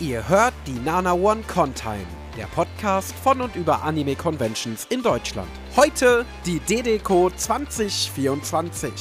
[0.00, 2.06] Ihr hört die Nana One Contime,
[2.36, 5.48] der Podcast von und über Anime Conventions in Deutschland.
[5.76, 8.92] Heute die DDCO 2024.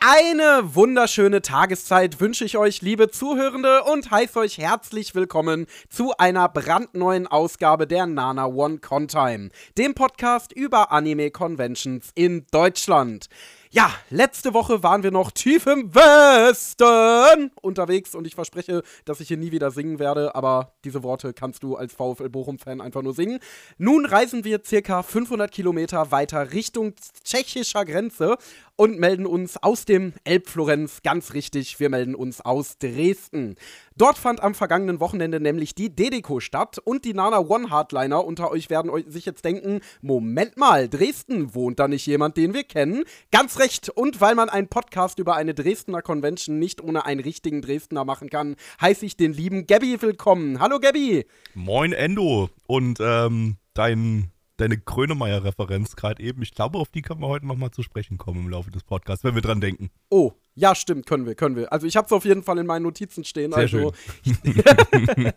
[0.00, 6.48] Eine wunderschöne Tageszeit wünsche ich euch, liebe Zuhörende, und heiße euch herzlich willkommen zu einer
[6.48, 13.28] brandneuen Ausgabe der Nana One Contime, dem Podcast über Anime Conventions in Deutschland.
[13.74, 19.28] Ja, letzte Woche waren wir noch tief im Westen unterwegs und ich verspreche, dass ich
[19.28, 23.14] hier nie wieder singen werde, aber diese Worte kannst du als VfL Bochum-Fan einfach nur
[23.14, 23.38] singen.
[23.78, 26.92] Nun reisen wir circa 500 Kilometer weiter Richtung
[27.24, 28.36] tschechischer Grenze
[28.76, 31.02] und melden uns aus dem Elbflorenz.
[31.02, 33.56] Ganz richtig, wir melden uns aus Dresden.
[33.96, 38.50] Dort fand am vergangenen Wochenende nämlich die Dedeco statt und die Nana One Hardliner unter
[38.50, 43.04] euch werden sich jetzt denken, Moment mal, Dresden wohnt da nicht jemand, den wir kennen?
[43.30, 43.90] Ganz recht.
[43.90, 48.30] Und weil man einen Podcast über eine Dresdner Convention nicht ohne einen richtigen Dresdner machen
[48.30, 50.58] kann, heiße ich den lieben Gabby willkommen.
[50.58, 51.26] Hallo Gabby.
[51.54, 54.31] Moin Endo und ähm, dein
[54.62, 56.40] deine Krönemeyer-Referenz gerade eben.
[56.42, 59.24] Ich glaube, auf die können wir heute nochmal zu sprechen kommen im Laufe des Podcasts,
[59.24, 59.90] wenn wir dran denken.
[60.08, 61.72] Oh, ja, stimmt, können wir, können wir.
[61.72, 63.52] Also ich habe es auf jeden Fall in meinen Notizen stehen.
[63.52, 63.92] Sehr also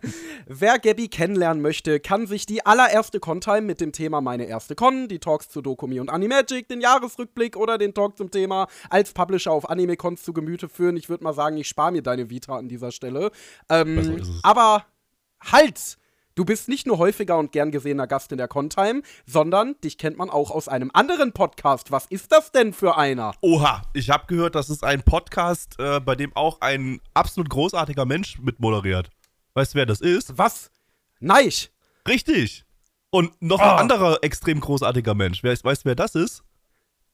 [0.46, 5.08] wer Gabby kennenlernen möchte, kann sich die allererste Con-Time mit dem Thema Meine erste Con,
[5.08, 9.50] die Talks zu Dokumi und Animagic, den Jahresrückblick oder den Talk zum Thema als Publisher
[9.50, 10.96] auf Anime-Cons zu Gemüte führen.
[10.96, 13.30] Ich würde mal sagen, ich spare mir deine Vita an dieser Stelle.
[13.68, 14.84] Ähm, aber
[15.40, 15.98] halt!
[16.36, 20.18] Du bist nicht nur häufiger und gern gesehener Gast in der Contime, sondern dich kennt
[20.18, 21.90] man auch aus einem anderen Podcast.
[21.90, 23.32] Was ist das denn für einer?
[23.40, 28.04] Oha, ich habe gehört, das ist ein Podcast, äh, bei dem auch ein absolut großartiger
[28.04, 29.08] Mensch mitmoderiert.
[29.54, 30.36] Weißt du, wer das ist?
[30.36, 30.70] Was?
[31.20, 31.70] Neich.
[32.06, 32.66] Richtig.
[33.08, 33.62] Und noch oh.
[33.62, 35.42] ein anderer extrem großartiger Mensch.
[35.42, 36.44] Weißt du, wer das ist?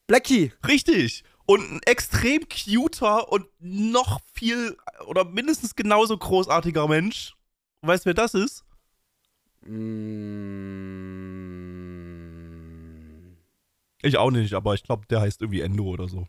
[0.08, 0.52] Blackie.
[0.66, 1.22] Richtig.
[1.46, 4.76] Und ein extrem cuter und noch viel
[5.06, 7.36] oder mindestens genauso großartiger Mensch.
[7.82, 8.64] Weißt du, wer das ist?
[9.66, 11.32] Mm.
[14.02, 16.26] Ich auch nicht, aber ich glaube, der heißt irgendwie Endo oder so.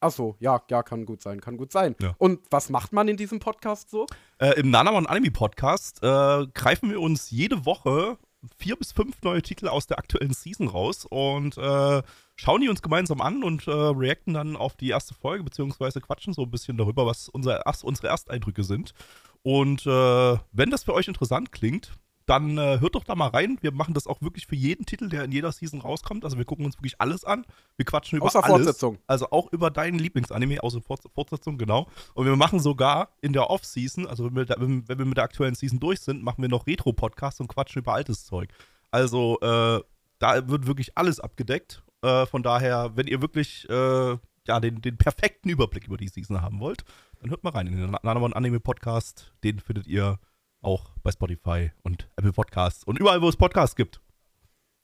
[0.00, 1.96] Ach so, ja, ja, kann gut sein, kann gut sein.
[2.00, 2.14] Ja.
[2.18, 4.06] Und was macht man in diesem Podcast so?
[4.38, 8.16] Äh, Im Nanamon Anime Podcast äh, greifen wir uns jede Woche
[8.56, 12.02] vier bis fünf neue Titel aus der aktuellen Season raus und äh,
[12.36, 16.32] schauen die uns gemeinsam an und äh, reacten dann auf die erste Folge, beziehungsweise quatschen
[16.32, 18.94] so ein bisschen darüber, was unser, unsere Ersteindrücke sind.
[19.42, 21.92] Und äh, wenn das für euch interessant klingt,
[22.28, 23.58] dann äh, hört doch da mal rein.
[23.62, 26.24] Wir machen das auch wirklich für jeden Titel, der in jeder Season rauskommt.
[26.24, 27.46] Also wir gucken uns wirklich alles an.
[27.76, 28.56] Wir quatschen über außer alles.
[28.56, 28.98] Fortsetzung.
[29.06, 31.88] Also auch über deinen Lieblingsanime, außer Fortsetzung, genau.
[32.14, 35.24] Und wir machen sogar in der Off-Season, also wenn wir, da, wenn wir, mit der
[35.24, 38.50] aktuellen Season durch sind, machen wir noch Retro-Podcasts und quatschen über altes Zeug.
[38.90, 39.80] Also äh,
[40.18, 41.82] da wird wirklich alles abgedeckt.
[42.02, 46.42] Äh, von daher, wenn ihr wirklich äh, ja, den, den perfekten Überblick über die Season
[46.42, 46.84] haben wollt,
[47.20, 49.32] dann hört mal rein in den Nanamon Anime Podcast.
[49.44, 50.18] Den findet ihr
[50.60, 54.00] auch bei Spotify und Apple Podcasts und überall, wo es Podcasts gibt.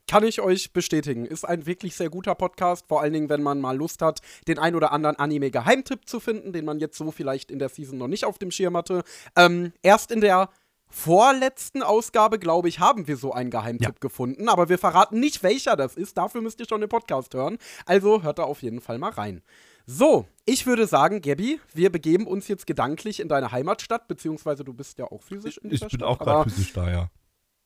[0.07, 1.25] Kann ich euch bestätigen.
[1.25, 4.59] Ist ein wirklich sehr guter Podcast, vor allen Dingen, wenn man mal Lust hat, den
[4.59, 8.09] ein oder anderen Anime-Geheimtipp zu finden, den man jetzt so vielleicht in der Season noch
[8.09, 9.03] nicht auf dem Schirm hatte.
[9.35, 10.51] Ähm, erst in der
[10.89, 13.99] vorletzten Ausgabe, glaube ich, haben wir so einen Geheimtipp ja.
[13.99, 16.19] gefunden, aber wir verraten nicht, welcher das ist.
[16.19, 17.59] Dafür müsst ihr schon den Podcast hören.
[17.87, 19.43] Also hört da auf jeden Fall mal rein.
[19.87, 24.72] So, ich würde sagen, Gabby, wir begeben uns jetzt gedanklich in deine Heimatstadt, beziehungsweise du
[24.72, 27.11] bist ja auch physisch in dieser Ich bin Stadt, auch gerade physisch da, ja.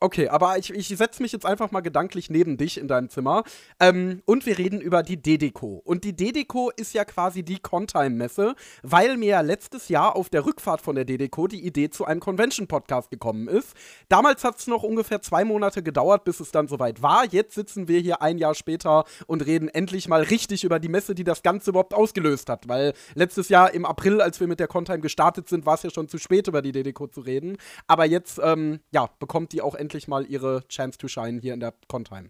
[0.00, 3.42] Okay, aber ich, ich setze mich jetzt einfach mal gedanklich neben dich in deinem Zimmer.
[3.80, 5.82] Ähm, und wir reden über die Dedeco.
[5.84, 8.54] Und die Dedeco ist ja quasi die Contime-Messe,
[8.84, 12.20] weil mir ja letztes Jahr auf der Rückfahrt von der Dedeco die Idee zu einem
[12.20, 13.74] Convention-Podcast gekommen ist.
[14.08, 17.24] Damals hat es noch ungefähr zwei Monate gedauert, bis es dann soweit war.
[17.24, 21.16] Jetzt sitzen wir hier ein Jahr später und reden endlich mal richtig über die Messe,
[21.16, 22.68] die das Ganze überhaupt ausgelöst hat.
[22.68, 25.90] Weil letztes Jahr im April, als wir mit der Contime gestartet sind, war es ja
[25.90, 27.56] schon zu spät, über die Dedeco zu reden.
[27.88, 31.54] Aber jetzt, ähm, ja, bekommt die auch endlich endlich mal ihre Chance to shine hier
[31.54, 32.28] in der Contime.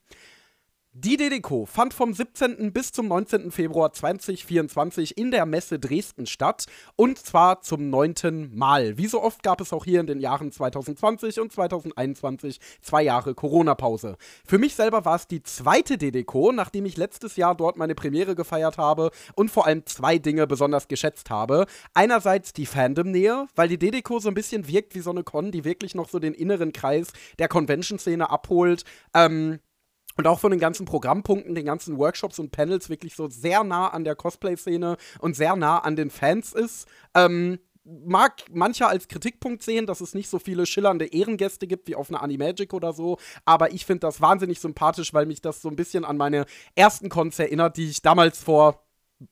[0.94, 2.72] Die DDCO fand vom 17.
[2.72, 3.53] bis zum 19.
[3.53, 6.66] Februar 2024 in der Messe Dresden statt
[6.97, 8.98] und zwar zum neunten Mal.
[8.98, 13.36] Wie so oft gab es auch hier in den Jahren 2020 und 2021 zwei Jahre
[13.36, 14.16] Corona-Pause.
[14.45, 18.34] Für mich selber war es die zweite DDCO, nachdem ich letztes Jahr dort meine Premiere
[18.34, 21.66] gefeiert habe und vor allem zwei Dinge besonders geschätzt habe.
[21.95, 25.65] Einerseits die Fandom-Nähe, weil die DDCO so ein bisschen wirkt wie so eine Con, die
[25.65, 28.83] wirklich noch so den inneren Kreis der Convention-Szene abholt.
[29.15, 29.60] Ähm,
[30.18, 33.88] und auch von den ganzen Programmpunkten, den ganzen Workshops und Panels wirklich so sehr nah
[33.88, 36.88] an der Cosplay-Szene und sehr nah an den Fans ist.
[37.15, 41.94] Ähm, mag mancher als Kritikpunkt sehen, dass es nicht so viele schillernde Ehrengäste gibt wie
[41.94, 45.70] auf einer Animagic oder so, aber ich finde das wahnsinnig sympathisch, weil mich das so
[45.70, 46.44] ein bisschen an meine
[46.74, 48.84] ersten Cons erinnert, die ich damals vor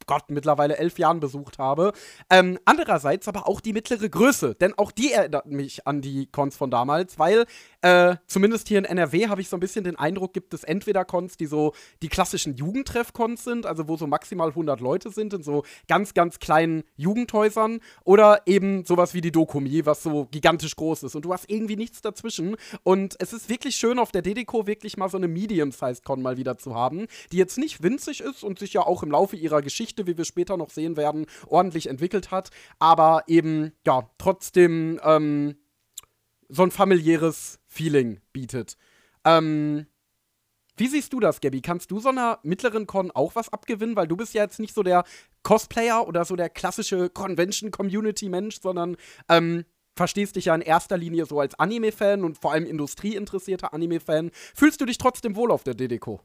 [0.07, 1.93] Gott, mittlerweile elf Jahren besucht habe.
[2.31, 6.57] Ähm, andererseits aber auch die mittlere Größe, denn auch die erinnert mich an die Cons
[6.57, 7.47] von damals, weil
[7.83, 11.05] äh, zumindest hier in NRW habe ich so ein bisschen den Eindruck, gibt es entweder
[11.05, 11.73] Cons, die so
[12.03, 16.41] die klassischen Jugendtreff-Cons sind, also wo so maximal 100 Leute sind, in so ganz, ganz
[16.41, 21.15] kleinen Jugendhäusern, oder eben sowas wie die Dokumi, was so gigantisch groß ist.
[21.15, 22.57] Und du hast irgendwie nichts dazwischen.
[22.83, 26.37] Und es ist wirklich schön, auf der Dedeco wirklich mal so eine Medium-Sized Con mal
[26.37, 29.63] wieder zu haben, die jetzt nicht winzig ist und sich ja auch im Laufe ihrer
[29.63, 35.57] Geschichte, wie wir später noch sehen werden, ordentlich entwickelt hat, aber eben, ja, trotzdem ähm,
[36.49, 38.77] so ein familiäres Feeling bietet.
[39.25, 39.87] Ähm,
[40.77, 41.63] wie siehst du das, Gabby?
[41.63, 43.97] Kannst du so einer mittleren Con auch was abgewinnen?
[43.97, 45.05] Weil du bist ja jetzt nicht so der
[45.43, 48.97] Cosplayer oder so der klassische Convention-Community-Mensch, sondern
[49.29, 49.65] ähm,
[49.97, 54.31] verstehst dich ja in erster Linie so als Anime-Fan und vor allem industrieinteressierter Anime-Fan.
[54.55, 56.21] Fühlst du dich trotzdem wohl auf der DDCO?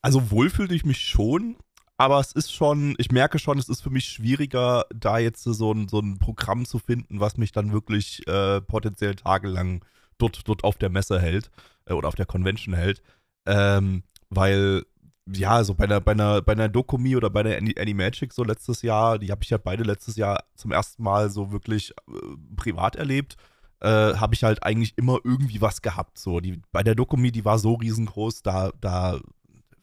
[0.00, 1.56] Also wohl fühle ich mich schon,
[2.00, 5.70] aber es ist schon, ich merke schon, es ist für mich schwieriger, da jetzt so
[5.70, 9.84] ein, so ein Programm zu finden, was mich dann wirklich äh, potenziell tagelang
[10.16, 11.50] dort, dort auf der Messe hält
[11.84, 13.02] äh, oder auf der Convention hält.
[13.44, 14.86] Ähm, weil,
[15.30, 18.80] ja, also bei einer, bei einer, bei einer Dokumi oder bei der Animagic so letztes
[18.80, 22.12] Jahr, die habe ich ja beide letztes Jahr zum ersten Mal so wirklich äh,
[22.56, 23.36] privat erlebt.
[23.80, 26.16] Äh, habe ich halt eigentlich immer irgendwie was gehabt.
[26.16, 29.20] So, die, bei der Dokumi, die war so riesengroß, da, da,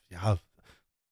[0.10, 0.40] ja,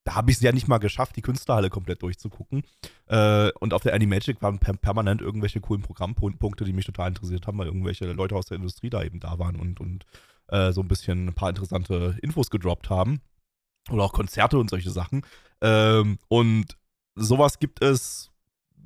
[0.06, 2.64] da habe ich es ja nicht mal geschafft, die Künstlerhalle komplett durchzugucken.
[3.08, 7.48] Äh, und auf der Animagic waren per permanent irgendwelche coolen Programmpunkte, die mich total interessiert
[7.48, 10.06] haben, weil irgendwelche Leute aus der Industrie da eben da waren und, und
[10.48, 13.20] äh, so ein bisschen ein paar interessante Infos gedroppt haben.
[13.90, 15.26] Oder auch Konzerte und solche Sachen.
[15.62, 16.78] Ähm, und
[17.16, 18.32] sowas gibt es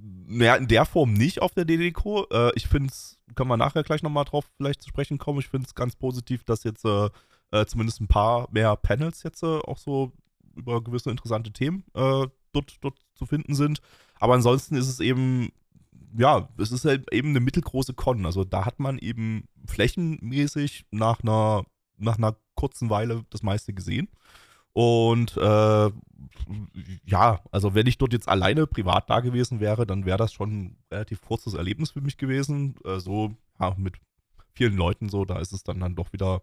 [0.02, 2.28] naja, in der Form nicht auf der DDCO.
[2.32, 5.40] Äh, ich finde es, können wir nachher gleich nochmal drauf vielleicht zu sprechen kommen.
[5.40, 7.10] Ich finde es ganz positiv, dass jetzt äh,
[7.52, 10.14] äh, zumindest ein paar mehr Panels jetzt äh, auch so
[10.56, 13.82] über gewisse interessante Themen äh, dort, dort zu finden sind.
[14.20, 15.52] Aber ansonsten ist es eben
[16.18, 18.26] ja, es ist halt eben eine mittelgroße Con.
[18.26, 21.66] Also da hat man eben flächenmäßig nach einer,
[21.98, 24.10] nach einer kurzen Weile das meiste gesehen.
[24.74, 25.92] Und äh,
[27.06, 30.52] ja, also wenn ich dort jetzt alleine privat da gewesen wäre, dann wäre das schon
[30.52, 32.76] ein relativ kurzes Erlebnis für mich gewesen.
[32.86, 33.96] Äh, so ja, mit
[34.54, 36.42] vielen Leuten so, da ist es dann dann doch wieder,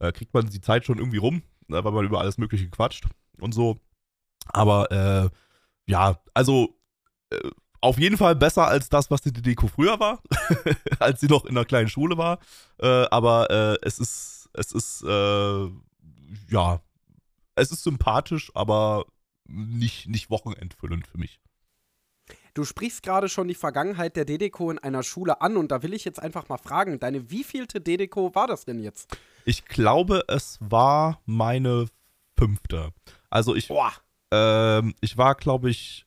[0.00, 3.06] äh, kriegt man die Zeit schon irgendwie rum, äh, weil man über alles Mögliche quatscht
[3.40, 3.80] und so.
[4.46, 5.30] Aber äh,
[5.90, 6.78] ja, also
[7.30, 7.50] äh,
[7.80, 10.22] auf jeden Fall besser als das, was die Deko früher war,
[10.98, 12.38] als sie noch in einer kleinen Schule war.
[12.78, 15.68] Äh, aber äh, es ist, es ist, äh,
[16.48, 16.80] ja,
[17.54, 19.06] es ist sympathisch, aber
[19.46, 21.40] nicht, nicht wochenendfüllend für mich.
[22.54, 25.94] Du sprichst gerade schon die Vergangenheit der Dedeko in einer Schule an und da will
[25.94, 29.16] ich jetzt einfach mal fragen, deine wievielte Dedeko war das denn jetzt?
[29.44, 31.86] Ich glaube, es war meine
[32.36, 32.92] fünfte.
[33.30, 33.70] Also ich,
[34.30, 36.06] ähm, ich war, glaube ich,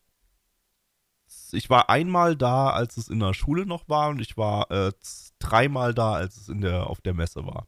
[1.54, 4.92] ich war einmal da, als es in der Schule noch war und ich war äh,
[5.40, 7.66] dreimal da, als es in der, auf der Messe war.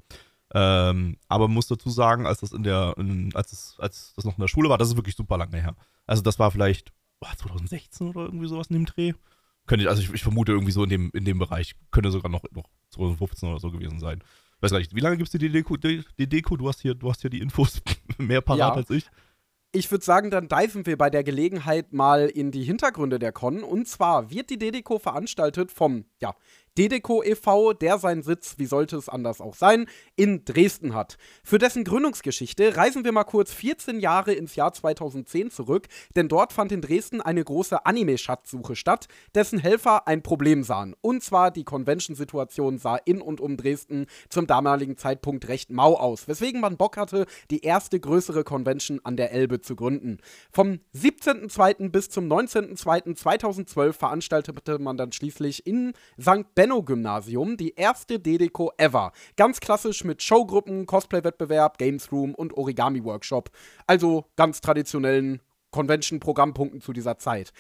[0.54, 4.38] Ähm, aber muss dazu sagen, als das in der, in, als, es, als das noch
[4.38, 5.76] in der Schule war, das ist wirklich super lange her.
[6.06, 9.14] Also das war vielleicht oh, 2016 oder irgendwie sowas in dem Dreh.
[9.66, 12.44] Könnte, also ich, ich, vermute irgendwie so in dem, in dem Bereich, könnte sogar noch,
[12.52, 14.24] noch 2015 oder so gewesen sein.
[14.60, 15.78] Weiß gar nicht, wie lange gibt es die Deko?
[15.78, 16.56] Die Deko?
[16.56, 17.82] Du hast hier, du hast hier die Infos
[18.18, 18.74] mehr parat ja.
[18.74, 19.10] als ich
[19.75, 23.64] ich würde sagen, dann diven wir bei der Gelegenheit mal in die Hintergründe der Con.
[23.64, 26.36] Und zwar wird die Dedeco veranstaltet vom ja,
[26.78, 29.86] Dedeco e.V., der seinen Sitz, wie sollte es anders auch sein,
[30.16, 31.18] in Dresden hat.
[31.44, 36.51] Für dessen Gründungsgeschichte reisen wir mal kurz 14 Jahre ins Jahr 2010 zurück, denn dort
[36.51, 40.96] fand in Dresden eine große Anime-Schatzsuche statt, dessen Helfer ein Problem sahen.
[41.01, 46.27] Und zwar die Convention-Situation sah in und um Dresden zum damaligen Zeitpunkt recht mau aus,
[46.27, 50.18] weswegen man Bock hatte, die erste größere Convention an der Elbe zu gründen.
[50.51, 51.89] Vom 17.02.
[51.89, 56.46] bis zum 19.02.2012 veranstaltete man dann schließlich in St.
[56.63, 59.12] Benno-Gymnasium die erste Dedeco ever.
[59.36, 63.50] Ganz klassisch mit Showgruppen, Cosplay-Wettbewerb, Games Room und Origami-Workshop.
[63.86, 65.41] Also ganz traditionellen
[65.72, 67.51] Convention-Programmpunkten zu dieser Zeit.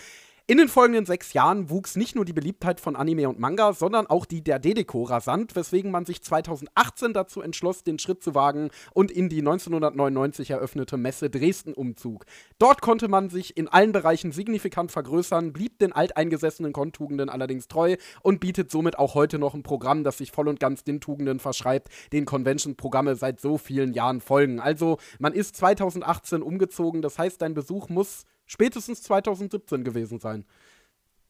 [0.45, 4.07] In den folgenden sechs Jahren wuchs nicht nur die Beliebtheit von Anime und Manga, sondern
[4.07, 8.69] auch die der Dedeco rasant, weswegen man sich 2018 dazu entschloss, den Schritt zu wagen
[8.93, 12.25] und in die 1999 eröffnete Messe Dresden umzug.
[12.59, 17.95] Dort konnte man sich in allen Bereichen signifikant vergrößern, blieb den alteingesessenen Kontugenden allerdings treu
[18.21, 21.39] und bietet somit auch heute noch ein Programm, das sich voll und ganz den Tugenden
[21.39, 24.59] verschreibt, den Convention-Programme seit so vielen Jahren folgen.
[24.59, 30.45] Also, man ist 2018 umgezogen, das heißt, dein Besuch muss spätestens 2017 gewesen sein.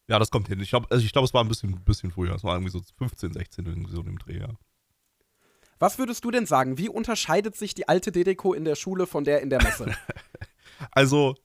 [0.08, 0.60] Ja, das kommt hin.
[0.60, 2.36] Ich glaube, also glaub, es war ein bisschen, bisschen früher.
[2.36, 4.50] Es war irgendwie so 15, 16 irgendwie so im Dreh, ja.
[5.80, 6.78] Was würdest du denn sagen?
[6.78, 9.96] Wie unterscheidet sich die alte Dedeco in der Schule von der in der Messe?
[10.92, 11.36] also,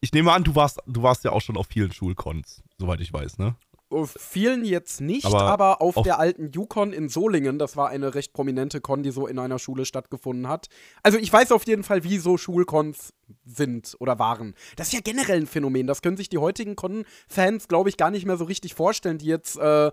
[0.00, 3.12] ich nehme an, du warst, du warst ja auch schon auf vielen Schulcons, soweit ich
[3.12, 3.56] weiß, ne?
[3.90, 7.88] Auf vielen jetzt nicht, aber, aber auf, auf, der alten Yukon in Solingen, das war
[7.88, 10.66] eine recht prominente Con, die so in einer Schule stattgefunden hat.
[11.02, 13.14] Also ich weiß auf jeden Fall, wie so Schulcons
[13.46, 14.54] sind oder waren.
[14.76, 15.86] Das ist ja generell ein Phänomen.
[15.86, 19.26] Das können sich die heutigen Con-Fans, glaube ich, gar nicht mehr so richtig vorstellen, die
[19.26, 19.90] jetzt äh,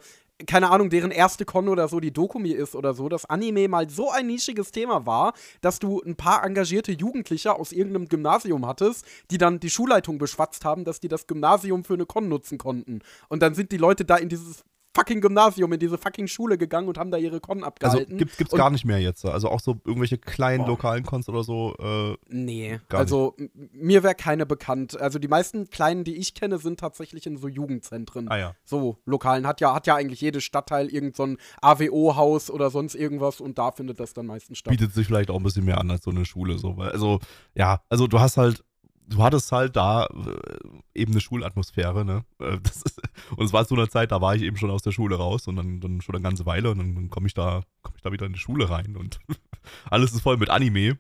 [0.48, 3.90] keine Ahnung, deren erste Con oder so die Dokumi ist oder so, dass Anime mal
[3.90, 9.06] so ein nischiges Thema war, dass du ein paar engagierte Jugendliche aus irgendeinem Gymnasium hattest,
[9.32, 13.00] die dann die Schulleitung beschwatzt haben, dass die das Gymnasium für eine Con nutzen konnten.
[13.30, 14.66] Und dann sind die Leute da in dieses
[14.96, 18.06] fucking Gymnasium, in diese fucking Schule gegangen und haben da ihre Con abgehalten.
[18.06, 19.26] Also gibt, gibt's und gar nicht mehr jetzt.
[19.26, 20.68] Also auch so irgendwelche kleinen oh.
[20.68, 21.76] lokalen Cons oder so.
[21.78, 23.54] Äh, nee, also nicht.
[23.74, 25.00] mir wäre keine bekannt.
[25.00, 28.30] Also die meisten kleinen, die ich kenne, sind tatsächlich in so Jugendzentren.
[28.30, 28.56] Ah ja.
[28.64, 29.46] So lokalen.
[29.46, 33.58] Hat ja, hat ja eigentlich jedes Stadtteil irgend so ein AWO-Haus oder sonst irgendwas und
[33.58, 34.72] da findet das dann meistens statt.
[34.72, 36.58] Bietet sich vielleicht auch ein bisschen mehr an als so eine Schule.
[36.58, 36.76] So.
[36.76, 37.20] Also
[37.54, 38.64] ja, also du hast halt
[39.08, 42.26] du hattest halt da äh, eben eine Schulatmosphäre, ne?
[42.40, 43.02] Äh, ist,
[43.36, 45.48] und es war zu einer Zeit, da war ich eben schon aus der Schule raus
[45.48, 48.02] und dann, dann schon eine ganze Weile und dann, dann komme ich da, komme ich
[48.02, 49.20] da wieder in die Schule rein und
[49.90, 50.98] alles ist voll mit Anime.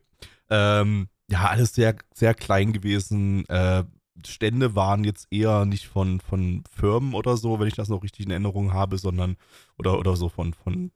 [0.49, 3.45] Ähm, ja, alles sehr, sehr klein gewesen.
[3.47, 3.83] Äh,
[4.25, 8.25] Stände waren jetzt eher nicht von, von Firmen oder so, wenn ich das noch richtig
[8.25, 9.35] in Erinnerung habe, sondern
[9.77, 10.91] oder, oder so von, von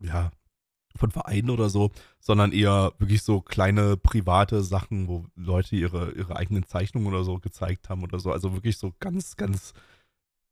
[0.00, 0.30] ja,
[0.96, 6.36] von Vereinen oder so, sondern eher wirklich so kleine private Sachen, wo Leute ihre, ihre
[6.36, 8.30] eigenen Zeichnungen oder so gezeigt haben oder so.
[8.30, 9.74] Also wirklich so ganz, ganz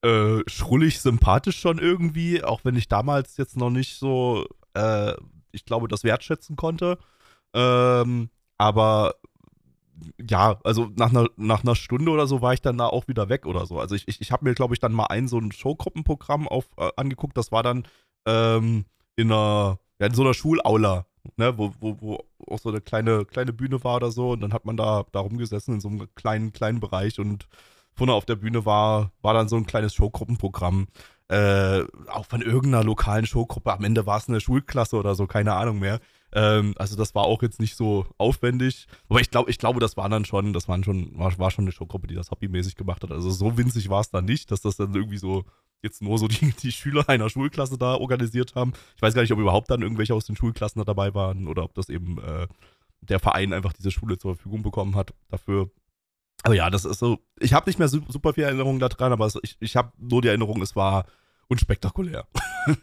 [0.04, 5.14] äh, schrullig sympathisch schon irgendwie, auch wenn ich damals jetzt noch nicht so, äh,
[5.52, 6.98] ich glaube, das wertschätzen konnte.
[7.54, 9.14] Ähm, aber
[10.28, 13.28] ja, also nach einer, nach einer Stunde oder so war ich dann da auch wieder
[13.28, 13.78] weg oder so.
[13.78, 16.68] Also ich, ich, ich habe mir, glaube ich, dann mal ein so ein Showgruppenprogramm auf,
[16.76, 17.36] äh, angeguckt.
[17.36, 17.84] Das war dann
[18.26, 18.84] ähm,
[19.16, 21.06] in einer ja, in so einer Schulaula,
[21.36, 24.30] ne, wo, wo, wo auch so eine kleine, kleine Bühne war oder so.
[24.32, 27.46] Und dann hat man da, da rumgesessen in so einem kleinen, kleinen Bereich und
[27.94, 30.88] vorne auf der Bühne war, war dann so ein kleines Showgruppenprogramm.
[31.28, 33.72] Äh, auch von irgendeiner lokalen Showgruppe.
[33.72, 36.00] Am Ende war es eine Schulklasse oder so, keine Ahnung mehr.
[36.32, 38.88] Ähm, also das war auch jetzt nicht so aufwendig.
[39.08, 41.64] Aber ich glaube, ich glaube, das war dann schon, das waren schon, war, war schon
[41.64, 43.12] eine Showgruppe, die das hobbymäßig gemacht hat.
[43.12, 45.44] Also so winzig war es dann nicht, dass das dann irgendwie so
[45.82, 48.72] jetzt nur so die, die Schüler einer Schulklasse da organisiert haben.
[48.96, 51.64] Ich weiß gar nicht, ob überhaupt dann irgendwelche aus den Schulklassen da dabei waren oder
[51.64, 52.46] ob das eben äh,
[53.00, 55.70] der Verein einfach diese Schule zur Verfügung bekommen hat dafür.
[56.44, 57.18] Aber ja, das ist so.
[57.38, 60.28] Ich habe nicht mehr super viel Erinnerungen daran, aber es, ich, ich habe nur die
[60.28, 61.06] Erinnerung, es war
[61.48, 62.26] unspektakulär.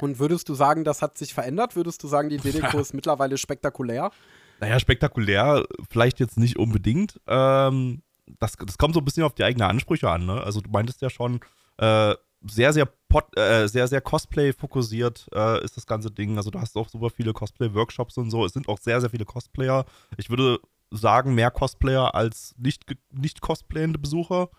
[0.00, 1.76] Und würdest du sagen, das hat sich verändert?
[1.76, 4.10] Würdest du sagen, die DDK ist mittlerweile spektakulär?
[4.60, 7.20] Naja, spektakulär vielleicht jetzt nicht unbedingt.
[7.26, 10.42] Ähm, das, das kommt so ein bisschen auf die eigenen Ansprüche an, ne?
[10.42, 11.40] Also du meintest ja schon,
[11.78, 12.14] äh,
[12.46, 16.36] sehr, sehr, pot, äh, sehr, sehr Cosplay-fokussiert äh, ist das ganze Ding.
[16.36, 18.44] Also du hast auch super viele Cosplay-Workshops und so.
[18.44, 19.84] Es sind auch sehr, sehr viele Cosplayer.
[20.18, 20.58] Ich würde
[20.90, 24.50] sagen, mehr Cosplayer als nicht, nicht cosplayende Besucher.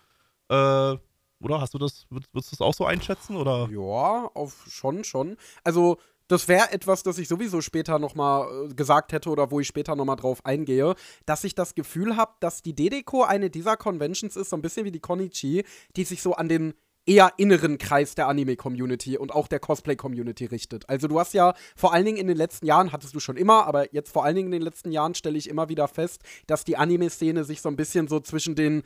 [0.50, 0.98] Äh,
[1.40, 3.36] oder hast du das, würdest, du das auch so einschätzen?
[3.36, 3.70] Oder?
[3.72, 5.38] Ja, auf schon, schon.
[5.64, 9.68] Also das wäre etwas, das ich sowieso später nochmal äh, gesagt hätte oder wo ich
[9.68, 14.36] später nochmal drauf eingehe, dass ich das Gefühl habe, dass die Dedeco eine dieser Conventions
[14.36, 15.64] ist, so ein bisschen wie die Konichi,
[15.96, 16.74] die sich so an den
[17.06, 20.90] eher inneren Kreis der Anime-Community und auch der Cosplay-Community richtet.
[20.90, 23.68] Also du hast ja vor allen Dingen in den letzten Jahren, hattest du schon immer,
[23.68, 26.64] aber jetzt vor allen Dingen in den letzten Jahren stelle ich immer wieder fest, dass
[26.64, 28.84] die Anime-Szene sich so ein bisschen so zwischen den,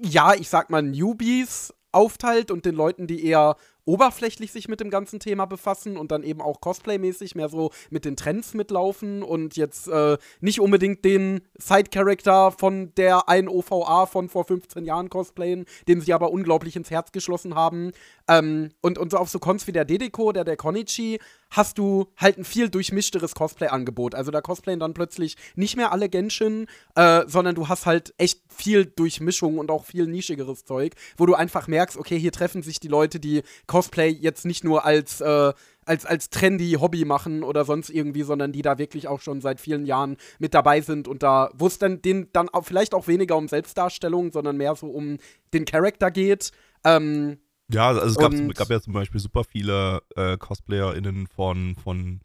[0.00, 4.90] ja, ich sag mal, Newbies aufteilt und den Leuten, die eher oberflächlich sich mit dem
[4.90, 9.56] ganzen Thema befassen und dann eben auch Cosplay-mäßig mehr so mit den Trends mitlaufen und
[9.56, 15.64] jetzt äh, nicht unbedingt den Side-Character von der einen OVA von vor 15 Jahren cosplayen,
[15.88, 17.92] dem sie aber unglaublich ins Herz geschlossen haben.
[18.28, 21.18] Ähm, und, und so auf so Cons wie der Dedeko, der der Konichi,
[21.52, 24.14] hast du halt ein viel durchmischteres Cosplay-Angebot.
[24.14, 26.66] Also da cosplayen dann plötzlich nicht mehr alle Genshin,
[26.96, 31.34] äh, sondern du hast halt echt viel Durchmischung und auch viel nischigeres Zeug, wo du
[31.34, 35.52] einfach merkst, okay, hier treffen sich die Leute, die Cosplay jetzt nicht nur als, äh,
[35.84, 39.60] als, als trendy Hobby machen oder sonst irgendwie, sondern die da wirklich auch schon seit
[39.60, 43.08] vielen Jahren mit dabei sind und da, wo es dann den dann auch vielleicht auch
[43.08, 45.18] weniger um Selbstdarstellung, sondern mehr so um
[45.52, 46.52] den Charakter geht.
[46.84, 47.38] Ähm,
[47.72, 52.20] ja, also es gab, gab, ja zum Beispiel super viele äh, CosplayerInnen von, von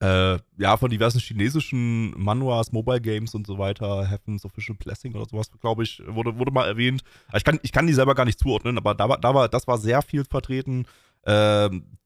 [0.00, 5.26] äh, ja, von diversen chinesischen Manuas, Mobile Games und so weiter, Heavens Official Blessing oder
[5.26, 7.02] sowas, glaube ich, wurde, wurde mal erwähnt.
[7.34, 9.66] Ich kann, ich kann die selber gar nicht zuordnen, aber da war, da war, das
[9.66, 10.86] war sehr viel vertreten.
[11.26, 11.98] Ähm,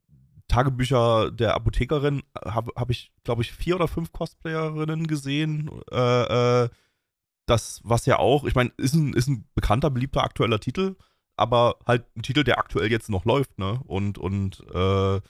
[0.48, 5.70] Tagebücher der Apothekerin habe hab ich, glaube ich, vier oder fünf Cosplayerinnen gesehen.
[5.90, 6.68] Äh, äh,
[7.46, 10.96] das, was ja auch, ich meine, ist ein, ist ein bekannter, beliebter aktueller Titel,
[11.36, 13.80] aber halt ein Titel, der aktuell jetzt noch läuft, ne?
[13.86, 15.20] Und, und äh,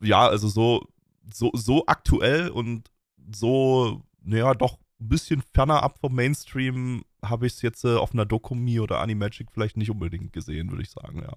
[0.00, 0.86] ja, also so
[1.34, 2.90] so, so aktuell und
[3.32, 8.12] so, naja, doch ein bisschen ferner ab vom Mainstream habe ich es jetzt äh, auf
[8.12, 11.32] einer Dokumi oder Animagic vielleicht nicht unbedingt gesehen, würde ich sagen, ja.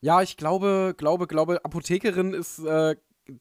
[0.00, 2.94] Ja, ich glaube, glaube, glaube, Apothekerin ist äh,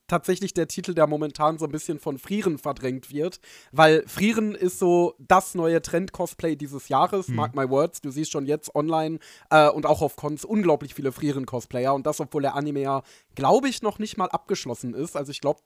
[0.08, 3.40] tatsächlich der Titel, der momentan so ein bisschen von Frieren verdrängt wird,
[3.72, 7.36] weil Frieren ist so das neue Trend-Cosplay dieses Jahres, hm.
[7.36, 11.12] mark my words, du siehst schon jetzt online äh, und auch auf Cons unglaublich viele
[11.12, 13.02] Frieren-Cosplayer und das, obwohl der Anime ja,
[13.36, 15.62] glaube ich, noch nicht mal abgeschlossen ist, also ich glaube,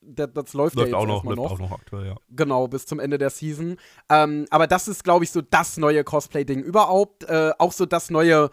[0.00, 1.52] das läuft, läuft ja jetzt auch noch, läuft noch.
[1.52, 2.16] auch noch aktuell, ja.
[2.30, 3.76] Genau, bis zum Ende der Season,
[4.08, 8.10] ähm, aber das ist, glaube ich, so das neue Cosplay-Ding überhaupt, äh, auch so das
[8.10, 8.50] neue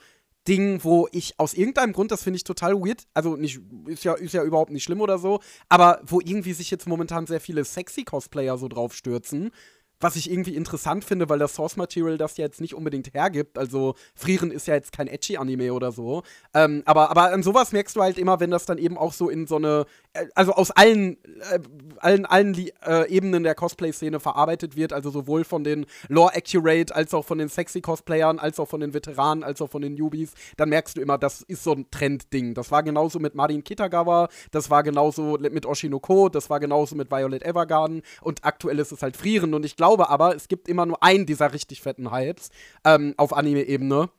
[0.47, 4.13] Ding, wo ich aus irgendeinem Grund, das finde ich total weird, also nicht, ist ja,
[4.13, 7.63] ist ja überhaupt nicht schlimm oder so, aber wo irgendwie sich jetzt momentan sehr viele
[7.63, 9.51] sexy Cosplayer so drauf stürzen
[10.01, 13.57] was ich irgendwie interessant finde, weil das Source Material das ja jetzt nicht unbedingt hergibt.
[13.57, 16.23] Also Frieren ist ja jetzt kein edgy Anime oder so.
[16.53, 19.29] Ähm, aber, aber an sowas merkst du halt immer, wenn das dann eben auch so
[19.29, 21.17] in so eine, äh, also aus allen,
[21.51, 21.59] äh,
[21.97, 22.55] allen, allen
[22.85, 24.93] äh, Ebenen der Cosplay-Szene verarbeitet wird.
[24.93, 28.81] Also sowohl von den Lore Accurate als auch von den sexy Cosplayern, als auch von
[28.81, 30.33] den Veteranen, als auch von den Newbies.
[30.57, 32.53] Dann merkst du immer, das ist so ein Trend-Ding.
[32.53, 37.11] Das war genauso mit Marin Kitagawa, das war genauso mit Oshinoko, das war genauso mit
[37.11, 40.69] Violet Evergarden und aktuell ist es halt Frieren und ich glaube, glaube aber, es gibt
[40.69, 42.51] immer nur einen dieser richtig fetten Hypes
[42.85, 44.09] ähm, auf Anime-Ebene.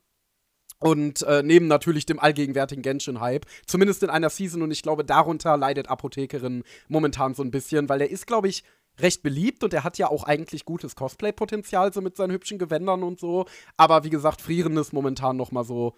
[0.79, 5.57] Und äh, neben natürlich dem allgegenwärtigen Genshin-Hype, zumindest in einer Season, und ich glaube, darunter
[5.57, 8.65] leidet Apothekerin momentan so ein bisschen, weil der ist, glaube ich,
[8.99, 13.05] recht beliebt und er hat ja auch eigentlich gutes Cosplay-Potenzial, so mit seinen hübschen Gewändern
[13.05, 13.47] und so.
[13.77, 15.97] Aber wie gesagt, Frieren ist momentan noch mal so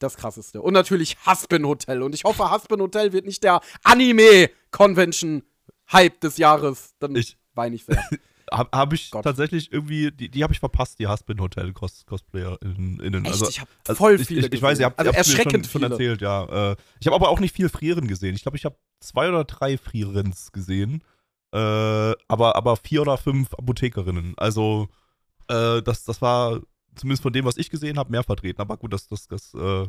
[0.00, 0.60] das krasseste.
[0.60, 2.02] Und natürlich Haspin Hotel.
[2.02, 6.96] Und ich hoffe, Haspin Hotel wird nicht der Anime-Convention-Hype des Jahres.
[6.98, 8.02] Dann ich, weine ich sehr.
[8.52, 9.24] Habe hab ich Gott.
[9.24, 13.26] tatsächlich irgendwie, die, die habe ich verpasst, die Husband Hotel Cos Cosplayer in?
[13.26, 14.40] Also, ich habe also voll viele.
[14.40, 16.72] Ich, ich, ich weiß, ihr habt, also ihr habt erschreckend schon, schon erzählt, ja.
[16.72, 18.34] Äh, ich habe aber auch nicht viel Frieren gesehen.
[18.34, 21.02] Ich glaube, ich habe zwei oder drei Frierens gesehen.
[21.52, 24.34] Äh, aber, aber vier oder fünf Apothekerinnen.
[24.36, 24.88] Also,
[25.48, 26.60] äh, das, das war
[26.96, 28.60] zumindest von dem, was ich gesehen habe, mehr vertreten.
[28.60, 29.86] Aber gut, das, das, das äh,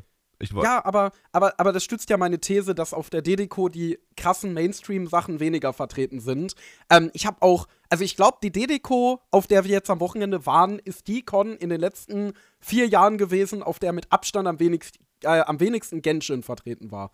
[0.64, 4.54] ja, aber, aber, aber das stützt ja meine These, dass auf der Dedeco die krassen
[4.54, 6.56] Mainstream-Sachen weniger vertreten sind.
[6.90, 10.46] Ähm, ich habe auch, also ich glaube, die Dedeco, auf der wir jetzt am Wochenende
[10.46, 14.60] waren, ist die Con in den letzten vier Jahren gewesen, auf der mit Abstand am
[14.60, 17.12] wenigsten, äh, am wenigsten Genshin vertreten war.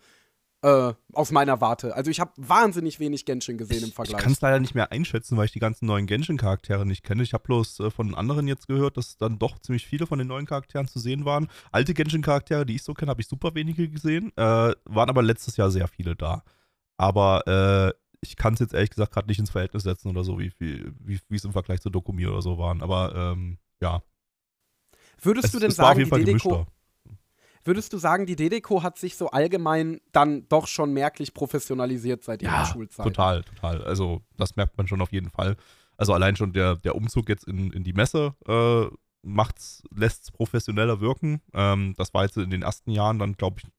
[0.64, 1.96] Äh, aus meiner Warte.
[1.96, 4.16] Also ich habe wahnsinnig wenig Genshin gesehen im Vergleich.
[4.16, 7.24] Ich kann es leider nicht mehr einschätzen, weil ich die ganzen neuen Genshin-Charaktere nicht kenne.
[7.24, 10.28] Ich habe bloß äh, von anderen jetzt gehört, dass dann doch ziemlich viele von den
[10.28, 11.48] neuen Charakteren zu sehen waren.
[11.72, 14.30] Alte Genshin-Charaktere, die ich so kenne, habe ich super wenige gesehen.
[14.36, 16.44] Äh, waren aber letztes Jahr sehr viele da.
[16.96, 20.38] Aber äh, ich kann es jetzt ehrlich gesagt gerade nicht ins Verhältnis setzen oder so,
[20.38, 20.52] wie
[21.28, 22.82] es im Vergleich zu Dokumi oder so waren.
[22.82, 24.00] Aber ähm, ja.
[25.20, 26.66] Würdest es, du denn sagen, die Deko,
[27.64, 32.42] Würdest du sagen, die Dedeco hat sich so allgemein dann doch schon merklich professionalisiert seit
[32.42, 33.04] ihrer ja, Schulzeit?
[33.04, 33.84] Total, total.
[33.84, 35.56] Also, das merkt man schon auf jeden Fall.
[35.96, 38.86] Also, allein schon der, der Umzug jetzt in, in die Messe äh,
[39.94, 41.40] lässt es professioneller wirken.
[41.54, 43.70] Ähm, das war jetzt in den ersten Jahren dann, glaube ich,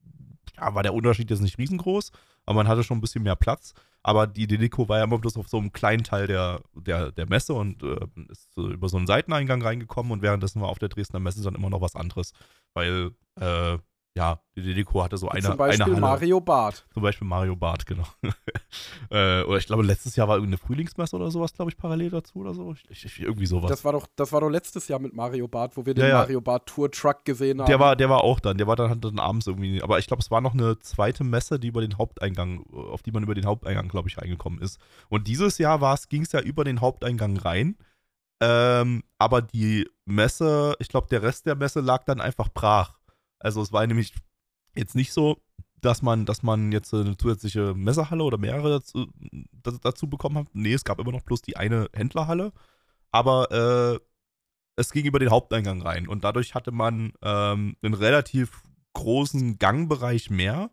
[0.57, 2.11] ja, war der Unterschied jetzt nicht riesengroß,
[2.45, 3.73] aber man hatte schon ein bisschen mehr Platz.
[4.05, 7.27] Aber die Dedeco war ja immer bloß auf so einem kleinen Teil der, der, der
[7.27, 10.89] Messe und äh, ist so über so einen Seiteneingang reingekommen und währenddessen war auf der
[10.89, 12.33] Dresdner Messe dann immer noch was anderes.
[12.73, 13.77] Weil äh,
[14.15, 16.01] ja, die Delico hatte so eine, Zum Beispiel eine Halle.
[16.01, 16.85] Mario Bart.
[16.93, 18.05] Zum Beispiel Mario Bart, genau.
[19.09, 22.37] äh, oder ich glaube, letztes Jahr war irgendeine Frühlingsmesse oder sowas, glaube ich, parallel dazu
[22.37, 22.75] oder so.
[22.89, 23.71] Ich, ich, irgendwie sowas.
[23.71, 26.09] Das war, doch, das war doch letztes Jahr mit Mario Bart, wo wir den ja,
[26.09, 26.17] ja.
[26.19, 27.65] Mario Bart Tour Truck gesehen haben.
[27.65, 29.81] Der war, der war auch dann, der war dann, dann abends irgendwie.
[29.81, 33.11] Aber ich glaube, es war noch eine zweite Messe, die über den Haupteingang, auf die
[33.11, 34.79] man über den Haupteingang, glaube ich, reingekommen ist.
[35.09, 37.77] Und dieses Jahr ging es ja über den Haupteingang rein.
[38.41, 42.99] Ähm, aber die Messe, ich glaube, der Rest der Messe lag dann einfach brach.
[43.43, 44.13] Also es war nämlich
[44.75, 45.37] jetzt nicht so,
[45.81, 49.07] dass man, dass man jetzt eine zusätzliche Messerhalle oder mehrere dazu,
[49.81, 50.47] dazu bekommen hat.
[50.53, 52.53] Nee, es gab immer noch bloß die eine Händlerhalle.
[53.11, 53.99] Aber äh,
[54.75, 60.29] es ging über den Haupteingang rein und dadurch hatte man ähm, einen relativ großen Gangbereich
[60.29, 60.71] mehr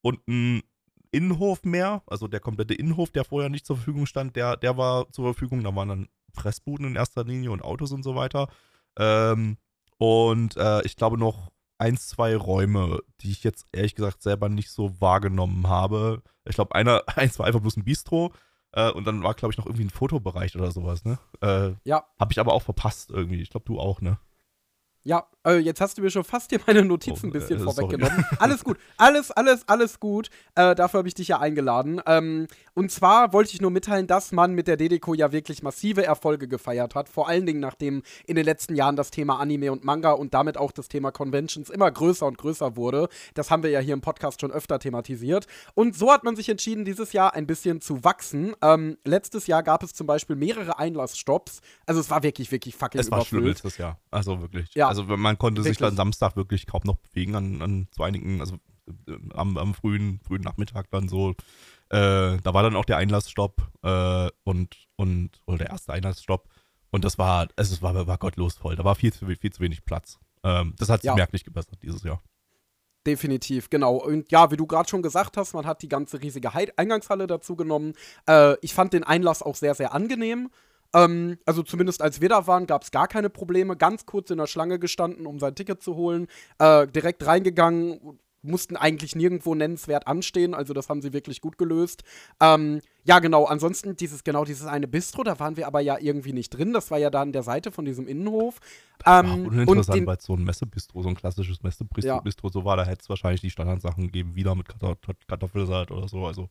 [0.00, 0.62] und einen
[1.12, 2.02] Innenhof mehr.
[2.06, 5.62] Also der komplette Innenhof, der vorher nicht zur Verfügung stand, der, der war zur Verfügung.
[5.62, 8.48] Da waren dann Fressbuden in erster Linie und Autos und so weiter.
[8.98, 9.58] Ähm,
[9.98, 14.70] und äh, ich glaube noch ein, zwei Räume, die ich jetzt ehrlich gesagt selber nicht
[14.70, 16.22] so wahrgenommen habe.
[16.44, 18.32] Ich glaube, einer, eins war einfach bloß ein Bistro.
[18.72, 21.18] Äh, und dann war, glaube ich, noch irgendwie ein Fotobereich oder sowas, ne?
[21.40, 22.04] Äh, ja.
[22.18, 23.40] Habe ich aber auch verpasst irgendwie.
[23.40, 24.18] Ich glaube, du auch, ne?
[25.06, 27.62] Ja, äh, jetzt hast du mir schon fast hier meine Notizen ein Oh, bisschen äh,
[27.62, 28.24] vorweggenommen.
[28.40, 30.30] Alles gut, alles, alles, alles gut.
[30.56, 32.00] Äh, dafür habe ich dich ja eingeladen.
[32.06, 36.04] Ähm, und zwar wollte ich nur mitteilen, dass man mit der Dedeko ja wirklich massive
[36.04, 37.08] Erfolge gefeiert hat.
[37.08, 40.56] Vor allen Dingen, nachdem in den letzten Jahren das Thema Anime und Manga und damit
[40.58, 43.08] auch das Thema Conventions immer größer und größer wurde.
[43.34, 45.46] Das haben wir ja hier im Podcast schon öfter thematisiert.
[45.74, 48.56] Und so hat man sich entschieden, dieses Jahr ein bisschen zu wachsen.
[48.60, 51.60] Ähm, letztes Jahr gab es zum Beispiel mehrere Einlassstopps.
[51.86, 53.62] Also es war wirklich, wirklich fucking Es war schlimm überfüllt.
[53.62, 54.00] letztes Jahr.
[54.10, 54.74] Also wirklich.
[54.74, 54.88] Ja.
[54.88, 55.88] Also man konnte sich Wirklich.
[55.88, 58.56] dann Samstag wirklich kaum noch bewegen an, an zu einigen, also
[59.08, 61.30] äh, am, am frühen, frühen Nachmittag dann so.
[61.88, 66.48] Äh, da war dann auch der Einlassstopp äh, und, und, oder der erste Einlassstopp.
[66.90, 68.76] Und das war, also es war, war gottlos voll.
[68.76, 70.18] Da war viel zu, viel zu wenig Platz.
[70.42, 71.14] Ähm, das hat sich Ja.
[71.14, 72.22] merklich gebessert dieses Jahr.
[73.06, 73.96] Definitiv, genau.
[73.96, 77.54] Und ja, wie du gerade schon gesagt hast, man hat die ganze riesige Eingangshalle dazu
[77.54, 77.94] genommen.
[78.28, 80.50] Äh, ich fand den Einlass auch sehr, sehr angenehm.
[80.96, 83.76] Ähm, also zumindest als wir da waren, gab es gar keine Probleme.
[83.76, 86.26] Ganz kurz in der Schlange gestanden, um sein Ticket zu holen.
[86.58, 90.54] Äh, direkt reingegangen, mussten eigentlich nirgendwo nennenswert anstehen.
[90.54, 92.04] Also das haben sie wirklich gut gelöst.
[92.40, 93.44] Ähm, ja, genau.
[93.44, 96.72] Ansonsten dieses genau dieses eine Bistro, da waren wir aber ja irgendwie nicht drin.
[96.72, 98.60] Das war ja da an der Seite von diesem Innenhof.
[99.04, 102.20] War Ähm, uninteressant, weil es so ein Messebistro, so ein klassisches Messebistro Ja.
[102.20, 102.76] Bistro so war.
[102.76, 106.24] Da hätte es wahrscheinlich die Standardsachen gegeben, wieder mit Kartoff- Kartoffelsalat oder so.
[106.24, 106.48] Also,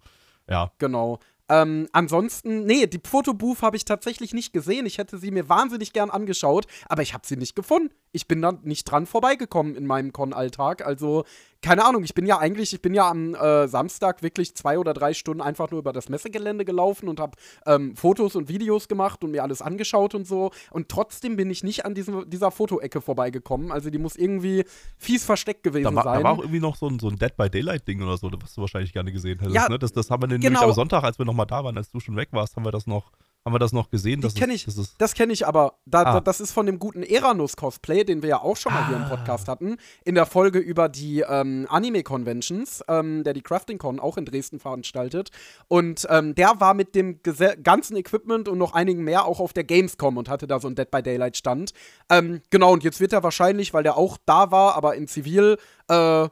[0.50, 0.72] ja.
[0.78, 1.20] Genau.
[1.48, 4.86] Ähm, ansonsten, nee, die Fotobooth habe ich tatsächlich nicht gesehen.
[4.86, 7.94] Ich hätte sie mir wahnsinnig gern angeschaut, aber ich habe sie nicht gefunden.
[8.12, 10.86] Ich bin da nicht dran vorbeigekommen in meinem Con-Alltag.
[10.86, 11.26] Also,
[11.62, 14.94] keine Ahnung, ich bin ja eigentlich, ich bin ja am äh, Samstag wirklich zwei oder
[14.94, 19.24] drei Stunden einfach nur über das Messegelände gelaufen und habe ähm, Fotos und Videos gemacht
[19.24, 20.52] und mir alles angeschaut und so.
[20.72, 23.72] Und trotzdem bin ich nicht an diesem, dieser Fotoecke vorbeigekommen.
[23.72, 24.64] Also, die muss irgendwie
[24.98, 26.20] fies versteckt gewesen Da war, sein.
[26.20, 28.54] da war auch irgendwie noch so ein, so ein Dead by Daylight-Ding oder so, was
[28.54, 29.56] du wahrscheinlich gerne gesehen hättest.
[29.56, 29.80] Ja, ne?
[29.80, 30.66] das, das haben wir nämlich genau.
[30.66, 32.88] am Sonntag, als wir nochmal da waren, als du schon weg warst, haben wir das
[32.88, 33.12] noch,
[33.46, 34.22] haben wir das noch gesehen.
[34.22, 34.66] Die dass kenn es- ich.
[34.66, 35.76] Das ist, Das kenne ich aber.
[35.86, 36.14] Da, Ah.
[36.14, 39.04] da, das ist von dem guten Eranus-Cosplay, den wir ja auch schon mal hier im
[39.04, 39.10] Ah.
[39.10, 39.78] Podcast hatten.
[40.04, 45.30] In der Folge über die ähm, Anime-Conventions, ähm, der die Crafting-Con auch in Dresden veranstaltet.
[45.68, 47.20] Und ähm, der war mit dem
[47.62, 50.76] ganzen Equipment und noch einigen mehr auch auf der Gamescom und hatte da so einen
[50.76, 51.74] Dead by Daylight-Stand.
[52.10, 55.58] Ähm, genau, und jetzt wird er wahrscheinlich, weil der auch da war, aber in Zivil,
[55.88, 56.30] äh,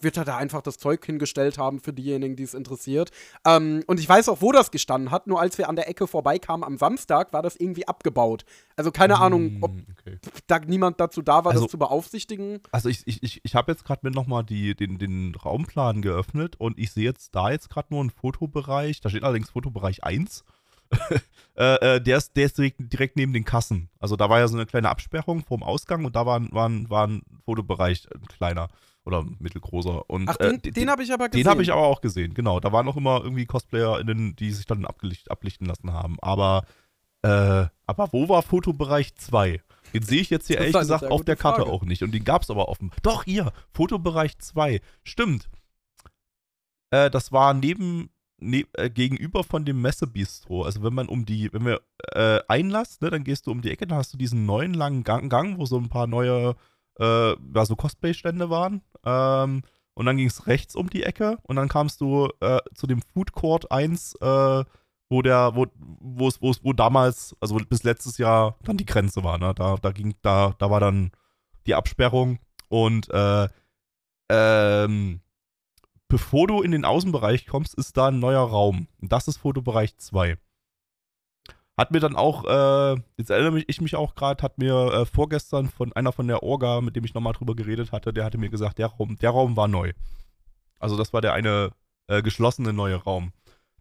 [0.00, 3.10] wird er da einfach das Zeug hingestellt haben für diejenigen, die es interessiert.
[3.44, 5.26] Ähm, und ich weiß auch, wo das gestanden hat.
[5.26, 8.44] Nur als wir an der Ecke vorbeikamen am Samstag, war das irgendwie abgebaut.
[8.76, 10.18] Also keine Ahnung, ob okay.
[10.46, 12.60] da niemand dazu da war, Also- das zu beaufsichtigen.
[12.72, 16.78] Also ich, ich, ich, ich habe jetzt gerade mir nochmal den, den Raumplan geöffnet und
[16.78, 20.44] ich sehe jetzt da jetzt gerade nur einen Fotobereich, da steht allerdings Fotobereich 1.
[21.56, 23.88] äh, äh, der ist, der ist direkt, direkt neben den Kassen.
[23.98, 26.70] Also da war ja so eine kleine Absperrung vorm Ausgang und da war, ein- war,
[26.90, 28.68] war ein Fotobereich ein kleiner
[29.04, 30.08] oder mittelgroßer.
[30.10, 31.44] Und, Ach, äh, den, den habe ich aber gesehen.
[31.44, 32.60] Den habe ich aber auch gesehen, genau.
[32.60, 36.18] Da waren auch immer irgendwie CosplayerInnen, die sich dann abgelicht, ablichten lassen haben.
[36.20, 36.64] Aber,
[37.22, 39.62] äh, aber wo war Fotobereich 2?
[39.94, 41.72] Den sehe ich jetzt hier ehrlich gesagt auf der Karte Frage.
[41.72, 42.02] auch nicht.
[42.02, 42.90] Und den gab es aber offen.
[43.02, 44.80] Doch, hier, Fotobereich 2.
[45.02, 45.48] Stimmt.
[46.90, 50.62] Äh, das war neben, ne, äh, gegenüber von dem Messebistro.
[50.62, 51.80] Also wenn man um die, wenn wir
[52.12, 55.04] äh, Einlass, ne, dann gehst du um die Ecke, dann hast du diesen neuen langen
[55.04, 56.56] Gang, Gang wo so ein paar neue,
[56.98, 58.82] äh, ja, so Cosplay-Stände waren.
[59.04, 59.62] Ähm,
[59.94, 63.02] und dann ging es rechts um die Ecke und dann kamst du äh, zu dem
[63.02, 64.64] Food Court 1, äh,
[65.10, 68.86] wo der, wo, wo es, wo es, wo damals, also bis letztes Jahr dann die
[68.86, 69.52] Grenze war, ne?
[69.54, 71.10] Da, da ging, da, da war dann
[71.66, 73.48] die Absperrung und äh,
[74.30, 75.20] ähm,
[76.10, 78.86] bevor du in den Außenbereich kommst, ist da ein neuer Raum.
[79.00, 80.36] Und das ist Fotobereich 2.
[81.78, 85.68] Hat mir dann auch, äh, jetzt erinnere ich mich auch gerade, hat mir äh, vorgestern
[85.70, 88.50] von einer von der Orga, mit dem ich nochmal drüber geredet hatte, der hatte mir
[88.50, 89.92] gesagt, der Raum, der Raum war neu.
[90.78, 91.70] Also das war der eine
[92.08, 93.32] äh, geschlossene neue Raum.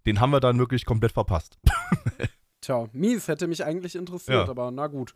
[0.06, 1.58] Den haben wir dann wirklich komplett verpasst.
[2.62, 4.50] Tja, mies, hätte mich eigentlich interessiert, Ja.
[4.50, 5.14] aber na gut.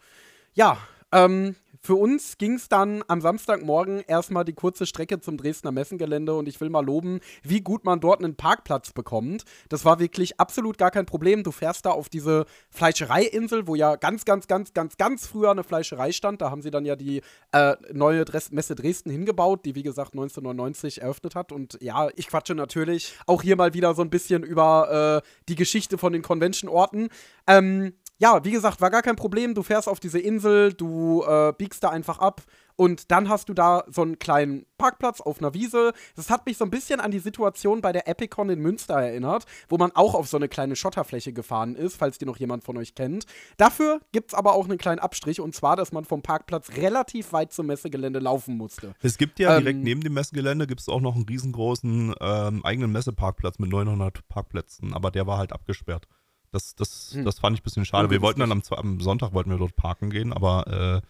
[0.54, 0.78] Ja,
[1.14, 6.34] ähm, für uns ging es dann am Samstagmorgen erstmal die kurze Strecke zum Dresdner Messengelände
[6.34, 9.44] und ich will mal loben, wie gut man dort einen Parkplatz bekommt.
[9.68, 11.44] Das war wirklich absolut gar kein Problem.
[11.44, 15.66] Du fährst da auf diese Fleischereiinsel, wo ja ganz, ganz, ganz, ganz, ganz früher eine
[15.66, 16.42] Fleischerei stand.
[16.42, 20.14] Da haben sie dann ja die äh, neue Dres Messe Dresden hingebaut, die wie gesagt
[20.14, 21.52] 1999 eröffnet hat.
[21.52, 25.56] Und ja, ich quatsche natürlich auch hier mal wieder so ein bisschen über äh, die
[25.56, 27.10] Geschichte von den Convention-Orten.
[27.46, 27.92] Ähm,
[28.24, 29.54] ja, wie gesagt, war gar kein Problem.
[29.54, 32.42] Du fährst auf diese Insel, du äh, biegst da einfach ab
[32.78, 35.92] und dann hast du da so einen kleinen Parkplatz auf einer Wiese.
[36.16, 39.44] Das hat mich so ein bisschen an die Situation bei der Epicon in Münster erinnert,
[39.68, 42.78] wo man auch auf so eine kleine Schotterfläche gefahren ist, falls die noch jemand von
[42.78, 43.26] euch kennt.
[43.58, 47.34] Dafür gibt es aber auch einen kleinen Abstrich und zwar, dass man vom Parkplatz relativ
[47.34, 48.96] weit zum Messegelände laufen musste.
[49.02, 52.64] Es gibt ja Ähm, direkt neben dem Messegelände gibt es auch noch einen riesengroßen ähm,
[52.64, 56.08] eigenen Messeparkplatz mit 900 Parkplätzen, aber der war halt abgesperrt.
[56.54, 57.26] Das, das, Hm.
[57.26, 58.10] das fand ich ein bisschen schade.
[58.10, 61.02] Wir wollten dann am, am Sonntag wollten wir dort parken gehen, aber äh,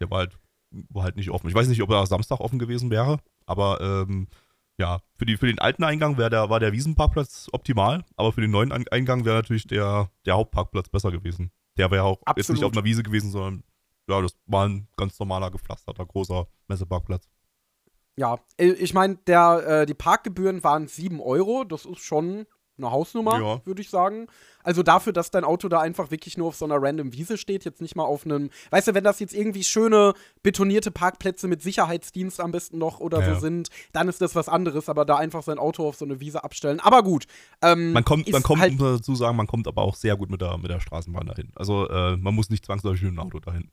[0.00, 0.38] der war halt
[0.88, 1.48] war halt nicht offen.
[1.48, 4.28] Ich weiß nicht, ob er Samstag offen gewesen wäre, aber ähm,
[4.78, 8.50] ja, für, die, für den alten Eingang der, war der Wiesenparkplatz optimal, aber für den
[8.50, 11.52] neuen Eingang wäre natürlich der, der Hauptparkplatz besser gewesen.
[11.76, 12.38] Der wäre ja auch Absolut.
[12.38, 13.64] jetzt nicht auf einer Wiese gewesen, sondern
[14.08, 17.28] ja, das war ein ganz normaler, gepflasterter, großer Messeparkplatz.
[18.16, 21.64] Ja, äh, ich meine, äh, die Parkgebühren waren 7 Euro.
[21.64, 22.46] Das ist schon
[22.78, 23.66] eine Hausnummer, ja.
[23.66, 24.26] würde ich sagen.
[24.62, 27.64] Also dafür, dass dein Auto da einfach wirklich nur auf so einer random Wiese steht,
[27.64, 31.62] jetzt nicht mal auf einem, weißt du, wenn das jetzt irgendwie schöne betonierte Parkplätze mit
[31.62, 33.34] Sicherheitsdienst am besten noch oder ja.
[33.34, 36.20] so sind, dann ist das was anderes, aber da einfach sein Auto auf so eine
[36.20, 36.80] Wiese abstellen.
[36.80, 37.26] Aber gut.
[37.60, 40.40] Ähm, man kommt, man kommt, halt, dazu sagen, man kommt aber auch sehr gut mit
[40.40, 41.52] der, mit der Straßenbahn dahin.
[41.54, 43.70] Also äh, man muss nicht zwangsläufig mit dem Auto dahin.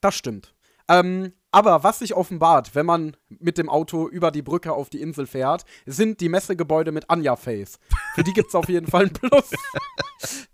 [0.00, 0.53] Das stimmt.
[0.88, 5.00] Ähm, aber was sich offenbart, wenn man mit dem Auto über die Brücke auf die
[5.00, 7.78] Insel fährt, sind die Messegebäude mit Anja Face.
[8.14, 9.50] Für die gibt es auf jeden Fall ein Plus.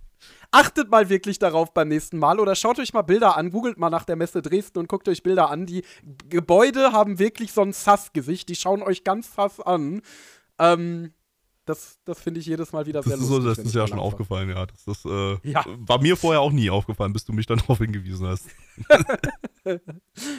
[0.52, 3.88] Achtet mal wirklich darauf beim nächsten Mal oder schaut euch mal Bilder an, googelt mal
[3.88, 5.64] nach der Messe Dresden und guckt euch Bilder an.
[5.64, 5.84] Die
[6.28, 10.02] Gebäude haben wirklich so ein Sass-Gesicht, die schauen euch ganz sass an.
[10.58, 11.14] Ähm,
[11.64, 13.56] das, das finde ich jedes Mal wieder sehr das lustig.
[13.56, 14.04] Das ist ja schon war.
[14.04, 14.66] aufgefallen, ja.
[14.66, 15.64] Das, das äh, ja.
[15.66, 18.46] war mir vorher auch nie aufgefallen, bis du mich dann darauf hingewiesen hast.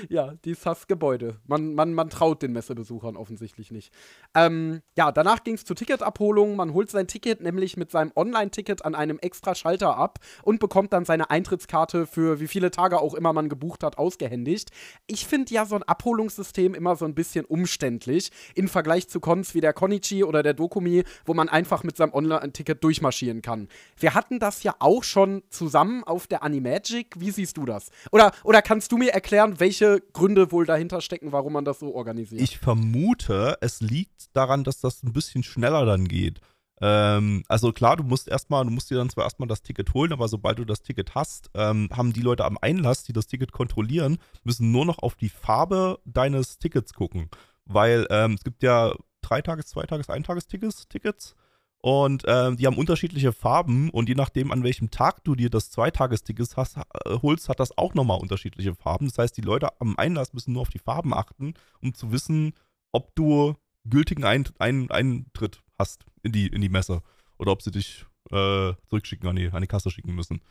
[0.09, 1.39] ja, die SAS-Gebäude.
[1.45, 3.93] Man, man, man traut den Messebesuchern offensichtlich nicht.
[4.35, 6.55] Ähm, ja, danach ging es zur Ticketabholung.
[6.55, 10.93] Man holt sein Ticket nämlich mit seinem Online-Ticket an einem extra Schalter ab und bekommt
[10.93, 14.71] dann seine Eintrittskarte für wie viele Tage auch immer man gebucht hat, ausgehändigt.
[15.07, 19.53] Ich finde ja so ein Abholungssystem immer so ein bisschen umständlich im Vergleich zu Cons
[19.53, 23.67] wie der Konichi oder der Dokumi, wo man einfach mit seinem Online-Ticket durchmarschieren kann.
[23.97, 27.19] Wir hatten das ja auch schon zusammen auf der Animagic.
[27.19, 27.89] Wie siehst du das?
[28.11, 31.93] Oder, oder kannst du mir erklären, welche Gründe wohl dahinter stecken, warum man das so
[31.93, 32.41] organisiert?
[32.41, 36.41] Ich vermute, es liegt daran, dass das ein bisschen schneller dann geht.
[36.81, 40.11] Ähm, also klar, du musst erstmal, du musst dir dann zwar erstmal das Ticket holen,
[40.11, 43.51] aber sobald du das Ticket hast, ähm, haben die Leute am Einlass, die das Ticket
[43.51, 47.29] kontrollieren, müssen nur noch auf die Farbe deines Tickets gucken.
[47.65, 51.35] Weil ähm, es gibt ja drei Tages-, zwei Tages-, ein Tagestickets, Tickets.
[51.83, 55.71] Und ähm, die haben unterschiedliche Farben und je nachdem, an welchem Tag du dir das
[55.71, 56.81] Zweitagesticket hast, äh,
[57.23, 59.07] holst, hat das auch nochmal unterschiedliche Farben.
[59.07, 62.53] Das heißt, die Leute am Einlass müssen nur auf die Farben achten, um zu wissen,
[62.91, 67.01] ob du gültigen Eintritt hast in die, in die Messe
[67.39, 70.41] oder ob sie dich äh, zurückschicken, an die, an die Kasse schicken müssen.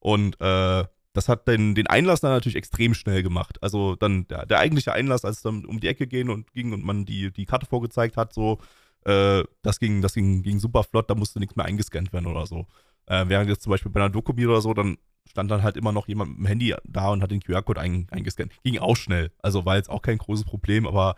[0.00, 3.58] Und äh, das hat den, den Einlass dann natürlich extrem schnell gemacht.
[3.62, 6.72] Also dann der, der eigentliche Einlass, als es dann um die Ecke gehen und ging
[6.72, 8.58] und man die, die Karte vorgezeigt hat, so,
[9.04, 12.46] äh, das ging, das ging, ging super flott, da musste nichts mehr eingescannt werden oder
[12.46, 12.66] so.
[13.06, 15.92] Äh, während jetzt zum Beispiel bei einer Dokumi oder so, dann stand dann halt immer
[15.92, 18.52] noch jemand mit dem Handy da und hat den QR-Code ein, eingescannt.
[18.62, 19.32] Ging auch schnell.
[19.42, 21.16] Also war jetzt auch kein großes Problem, aber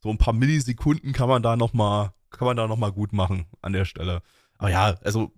[0.00, 3.46] so ein paar Millisekunden kann man da nochmal, kann man da noch mal gut machen
[3.60, 4.22] an der Stelle.
[4.58, 5.32] Aber ja, also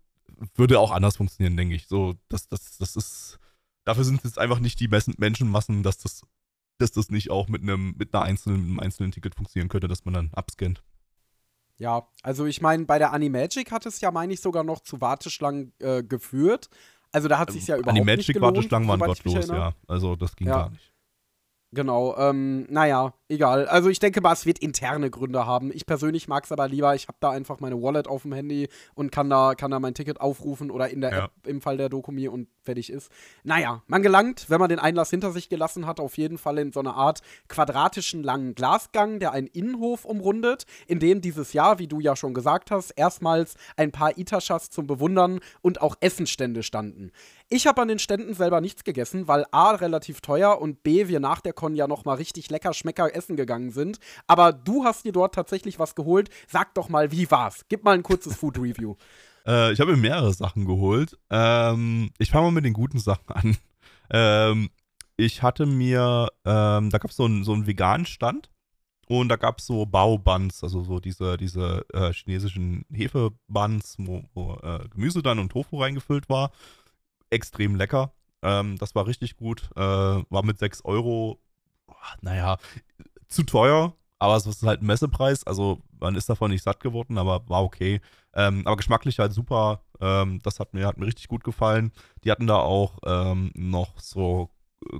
[0.55, 1.87] würde auch anders funktionieren, denke ich.
[1.87, 3.39] So, das, das, das ist,
[3.85, 6.23] dafür sind es einfach nicht die Menschenmassen, dass das,
[6.79, 10.05] dass das nicht auch mit einem, mit einer einzelnen, einem einzelnen Ticket funktionieren könnte, dass
[10.05, 10.83] man dann abscannt.
[11.79, 15.01] Ja, also ich meine, bei der Animagic hat es ja, meine ich, sogar noch zu
[15.01, 16.69] Warteschlangen äh, geführt.
[17.11, 18.57] Also da hat es sich ja überhaupt Animagic nicht gelohnt.
[18.57, 19.75] Animagic-Warteschlangen waren gottlos, ja.
[19.89, 20.55] Also das ging ja.
[20.55, 20.93] gar nicht.
[21.73, 23.67] Genau, ähm, naja, egal.
[23.67, 25.73] Also ich denke mal, es wird interne Gründe haben.
[25.73, 28.69] Ich persönlich mag es aber lieber, ich habe da einfach meine Wallet auf dem Handy
[28.95, 31.25] und kann da, kann da mein Ticket aufrufen oder in der ja.
[31.25, 33.11] App im Fall der Dokumi und fertig ist.
[33.43, 36.73] Naja, man gelangt, wenn man den Einlass hinter sich gelassen hat, auf jeden Fall in
[36.73, 41.89] so eine Art quadratischen langen Glasgang, der einen Innenhof umrundet, in dem dieses Jahr, wie
[41.89, 47.11] du ja schon gesagt hast, erstmals ein paar Itashas zum Bewundern und auch Essenstände standen.
[47.49, 51.21] Ich habe an den Ständen selber nichts gegessen, weil A, relativ teuer und B, wir
[51.21, 53.99] nach der Con ja noch mal richtig lecker Schmecker essen gegangen sind.
[54.27, 56.31] Aber du hast dir dort tatsächlich was geholt.
[56.49, 57.65] Sag doch mal, wie war's?
[57.69, 58.97] Gib mal ein kurzes Food Review.
[59.47, 61.19] äh, ich habe mir mehrere Sachen geholt.
[61.31, 63.57] Ähm, ich fange mal mit den guten Sachen an.
[64.15, 64.69] Ähm,
[65.17, 68.51] ich hatte mir, ähm, da gab es so einen so veganen Stand
[69.09, 74.57] und da gab es so Bao-Buns, also so diese, diese äh, chinesischen Hefebuns, wo, wo
[74.57, 76.51] äh, Gemüse dann und Tofu reingefüllt war
[77.33, 78.13] extrem lecker.
[78.43, 79.71] Ähm, das war richtig gut.
[79.75, 81.41] Äh, war mit 6 Euro,
[82.21, 82.59] naja,
[83.33, 85.45] zu teuer, aber es ist halt ein Messepreis.
[85.47, 88.01] Also man ist davon nicht satt geworden, aber war okay.
[88.35, 89.83] Ähm, aber geschmacklich halt super.
[90.01, 91.93] Ähm, das hat mir, hat mir richtig gut gefallen.
[92.25, 94.51] Die hatten da auch ähm, noch so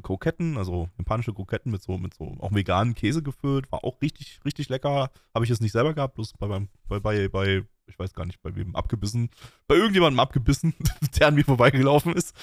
[0.03, 3.71] Kroketten, also japanische Kroketten mit so, mit so auch veganen Käse gefüllt.
[3.73, 5.11] War auch richtig, richtig lecker.
[5.35, 6.47] Habe ich jetzt nicht selber gehabt, bloß bei,
[6.89, 9.31] bei, bei, bei ich weiß gar nicht, bei wem abgebissen,
[9.67, 10.75] bei irgendjemandem abgebissen,
[11.19, 12.35] der an mir vorbeigelaufen ist.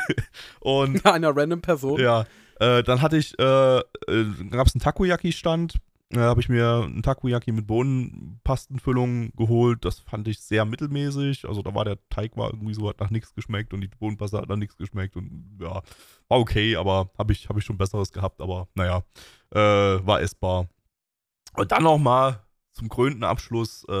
[0.60, 2.00] und einer random Person.
[2.00, 2.26] Ja.
[2.60, 3.82] Äh, dann hatte ich, äh, äh,
[4.50, 5.74] gab es einen Takoyaki-Stand.
[6.10, 9.84] äh, habe ich mir ein Takoyaki mit Bohnenpastenfüllung geholt.
[9.84, 11.46] Das fand ich sehr mittelmäßig.
[11.46, 14.38] Also da war der Teig war irgendwie so, hat nach nichts geschmeckt und die Bohnenpaste
[14.38, 15.82] hat nach nichts geschmeckt und ja,
[16.28, 19.02] war okay, aber habe ich, hab ich schon Besseres gehabt, aber naja,
[19.50, 19.58] äh,
[20.06, 20.68] war essbar.
[21.54, 22.40] Und dann nochmal
[22.72, 23.92] zum krönten Abschluss äh,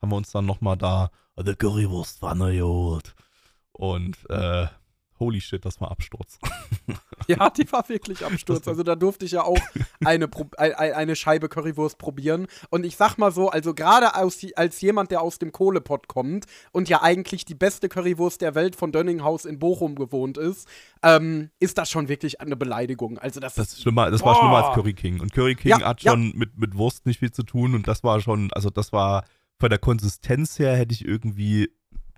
[0.00, 3.14] haben wir uns dann nochmal da eine Currywurstpfanne geholt.
[3.72, 4.66] Und äh,
[5.18, 6.38] holy shit, das war Absturz.
[7.26, 8.66] Ja, die war wirklich Absturz.
[8.66, 9.58] Also da durfte ich ja auch
[10.02, 12.46] eine, eine Scheibe Currywurst probieren.
[12.70, 16.88] Und ich sag mal so, also gerade als jemand, der aus dem Kohlepott kommt und
[16.88, 20.68] ja eigentlich die beste Currywurst der Welt von Dönninghaus in Bochum gewohnt ist,
[21.02, 23.18] ähm, ist das schon wirklich eine Beleidigung.
[23.18, 25.20] Also das, das, ist schlimmer, das war schlimmer als Curry King.
[25.20, 26.32] Und Curry King ja, hat schon ja.
[26.34, 27.74] mit, mit Wurst nicht viel zu tun.
[27.74, 29.24] Und das war schon, also das war
[29.60, 31.70] von der Konsistenz her hätte ich irgendwie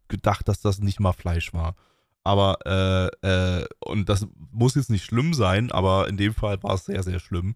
[0.09, 1.75] gedacht, dass das nicht mal Fleisch war.
[2.25, 6.75] Aber, äh, äh, und das muss jetzt nicht schlimm sein, aber in dem Fall war
[6.75, 7.55] es sehr, sehr schlimm.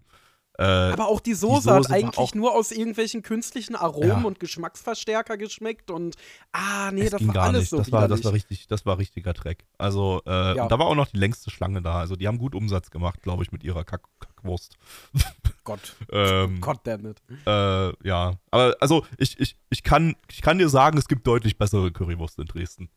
[0.57, 4.23] Äh, aber auch die Soße, die Soße hat eigentlich nur aus irgendwelchen künstlichen Aromen ja.
[4.23, 6.15] und Geschmacksverstärker geschmeckt und
[6.53, 7.69] ah, nee, das, das war alles nicht.
[7.71, 9.65] so das war, das war richtig, das war richtiger Dreck.
[9.77, 10.67] Also, äh, ja.
[10.67, 11.99] da war auch noch die längste Schlange da.
[11.99, 14.77] Also, die haben gut Umsatz gemacht, glaube ich, mit ihrer Kack Kackwurst.
[15.65, 15.95] Gott.
[16.11, 17.21] ähm, God damn it.
[17.45, 21.57] Äh, ja, aber also, ich, ich, ich, kann, ich kann dir sagen, es gibt deutlich
[21.57, 22.89] bessere Currywurst in Dresden.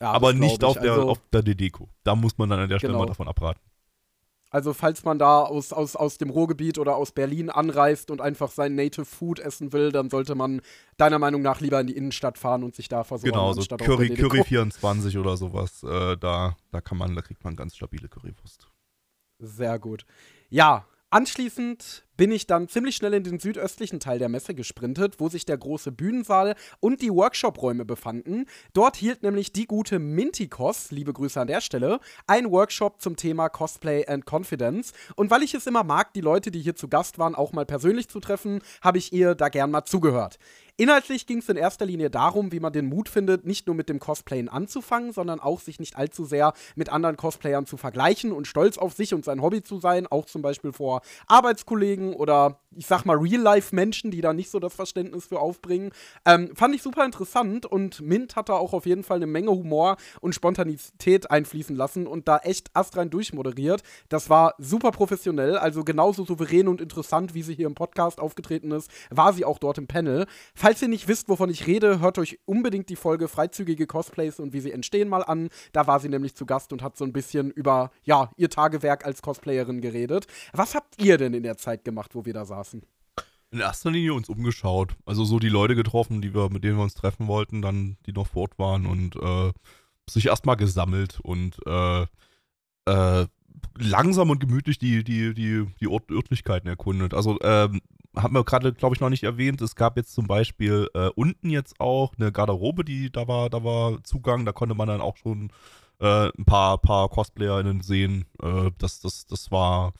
[0.00, 1.88] Ja, aber nicht auf der, also, auf der Dedeko.
[2.04, 3.04] Da muss man dann an der Stelle genau.
[3.04, 3.60] mal davon abraten.
[4.50, 8.50] Also, falls man da aus, aus, aus dem Ruhrgebiet oder aus Berlin anreist und einfach
[8.50, 10.60] sein Native Food essen will, dann sollte man
[10.96, 13.32] deiner Meinung nach lieber in die Innenstadt fahren und sich da versorgen.
[13.32, 15.82] Genau, so Curry, Curry 24 oder sowas.
[15.82, 18.68] Äh, da, da kann man, da kriegt man ganz stabile Currywurst.
[19.38, 20.06] Sehr gut.
[20.48, 25.30] Ja, Anschließend bin ich dann ziemlich schnell in den südöstlichen Teil der Messe gesprintet, wo
[25.30, 28.44] sich der große Bühnensaal und die Workshop-Räume befanden.
[28.74, 33.48] Dort hielt nämlich die gute Mintikos, liebe Grüße an der Stelle, ein Workshop zum Thema
[33.48, 34.92] Cosplay and Confidence.
[35.14, 37.64] Und weil ich es immer mag, die Leute, die hier zu Gast waren, auch mal
[37.64, 40.38] persönlich zu treffen, habe ich ihr da gern mal zugehört.
[40.78, 43.88] Inhaltlich ging es in erster Linie darum, wie man den Mut findet, nicht nur mit
[43.88, 48.46] dem Cosplayen anzufangen, sondern auch sich nicht allzu sehr mit anderen Cosplayern zu vergleichen und
[48.46, 52.86] stolz auf sich und sein Hobby zu sein, auch zum Beispiel vor Arbeitskollegen oder ich
[52.86, 55.90] sag mal Real-Life-Menschen, die da nicht so das Verständnis für aufbringen.
[56.24, 59.50] Ähm, fand ich super interessant und Mint hat da auch auf jeden Fall eine Menge
[59.50, 63.82] Humor und Spontanität einfließen lassen und da echt astrein durchmoderiert.
[64.08, 68.72] Das war super professionell, also genauso souverän und interessant, wie sie hier im Podcast aufgetreten
[68.72, 70.26] ist, war sie auch dort im Panel.
[70.54, 74.52] Falls ihr nicht wisst, wovon ich rede, hört euch unbedingt die Folge Freizügige Cosplays und
[74.52, 75.48] wie sie entstehen mal an.
[75.72, 79.06] Da war sie nämlich zu Gast und hat so ein bisschen über, ja, ihr Tagewerk
[79.06, 80.26] als Cosplayerin geredet.
[80.52, 82.65] Was habt ihr denn in der Zeit gemacht, wo wir da saßen?
[83.50, 84.96] In erster Linie uns umgeschaut.
[85.04, 88.12] Also so die Leute getroffen, die wir, mit denen wir uns treffen wollten, dann, die
[88.12, 89.52] noch fort waren und äh,
[90.08, 92.06] sich erstmal gesammelt und äh,
[92.86, 93.26] äh,
[93.78, 97.14] langsam und gemütlich die, die, die, die Ort Örtlichkeiten erkundet.
[97.14, 97.80] Also ähm,
[98.16, 99.60] haben wir gerade, glaube ich, noch nicht erwähnt.
[99.60, 103.62] Es gab jetzt zum Beispiel äh, unten jetzt auch eine Garderobe, die da war, da
[103.62, 105.50] war Zugang, da konnte man dann auch schon
[106.00, 108.24] äh, ein paar, paar CosplayerInnen sehen.
[108.42, 109.92] Äh, das, das, das war.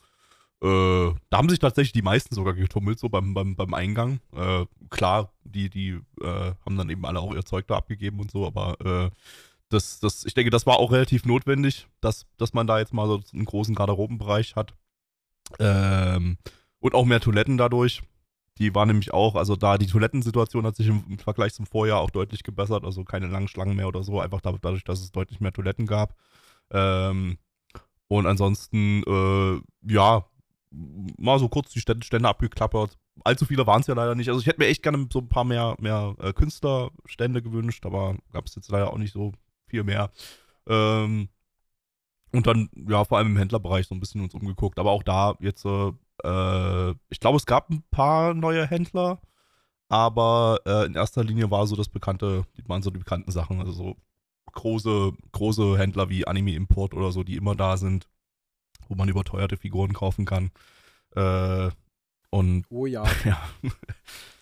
[0.61, 4.19] Äh, da haben sich tatsächlich die meisten sogar getummelt, so beim, beim, beim Eingang.
[4.35, 8.31] Äh, klar, die, die äh, haben dann eben alle auch ihr Zeug da abgegeben und
[8.31, 9.11] so, aber
[9.69, 13.07] das, das, ich denke, das war auch relativ notwendig, dass, dass man da jetzt mal
[13.07, 14.73] so einen großen Garderobenbereich hat.
[15.59, 16.37] Ähm,
[16.79, 18.01] und auch mehr Toiletten dadurch.
[18.59, 22.09] Die war nämlich auch, also da die Toilettensituation hat sich im, Vergleich zum Vorjahr auch
[22.09, 22.85] deutlich gebessert.
[22.85, 26.15] Also keine langen Schlangen mehr oder so, einfach dadurch, dass es deutlich mehr Toiletten gab.
[26.71, 27.37] Ähm,
[28.07, 29.61] und ansonsten, äh,
[29.93, 30.25] ja,
[30.71, 32.97] mal so kurz die Stände abgeklappert.
[33.23, 34.29] Allzu viele waren es ja leider nicht.
[34.29, 38.15] Also ich hätte mir echt gerne so ein paar mehr, mehr äh, Künstlerstände gewünscht, aber
[38.31, 39.33] gab es jetzt leider auch nicht so
[39.67, 40.11] viel mehr.
[40.67, 41.29] Ähm,
[42.33, 44.79] und dann, ja, vor allem im Händlerbereich so ein bisschen uns umgeguckt.
[44.79, 45.65] Aber auch da jetzt
[46.23, 49.21] äh, ich glaube, es gab ein paar neue Händler,
[49.89, 53.59] aber äh, in erster Linie war so das bekannte, die waren so die bekannten Sachen,
[53.59, 53.95] also so
[54.53, 58.07] große, große Händler wie Anime Import oder so, die immer da sind,
[58.89, 60.51] wo man überteuerte Figuren kaufen kann.
[61.15, 61.69] Äh,
[62.29, 63.03] und oh ja.
[63.25, 63.39] ja.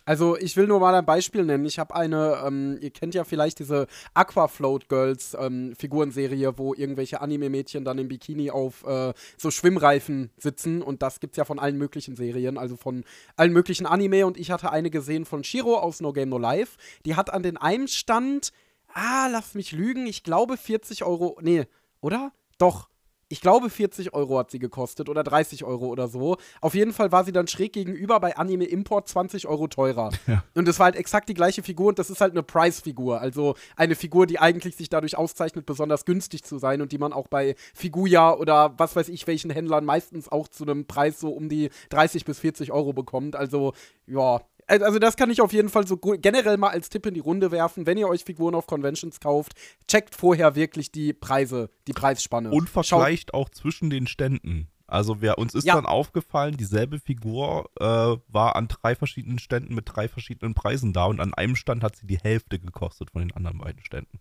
[0.08, 1.66] Also ich will nur mal ein Beispiel nennen.
[1.66, 7.22] Ich habe eine, ähm, ihr kennt ja vielleicht diese Aquafloat Girls ähm, Figurenserie, wo irgendwelche
[7.22, 11.78] Anime-Mädchen dann im Bikini auf äh, so Schwimmreifen sitzen und das gibt's ja von allen
[11.78, 13.04] möglichen Serien, also von
[13.36, 16.78] allen möglichen Anime und ich hatte eine gesehen von Shiro aus No Game No Life.
[17.06, 18.52] Die hat an den einen Stand,
[18.94, 21.66] ah, lass mich lügen, ich glaube 40 Euro, nee,
[22.02, 22.32] oder?
[22.60, 22.90] Doch,
[23.28, 26.38] ich glaube 40 Euro hat sie gekostet oder 30 Euro oder so.
[26.62, 30.12] Auf jeden Fall war sie dann schräg gegenüber bei Anime Import 20 Euro teurer.
[30.28, 30.44] Ja.
[30.56, 33.22] Und es war halt exakt die gleiche Figur und das ist halt eine Price-Figur.
[33.22, 37.14] Also eine Figur, die eigentlich sich dadurch auszeichnet, besonders günstig zu sein und die man
[37.14, 41.30] auch bei Figuya oder was weiß ich welchen Händlern meistens auch zu einem Preis so
[41.30, 43.36] um die 30 bis 40 Euro bekommt.
[43.36, 43.74] Also
[44.08, 47.20] ja, also das kann ich auf jeden Fall so generell mal als Tipp in die
[47.20, 47.86] Runde werfen.
[47.86, 49.54] Wenn ihr euch Figuren auf Conventions kauft,
[49.88, 52.52] checkt vorher wirklich die Preise, die Preisspanne.
[52.52, 54.70] Und vergleicht auch zwischen den Ständen.
[54.88, 55.76] Also wer uns ist ja.
[55.76, 61.06] dann aufgefallen, dieselbe Figur äh, war an drei verschiedenen Ständen mit drei verschiedenen Preisen da
[61.06, 64.20] und an einem Stand hat sie die Hälfte gekostet von den anderen beiden Ständen.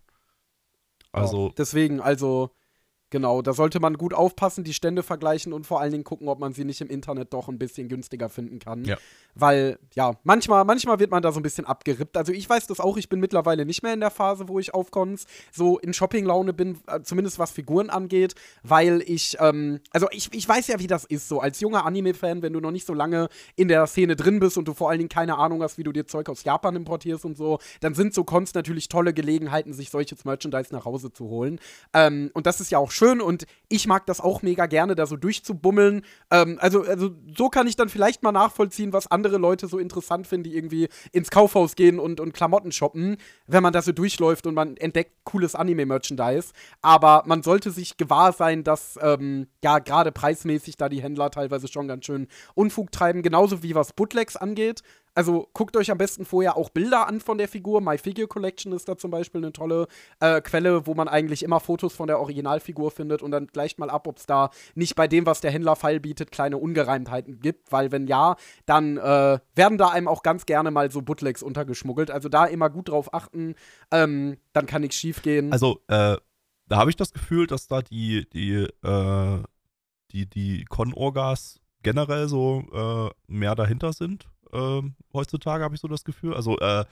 [1.11, 2.49] Also ja, deswegen, also
[3.15, 6.37] Genau, da sollte man gut aufpassen, die Stände vergleichen und vor allen Dingen gucken, ob
[6.37, 8.83] man sie nicht im Internet doch ein bisschen günstiger finden kann.
[8.83, 8.97] Ja.
[9.35, 12.17] Weil, ja, manchmal, manchmal wird man da so ein bisschen abgerippt.
[12.17, 14.73] Also ich weiß das auch, ich bin mittlerweile nicht mehr in der Phase, wo ich
[14.73, 20.07] auf Cons so in Shopping-Laune bin, äh, zumindest was Figuren angeht, weil ich, ähm, also
[20.11, 22.85] ich, ich weiß ja, wie das ist, so als junger Anime-Fan, wenn du noch nicht
[22.85, 25.77] so lange in der Szene drin bist und du vor allen Dingen keine Ahnung hast,
[25.77, 29.13] wie du dir Zeug aus Japan importierst und so, dann sind so Cons natürlich tolle
[29.13, 31.61] Gelegenheiten, sich solches Merchandise nach Hause zu holen.
[31.93, 35.05] Ähm, und das ist ja auch schön und ich mag das auch mega gerne, da
[35.05, 36.03] so durchzubummeln.
[36.31, 40.27] Ähm, also, also so kann ich dann vielleicht mal nachvollziehen, was andere Leute so interessant
[40.27, 44.47] finden, die irgendwie ins Kaufhaus gehen und, und Klamotten shoppen, wenn man da so durchläuft
[44.47, 46.53] und man entdeckt cooles Anime-Merchandise.
[46.81, 51.67] Aber man sollte sich gewahr sein, dass ähm, ja gerade preismäßig da die Händler teilweise
[51.67, 54.81] schon ganz schön Unfug treiben, genauso wie was Bootlegs angeht.
[55.15, 57.79] Also guckt euch am besten vorher auch Bilder an von der Figur.
[57.79, 59.87] My Figure Collection ist da zum Beispiel eine tolle
[60.19, 63.89] äh, Quelle, wo man eigentlich immer Fotos von der Originalfigur findet und dann gleicht mal
[63.89, 67.71] ab, ob es da nicht bei dem, was der Händler Pfeil bietet, kleine Ungereimtheiten gibt.
[67.71, 68.35] Weil wenn ja,
[68.65, 72.11] dann äh, werden da einem auch ganz gerne mal so Bootlegs untergeschmuggelt.
[72.11, 73.55] Also da immer gut drauf achten,
[73.91, 75.53] ähm, dann kann nichts schief gehen.
[75.53, 76.17] Also äh,
[76.67, 79.43] da habe ich das Gefühl, dass da die, die, äh,
[80.11, 84.81] die, die Con-Orgas generell so äh, mehr dahinter sind äh,
[85.13, 86.33] heutzutage, habe ich so das Gefühl.
[86.33, 86.85] Also äh,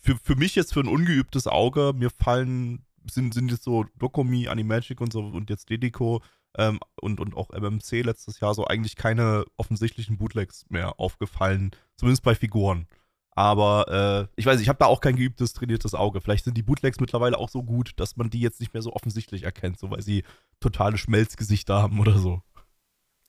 [0.00, 4.48] für, für mich jetzt für ein ungeübtes Auge, mir fallen, sind, sind jetzt so Dokumi,
[4.48, 6.22] Animagic und so und jetzt Dedico
[6.56, 12.22] ähm, und, und auch MMC letztes Jahr so eigentlich keine offensichtlichen Bootlegs mehr aufgefallen, zumindest
[12.22, 12.86] bei Figuren.
[13.38, 16.20] Aber äh, ich weiß, ich habe da auch kein geübtes, trainiertes Auge.
[16.20, 18.92] Vielleicht sind die Bootlegs mittlerweile auch so gut, dass man die jetzt nicht mehr so
[18.92, 20.24] offensichtlich erkennt, so weil sie
[20.58, 22.42] totale Schmelzgesichter haben oder so.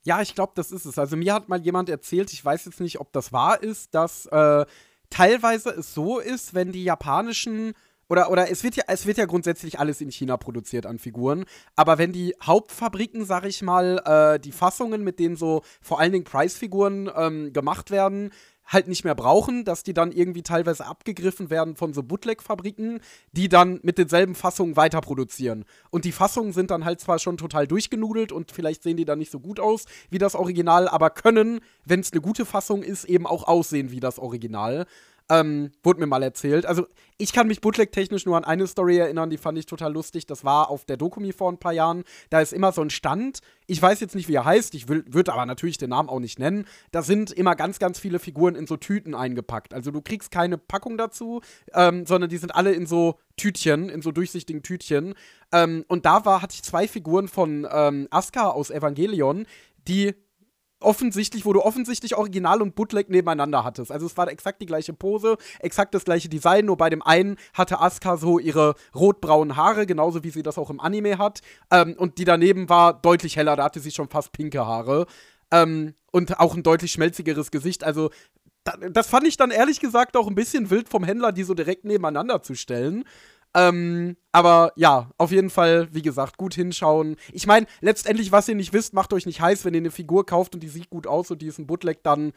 [0.04, 0.98] Ja, ich glaube, das ist es.
[0.98, 4.26] Also mir hat mal jemand erzählt, ich weiß jetzt nicht, ob das wahr ist, dass
[4.28, 4.66] äh,
[5.10, 7.74] teilweise es so ist, wenn die japanischen
[8.08, 11.46] oder, oder es wird ja, es wird ja grundsätzlich alles in China produziert an Figuren,
[11.76, 16.12] aber wenn die Hauptfabriken, sag ich mal, äh, die Fassungen, mit denen so vor allen
[16.12, 18.32] Dingen Price-Figuren ähm, gemacht werden,
[18.70, 23.02] halt nicht mehr brauchen, dass die dann irgendwie teilweise abgegriffen werden von so Bootleg-Fabriken,
[23.32, 25.66] die dann mit denselben Fassungen weiter produzieren.
[25.90, 29.20] Und die Fassungen sind dann halt zwar schon total durchgenudelt und vielleicht sehen die dann
[29.20, 33.06] nicht so gut aus wie das Original, aber können, wenn es eine gute Fassung ist,
[33.06, 34.86] eben auch aussehen wie das Original.
[35.30, 36.66] Ähm, wurde mir mal erzählt.
[36.66, 40.26] Also, ich kann mich bootleg-technisch nur an eine Story erinnern, die fand ich total lustig.
[40.26, 42.04] Das war auf der Dokumi vor ein paar Jahren.
[42.30, 43.40] Da ist immer so ein Stand.
[43.68, 44.74] Ich weiß jetzt nicht, wie er heißt.
[44.74, 46.66] Ich würde aber natürlich den Namen auch nicht nennen.
[46.92, 49.74] Da sind immer ganz, ganz viele Figuren in so Tüten eingepackt.
[49.74, 51.42] Also, du kriegst keine Packung dazu,
[51.74, 55.14] ähm, sondern die sind alle in so Tütchen, in so durchsichtigen Tütchen.
[55.52, 59.46] Ähm, und da war, hatte ich zwei Figuren von ähm, Asuka aus Evangelion,
[59.88, 60.16] die
[60.80, 63.92] offensichtlich, wo du offensichtlich Original und Bootleg nebeneinander hattest.
[63.92, 67.38] Also es war exakt die gleiche Pose, exakt das gleiche Design, nur bei dem einen
[67.54, 71.42] hatte Asuka so ihre rotbraunen Haare, genauso wie sie das auch im Anime hat.
[71.72, 75.06] Ähm, und die daneben war deutlich heller, da hatte sie schon fast pinke Haare.
[75.52, 77.84] Ähm, und auch ein deutlich schmelzigeres Gesicht.
[77.84, 78.10] Also
[78.64, 81.86] das fand ich dann ehrlich gesagt auch ein bisschen wild vom Händler, die so direkt
[81.86, 83.04] nebeneinander zu stellen.
[83.56, 87.16] Ähm, aber ja, auf jeden Fall, wie gesagt, gut hinschauen.
[87.34, 90.26] Ich meine, letztendlich, was ihr nicht wisst, macht euch nicht heiß, wenn ihr eine Figur
[90.26, 92.32] kauft und die sieht gut aus und die ist ein Bootleg, dann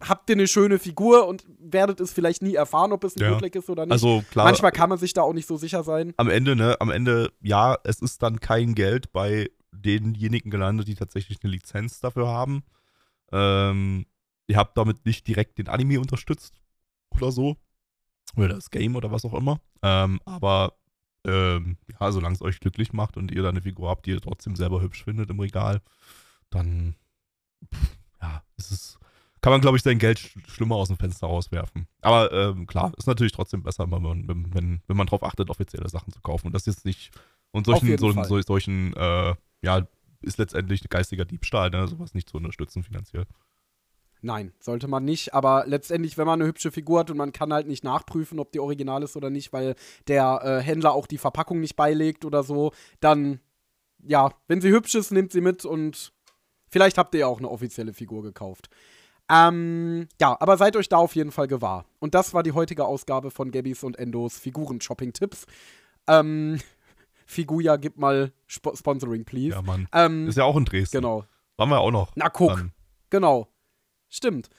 [0.00, 3.32] habt ihr eine schöne Figur und werdet es vielleicht nie erfahren, ob es ein ja.
[3.32, 3.92] Bootleg ist oder nicht.
[3.92, 4.46] Also klar.
[4.46, 6.14] Manchmal kann man sich da auch nicht so sicher sein.
[6.16, 10.94] Am Ende, ne, am Ende, ja, es ist dann kein Geld bei denjenigen gelandet, die
[10.94, 12.62] tatsächlich eine Lizenz dafür haben.
[13.30, 14.06] Ähm,
[14.46, 16.60] ihr habt damit nicht direkt den Anime unterstützt
[17.10, 17.56] oder so
[18.36, 19.60] oder das Game oder was auch immer.
[19.82, 20.74] Ähm, aber
[21.26, 24.20] ähm, ja, solange es euch glücklich macht und ihr da eine Figur habt, die ihr
[24.20, 25.80] trotzdem selber hübsch findet im Regal,
[26.50, 26.96] dann
[27.72, 28.98] pff, ja, ist es
[29.42, 31.88] kann man, glaube ich, sein Geld sch schlimmer aus dem Fenster rauswerfen.
[32.00, 35.50] Aber ähm, klar, ist natürlich trotzdem besser, wenn man, wenn, wenn, wenn man darauf achtet,
[35.50, 36.46] offizielle Sachen zu kaufen.
[36.46, 37.10] Und das jetzt nicht.
[37.50, 39.86] Und solchen, so, so, solchen, äh, ja,
[40.22, 41.88] ist letztendlich geistiger Diebstahl, ne?
[41.88, 43.26] sowas nicht zu unterstützen finanziell.
[44.22, 45.34] Nein, sollte man nicht.
[45.34, 48.52] Aber letztendlich, wenn man eine hübsche Figur hat und man kann halt nicht nachprüfen, ob
[48.52, 49.74] die original ist oder nicht, weil
[50.06, 53.40] der äh, Händler auch die Verpackung nicht beilegt oder so, dann
[54.02, 56.12] ja, wenn sie hübsch ist, nehmt sie mit und
[56.68, 58.68] vielleicht habt ihr ja auch eine offizielle Figur gekauft.
[59.30, 61.86] Ähm, ja, aber seid euch da auf jeden Fall gewahr.
[62.00, 65.46] Und das war die heutige Ausgabe von Gabbys und Endos Figuren-Shopping-Tipps.
[66.08, 66.60] Ähm,
[67.26, 69.54] Figuja, gib mal Sp Sponsoring, please.
[69.54, 69.88] Ja, Mann.
[69.92, 70.98] Ähm, Ist ja auch in Dresden.
[70.98, 71.24] genau.
[71.56, 72.10] Waren wir auch noch.
[72.16, 72.50] Na, guck.
[72.50, 72.72] Dann.
[73.10, 73.48] Genau.
[74.12, 74.50] Stimmt.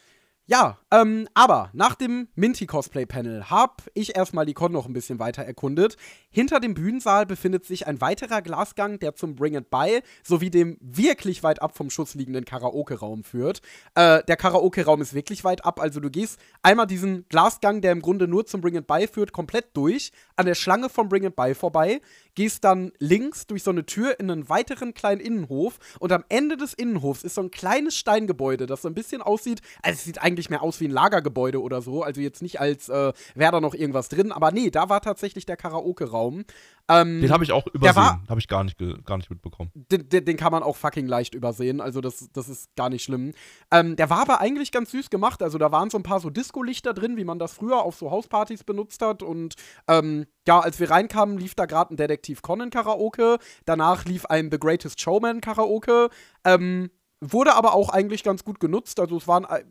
[0.45, 5.43] Ja, ähm, aber nach dem Minty-Cosplay-Panel habe ich erstmal die Con noch ein bisschen weiter
[5.43, 5.95] erkundet.
[6.29, 10.77] Hinter dem Bühnensaal befindet sich ein weiterer Glasgang, der zum Bring It By sowie dem
[10.81, 13.61] wirklich weit ab vom Schuss liegenden Karaoke-Raum führt.
[13.95, 18.01] Äh, der Karaoke-Raum ist wirklich weit ab, also du gehst einmal diesen Glasgang, der im
[18.01, 21.37] Grunde nur zum Bring It By führt, komplett durch, an der Schlange vom Bring It
[21.37, 22.01] By vorbei,
[22.35, 26.57] gehst dann links durch so eine Tür in einen weiteren kleinen Innenhof und am Ende
[26.57, 30.21] des Innenhofs ist so ein kleines Steingebäude, das so ein bisschen aussieht, also es sieht
[30.21, 33.61] eigentlich mehr aus wie ein Lagergebäude oder so, also jetzt nicht als äh, wäre da
[33.61, 36.45] noch irgendwas drin, aber nee, da war tatsächlich der Karaoke-Raum.
[36.89, 38.27] Ähm, Den habe ich auch übersehen.
[38.27, 39.71] Habe ich gar nicht, gar nicht mitbekommen.
[39.73, 43.03] den, den, den kann man auch fucking leicht übersehen, also das, das ist gar nicht
[43.03, 43.31] schlimm.
[43.71, 46.29] Ähm, der war aber eigentlich ganz süß gemacht, also da waren so ein paar so
[46.29, 49.55] Disco-Lichter drin, wie man das früher auf so Hauspartys benutzt hat und
[49.87, 54.49] ähm, ja, als wir reinkamen, lief da gerade ein Detektiv Conan Karaoke, danach lief ein
[54.51, 56.09] The Greatest Showman Karaoke,
[56.43, 56.89] ähm,
[57.21, 59.63] wurde aber auch eigentlich ganz gut genutzt, also es waren äh,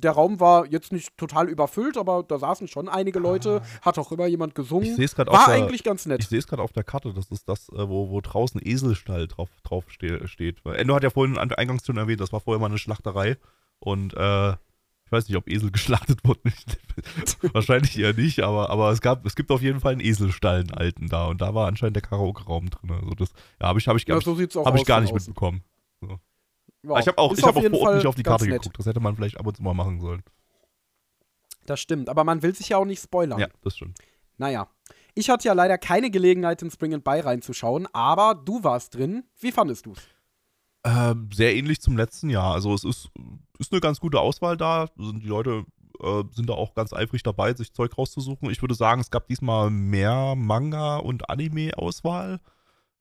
[0.00, 4.12] der Raum war jetzt nicht total überfüllt, aber da saßen schon einige Leute, hat auch
[4.12, 4.96] immer jemand gesungen.
[4.98, 6.20] Ich War auf der, eigentlich ganz nett.
[6.20, 7.12] ich sehe es gerade auf der Karte.
[7.12, 10.64] Das ist das, äh, wo, wo draußen Eselstall drauf, drauf ste steht.
[10.64, 13.36] Endo hat ja vorhin an- eingangs schon erwähnt, das war vorher mal eine Schlachterei.
[13.80, 16.52] Und äh, ich weiß nicht, ob Esel geschlachtet wurden.
[17.52, 20.72] Wahrscheinlich eher nicht, aber, aber es, gab, es gibt auf jeden Fall einen Eselstall, einen
[20.72, 21.26] alten da.
[21.26, 22.90] Und da war anscheinend der Karaoke-Raum drin.
[22.90, 23.30] Also das
[23.60, 25.30] ja, habe ich, hab ich, ja, so ich, hab ich gar nicht außen.
[25.30, 25.62] mitbekommen.
[26.94, 28.62] Ja, ich habe auch, ich hab auch vor Ort Fall nicht auf die Karte nett.
[28.62, 28.78] geguckt.
[28.78, 30.22] Das hätte man vielleicht ab und zu mal machen sollen.
[31.66, 33.38] Das stimmt, aber man will sich ja auch nicht spoilern.
[33.38, 33.98] Ja, das stimmt.
[34.38, 34.68] Naja.
[35.14, 39.24] Ich hatte ja leider keine Gelegenheit, in Spring and By reinzuschauen, aber du warst drin.
[39.40, 39.98] Wie fandest du's?
[40.84, 42.54] Ähm, sehr ähnlich zum letzten Jahr.
[42.54, 43.10] Also es ist,
[43.58, 44.88] ist eine ganz gute Auswahl da.
[44.96, 45.64] Also Die Leute
[46.00, 48.48] äh, sind da auch ganz eifrig dabei, sich Zeug rauszusuchen.
[48.50, 52.40] Ich würde sagen, es gab diesmal mehr Manga- und Anime-Auswahl.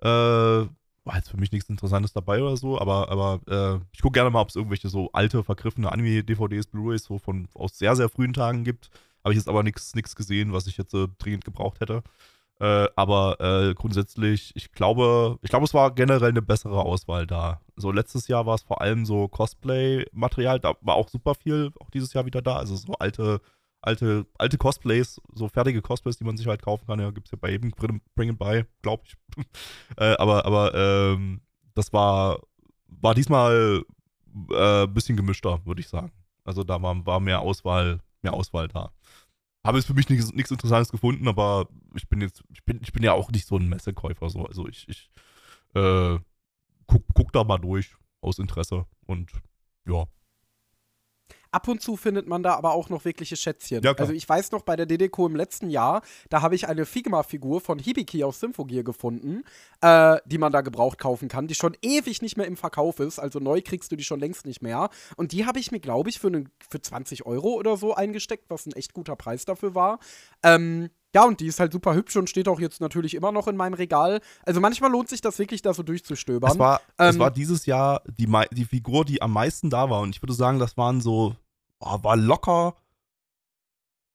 [0.02, 0.66] Äh,
[1.08, 4.30] war jetzt für mich nichts Interessantes dabei oder so, aber, aber äh, ich gucke gerne
[4.30, 8.34] mal, ob es irgendwelche so alte, vergriffene Anime-DVDs, Blu-rays so von aus sehr, sehr frühen
[8.34, 8.90] Tagen gibt.
[9.24, 12.04] Habe ich jetzt aber nichts gesehen, was ich jetzt äh, dringend gebraucht hätte.
[12.60, 17.62] Äh, aber äh, grundsätzlich, ich glaube, ich glaube, es war generell eine bessere Auswahl da.
[17.76, 21.92] So letztes Jahr war es vor allem so Cosplay-Material, da war auch super viel, auch
[21.92, 22.58] dieses Jahr wieder da.
[22.58, 23.42] Also so alte,
[23.82, 27.00] alte, alte Cosplays, so fertige Cosplays, die man sich halt kaufen kann.
[27.00, 29.16] Ja, gibt es ja bei jedem Bring It By, glaube ich.
[29.98, 31.42] äh, aber, aber ähm,
[31.74, 32.40] das war,
[32.88, 33.84] war diesmal
[34.52, 36.12] äh, ein bisschen gemischter, würde ich sagen.
[36.44, 38.92] Also da war, war mehr Auswahl, mehr Auswahl da.
[39.64, 42.94] Habe jetzt für mich nichts, nichts Interessantes gefunden, aber ich bin jetzt, ich bin, ich
[42.94, 44.30] bin ja auch nicht so ein Messekäufer.
[44.30, 44.46] So.
[44.46, 45.10] Also ich, ich
[45.76, 46.18] äh,
[46.88, 49.32] guck, guck da mal durch aus Interesse und
[49.86, 50.06] ja.
[51.52, 53.82] Ab und zu findet man da aber auch noch wirkliche Schätzchen.
[53.84, 56.86] Ja, also ich weiß noch, bei der DDCO im letzten Jahr, da habe ich eine
[56.86, 59.44] Figma-Figur von Hibiki aus Symphogear gefunden,
[59.82, 63.20] äh, die man da gebraucht kaufen kann, die schon ewig nicht mehr im Verkauf ist.
[63.20, 64.90] Also neu kriegst du die schon längst nicht mehr.
[65.16, 68.50] Und die habe ich mir, glaube ich, für, einen- für 20 Euro oder so eingesteckt,
[68.50, 70.00] was ein echt guter Preis dafür war.
[70.44, 73.48] Ähm, ja, und die ist halt super hübsch und steht auch jetzt natürlich immer noch
[73.48, 74.22] in meinem Regal.
[74.44, 76.52] Also manchmal lohnt sich das wirklich, da so durchzustöbern.
[76.52, 80.02] Es war, es Ähm, war dieses Jahr die, die Figur, die am meisten da war.
[80.02, 81.36] Und ich würde sagen, das waren so,
[81.80, 82.76] oh, war locker.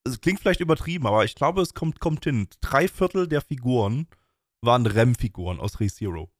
[0.04, 2.48] Es klingt vielleicht übertrieben, aber ich glaube, es kommt, kommt hin.
[2.60, 4.06] Drei Viertel der Figuren
[4.60, 6.30] waren Rem-Figuren aus ReZero.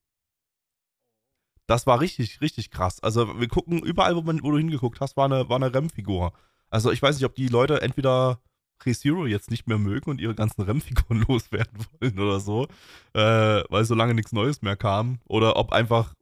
[1.66, 3.02] Das war richtig, richtig krass.
[3.02, 6.32] Also wir gucken überall, wo, man, wo du hingeguckt hast, war eine, war eine Rem-Figur.
[6.70, 8.40] Also ich weiß nicht, ob die Leute entweder
[8.86, 12.66] ReZero jetzt nicht mehr mögen und ihre ganzen Rem-Figuren loswerden wollen oder so,
[13.14, 15.18] äh, weil so lange nichts Neues mehr kam.
[15.26, 16.14] Oder ob einfach,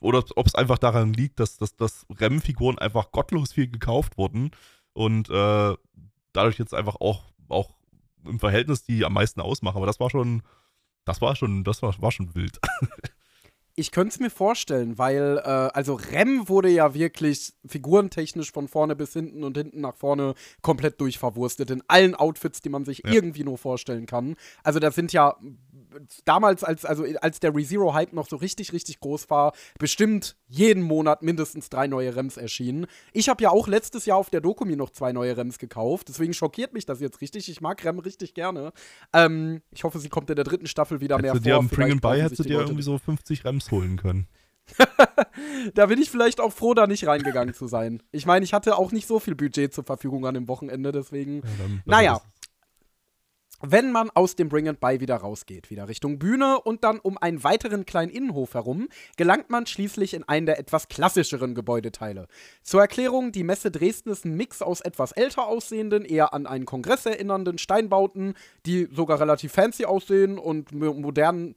[0.00, 4.50] oder ob es einfach daran liegt, dass, dass, dass Rem-Figuren einfach gottlos viel gekauft wurden
[4.92, 5.74] und äh,
[6.32, 7.74] dadurch jetzt einfach auch, auch
[8.24, 9.76] im Verhältnis die am meisten ausmachen.
[9.76, 10.42] Aber das war schon,
[11.04, 12.58] das war schon, das war, war schon wild.
[13.78, 18.96] Ich könnte es mir vorstellen, weil, äh, also Rem wurde ja wirklich figurentechnisch von vorne
[18.96, 23.12] bis hinten und hinten nach vorne komplett durchverwurstet in allen Outfits, die man sich Ja.
[23.12, 24.36] irgendwie nur vorstellen kann.
[24.62, 25.36] Also da sind ja
[26.24, 31.22] damals, als, also als der ReZero-Hype noch so richtig, richtig groß war, bestimmt jeden Monat
[31.22, 32.86] mindestens drei neue Rems erschienen.
[33.12, 36.34] Ich habe ja auch letztes Jahr auf der Dokumi noch zwei neue Rems gekauft, deswegen
[36.34, 37.48] schockiert mich das jetzt richtig.
[37.48, 38.72] Ich mag Rem richtig gerne.
[39.12, 41.58] Ähm, ich hoffe, sie kommt in der dritten Staffel wieder mehr Hättest du vor.
[41.58, 44.26] dir am Bring and Buy hättest du dir irgendwie so 50 Rems holen können.
[45.74, 48.02] da bin ich vielleicht auch froh, da nicht reingegangen zu sein.
[48.12, 51.36] Ich meine, ich hatte auch nicht so viel Budget zur Verfügung an dem Wochenende, deswegen.
[51.36, 52.20] Ja, dann, dann Naja.
[53.70, 57.18] Wenn man aus dem Bring and Buy wieder rausgeht, wieder Richtung Bühne und dann um
[57.18, 62.28] einen weiteren kleinen Innenhof herum, gelangt man schließlich in einen der etwas klassischeren Gebäudeteile.
[62.62, 66.64] Zur Erklärung, die Messe Dresden ist ein Mix aus etwas älter aussehenden, eher an einen
[66.64, 68.34] Kongress erinnernden Steinbauten,
[68.66, 71.54] die sogar relativ fancy aussehen und modernen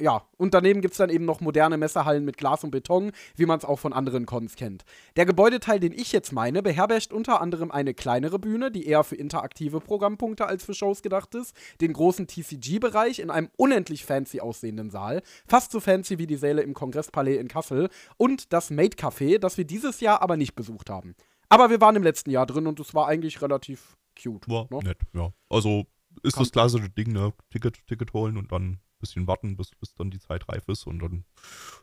[0.00, 3.46] ja, und daneben gibt es dann eben noch moderne Messerhallen mit Glas und Beton, wie
[3.46, 4.84] man es auch von anderen Cons kennt.
[5.16, 9.16] Der Gebäudeteil, den ich jetzt meine, beherbergt unter anderem eine kleinere Bühne, die eher für
[9.16, 14.90] interaktive Programmpunkte als für Shows gedacht ist, den großen TCG-Bereich in einem unendlich fancy aussehenden
[14.90, 19.38] Saal, fast so fancy wie die Säle im Kongresspalais in Kassel, und das Made Café,
[19.38, 21.16] das wir dieses Jahr aber nicht besucht haben.
[21.48, 24.48] Aber wir waren im letzten Jahr drin und es war eigentlich relativ cute.
[24.48, 24.78] War ne?
[24.84, 25.32] nett, ja.
[25.48, 25.86] Also
[26.22, 27.32] ist Kann das klassische Ding, ne?
[27.50, 31.00] Ticket, Ticket holen und dann bisschen warten, bis, bis dann die Zeit reif ist und
[31.00, 31.24] dann,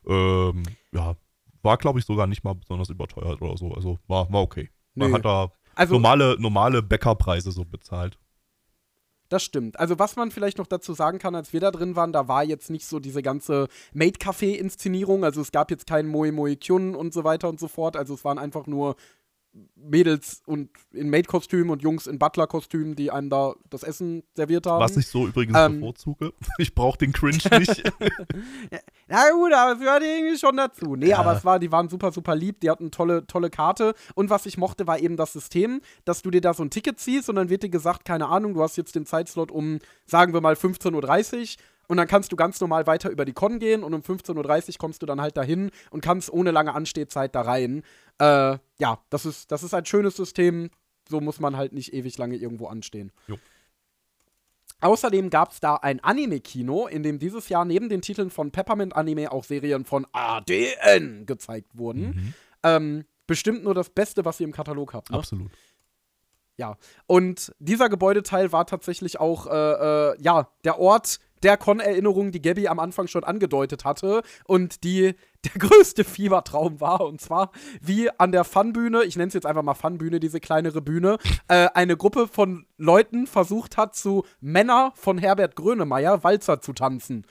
[0.08, 1.16] ähm, ja,
[1.62, 3.74] war glaube ich sogar nicht mal besonders überteuert oder so.
[3.74, 4.70] Also war, war okay.
[4.94, 5.16] Man nee.
[5.16, 8.18] hat da also, normale, normale Bäckerpreise so bezahlt.
[9.30, 9.80] Das stimmt.
[9.80, 12.44] Also, was man vielleicht noch dazu sagen kann, als wir da drin waren, da war
[12.44, 15.24] jetzt nicht so diese ganze Maid-Café-Inszenierung.
[15.24, 17.98] Also, es gab jetzt keinen Moe Moe Kyun und so weiter und so fort.
[17.98, 18.96] Also, es waren einfach nur
[19.76, 24.82] Mädels und in Maid-Kostümen und Jungs in Butler-Kostümen, die einem da das Essen serviert haben.
[24.82, 26.34] Was ich so übrigens ähm, bevorzuge.
[26.58, 27.84] Ich brauche den Cringe nicht.
[29.08, 30.96] Na gut, aber es gehört irgendwie schon dazu.
[30.96, 31.20] Nee, ja.
[31.20, 33.94] aber es war, die waren super, super lieb, die hatten tolle, tolle Karte.
[34.14, 37.00] Und was ich mochte, war eben das System, dass du dir da so ein Ticket
[37.00, 40.34] ziehst und dann wird dir gesagt, keine Ahnung, du hast jetzt den Zeitslot um, sagen
[40.34, 41.48] wir mal, 15.30 Uhr
[41.88, 44.76] und dann kannst du ganz normal weiter über die Con gehen und um 15.30 Uhr
[44.80, 47.84] kommst du dann halt dahin und kannst ohne lange Anstehzeit da rein.
[48.20, 50.70] Äh, ja, das ist, das ist ein schönes System.
[51.10, 53.12] So muss man halt nicht ewig lange irgendwo anstehen.
[53.28, 53.38] Jo.
[54.82, 58.96] Außerdem gab es da ein Anime-Kino, in dem dieses Jahr neben den Titeln von Peppermint
[58.96, 62.02] Anime auch Serien von ADN gezeigt wurden.
[62.02, 62.34] Mhm.
[62.64, 65.12] Ähm, bestimmt nur das Beste, was ihr im Katalog habt.
[65.12, 65.18] Ne?
[65.18, 65.52] Absolut.
[66.58, 72.42] Ja, und dieser Gebäudeteil war tatsächlich auch, äh, äh, ja, der Ort der Con-Erinnerung, die
[72.42, 75.16] Gabby am Anfang schon angedeutet hatte und die
[75.54, 77.02] der größte Fiebertraum war.
[77.02, 80.82] Und zwar, wie an der Funbühne, ich nenne es jetzt einfach mal Funbühne, diese kleinere
[80.82, 81.18] Bühne,
[81.48, 87.26] äh, eine Gruppe von Leuten versucht hat, zu Männer von Herbert Grönemeyer Walzer zu tanzen.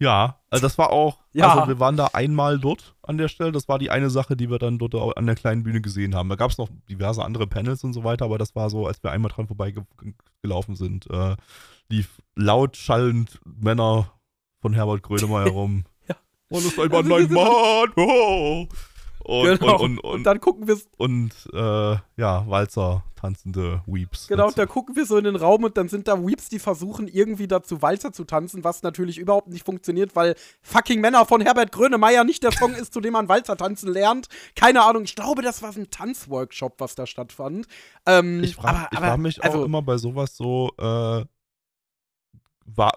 [0.00, 1.52] Ja, also das war auch, ja.
[1.52, 3.50] also wir waren da einmal dort an der Stelle.
[3.50, 6.28] Das war die eine Sache, die wir dann dort an der kleinen Bühne gesehen haben.
[6.28, 9.02] Da gab es noch diverse andere Panels und so weiter, aber das war so, als
[9.02, 11.34] wir einmal dran vorbeigelaufen sind, äh,
[11.88, 14.12] lief laut schallend Männer
[14.60, 15.84] von Herbert Grönemeyer rum.
[16.48, 17.92] Und ist ein Mann, ein Mann.
[17.96, 18.66] Oh.
[19.28, 19.78] Und, genau.
[19.82, 24.28] und, und, und, dann gucken wir Und äh, ja, Walzer tanzende Weeps.
[24.28, 24.56] Genau, dazu.
[24.56, 27.48] da gucken wir so in den Raum und dann sind da Weeps, die versuchen irgendwie
[27.48, 32.24] dazu Walzer zu tanzen, was natürlich überhaupt nicht funktioniert, weil fucking Männer von Herbert Grönemeyer
[32.24, 34.28] nicht der Song ist, zu dem man Walzer tanzen lernt.
[34.54, 37.66] Keine Ahnung, ich glaube, das war ein Tanzworkshop, was da stattfand.
[38.06, 41.24] Ähm, ich frage frag mich also, auch immer bei sowas so, äh,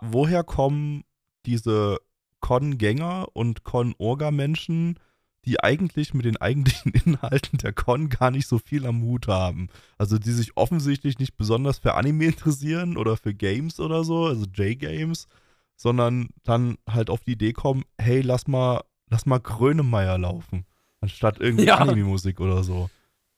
[0.02, 1.04] woher kommen
[1.46, 2.00] diese
[2.42, 5.00] Con-Gänger und Con-Orga-Menschen,
[5.46, 9.70] die eigentlich mit den eigentlichen Inhalten der Con gar nicht so viel am Hut haben.
[9.98, 14.46] Also die sich offensichtlich nicht besonders für Anime interessieren oder für Games oder so, also
[14.46, 15.28] J-Games,
[15.76, 20.66] sondern dann halt auf die Idee kommen, hey, lass mal, lass mal Grönemeyer laufen,
[21.00, 21.78] anstatt irgendwie ja.
[21.78, 22.90] Anime-Musik oder so.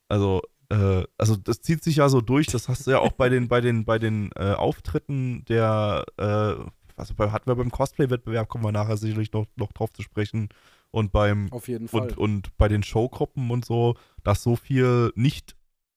[0.10, 3.30] Also, äh, also das zieht sich ja so durch, das hast du ja auch bei
[3.30, 6.56] den, bei den, bei den äh, Auftritten der, äh,
[6.96, 10.50] also bei, hatten wir beim Cosplay-Wettbewerb, kommen wir nachher sicherlich noch, noch drauf zu sprechen,
[10.94, 12.02] und beim Auf jeden Fall.
[12.02, 15.56] Und, und bei den Showgruppen und so, dass so viel nicht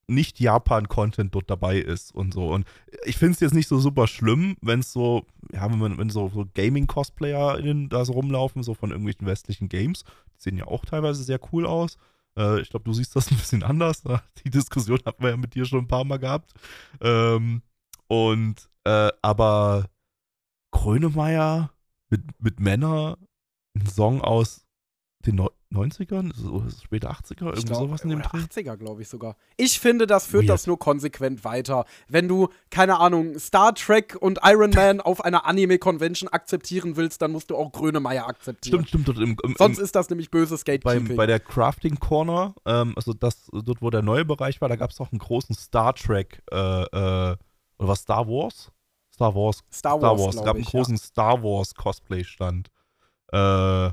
[0.09, 2.53] nicht Japan-Content dort dabei ist und so.
[2.53, 2.65] Und
[3.05, 6.31] ich finde es jetzt nicht so super schlimm, wenn es so, ja, wenn, wenn so,
[6.33, 10.05] so Gaming-Cosplayer da so rumlaufen, so von irgendwelchen westlichen Games.
[10.37, 11.97] Die sehen ja auch teilweise sehr cool aus.
[12.39, 14.05] Äh, ich glaube, du siehst das ein bisschen anders.
[14.45, 16.53] Die Diskussion hatten wir ja mit dir schon ein paar Mal gehabt.
[17.01, 17.63] Ähm,
[18.07, 19.87] und, äh, aber
[20.77, 21.71] Grönemeyer
[22.11, 23.19] mit, mit Männer,
[23.75, 24.67] ein Song aus
[25.27, 25.41] den
[25.73, 28.39] 90ern, so, später 80er, irgendwie glaub, sowas in dem Dreh.
[28.39, 29.37] 80er, glaube ich sogar.
[29.57, 30.51] Ich finde, das führt Weird.
[30.51, 31.85] das nur konsequent weiter.
[32.09, 37.33] Wenn du, keine Ahnung, Star Trek und Iron Man auf einer Anime-Convention akzeptieren willst, dann
[37.33, 38.87] musst du auch Grönemeyer akzeptieren.
[38.87, 39.19] Stimmt, stimmt.
[39.19, 41.09] Im, im, Sonst ist das nämlich böses Gatekeeping.
[41.09, 44.77] Bei, bei der Crafting Corner, ähm, also das, dort, wo der neue Bereich war, da
[44.77, 47.37] gab es auch einen großen Star Trek, äh, äh,
[47.79, 48.71] oder was, Star Wars?
[49.17, 49.65] Star Wars.
[49.73, 50.01] Star Wars.
[50.01, 50.37] Star Wars.
[50.37, 51.03] Es gab einen großen ja.
[51.03, 52.71] Star Wars Cosplay-Stand.
[53.33, 53.91] Äh,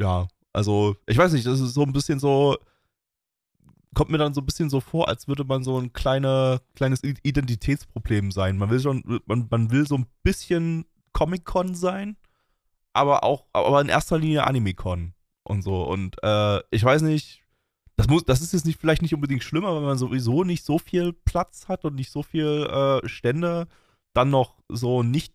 [0.00, 2.56] ja, also, ich weiß nicht, das ist so ein bisschen so,
[3.94, 7.02] kommt mir dann so ein bisschen so vor, als würde man so ein kleine, kleines
[7.02, 8.56] Identitätsproblem sein.
[8.56, 12.16] Man will schon, man, man will so ein bisschen Comic-Con sein,
[12.92, 15.82] aber auch, aber in erster Linie Anime-Con und so.
[15.82, 17.42] Und äh, ich weiß nicht,
[17.96, 20.78] das muss, das ist jetzt nicht, vielleicht nicht unbedingt schlimmer, wenn man sowieso nicht so
[20.78, 23.66] viel Platz hat und nicht so viel äh, Stände,
[24.14, 25.34] dann noch so nicht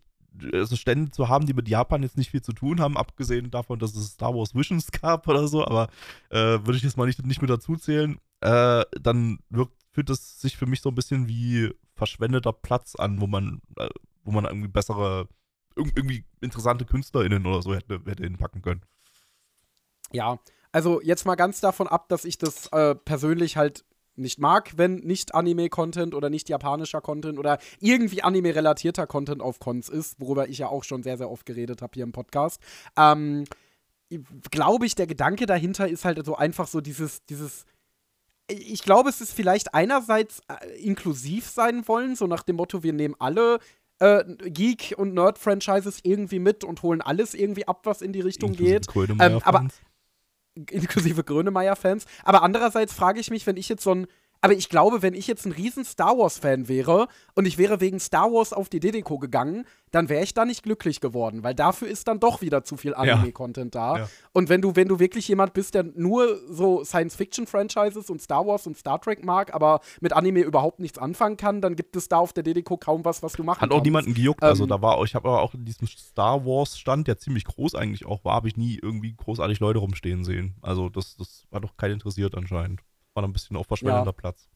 [0.52, 3.78] also Stände zu haben, die mit Japan jetzt nicht viel zu tun haben, abgesehen davon,
[3.78, 5.88] dass es Star Wars Visions gab oder so, aber
[6.30, 10.40] äh, würde ich jetzt mal nicht, nicht mit dazu zählen, äh, dann wirkt, fühlt es
[10.40, 13.88] sich für mich so ein bisschen wie verschwendeter Platz an, wo man, äh,
[14.24, 15.28] wo man irgendwie bessere,
[15.76, 18.82] irgendwie interessante KünstlerInnen oder so hätte, hätte hinpacken können.
[20.12, 20.38] Ja,
[20.72, 23.84] also jetzt mal ganz davon ab, dass ich das äh, persönlich halt
[24.16, 29.88] nicht mag, wenn nicht Anime-Content oder nicht japanischer Content oder irgendwie Anime-relatierter Content auf Cons
[29.88, 32.60] ist, worüber ich ja auch schon sehr, sehr oft geredet habe hier im Podcast.
[32.96, 33.44] Ähm,
[34.50, 37.64] glaube ich, der Gedanke dahinter ist halt so einfach so dieses, dieses
[38.50, 42.92] ich glaube, es ist vielleicht einerseits äh, inklusiv sein wollen, so nach dem Motto, wir
[42.92, 43.60] nehmen alle
[44.00, 48.52] äh, Geek- und Nerd-Franchises irgendwie mit und holen alles irgendwie ab, was in die Richtung
[48.52, 48.86] geht.
[48.96, 49.68] Ähm, aber
[50.70, 52.06] inklusive Grönemeyer-Fans.
[52.24, 54.06] Aber andererseits frage ich mich, wenn ich jetzt so ein
[54.40, 58.00] aber ich glaube, wenn ich jetzt ein riesen Star Wars-Fan wäre und ich wäre wegen
[58.00, 61.88] Star Wars auf die Dedeco gegangen, dann wäre ich da nicht glücklich geworden, weil dafür
[61.88, 63.98] ist dann doch wieder zu viel Anime-Content da.
[63.98, 64.08] Ja.
[64.32, 68.66] Und wenn du, wenn du wirklich jemand bist, der nur so Science-Fiction-Franchises und Star Wars
[68.66, 72.18] und Star Trek mag, aber mit Anime überhaupt nichts anfangen kann, dann gibt es da
[72.18, 73.74] auf der Dedeco kaum was, was du machen kannst.
[73.74, 74.42] Hat auch niemanden gejuckt.
[74.42, 77.44] Also ähm, also da war, ich habe aber auch in diesem Star Wars-Stand, der ziemlich
[77.44, 80.54] groß eigentlich auch war, habe ich nie irgendwie großartig Leute rumstehen sehen.
[80.62, 82.80] Also das, das war doch kein interessiert anscheinend
[83.22, 84.12] war ein bisschen auf verschwendender ja.
[84.12, 84.48] Platz.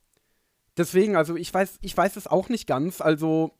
[0.76, 3.00] Deswegen, also ich weiß, ich weiß es auch nicht ganz.
[3.00, 3.52] Also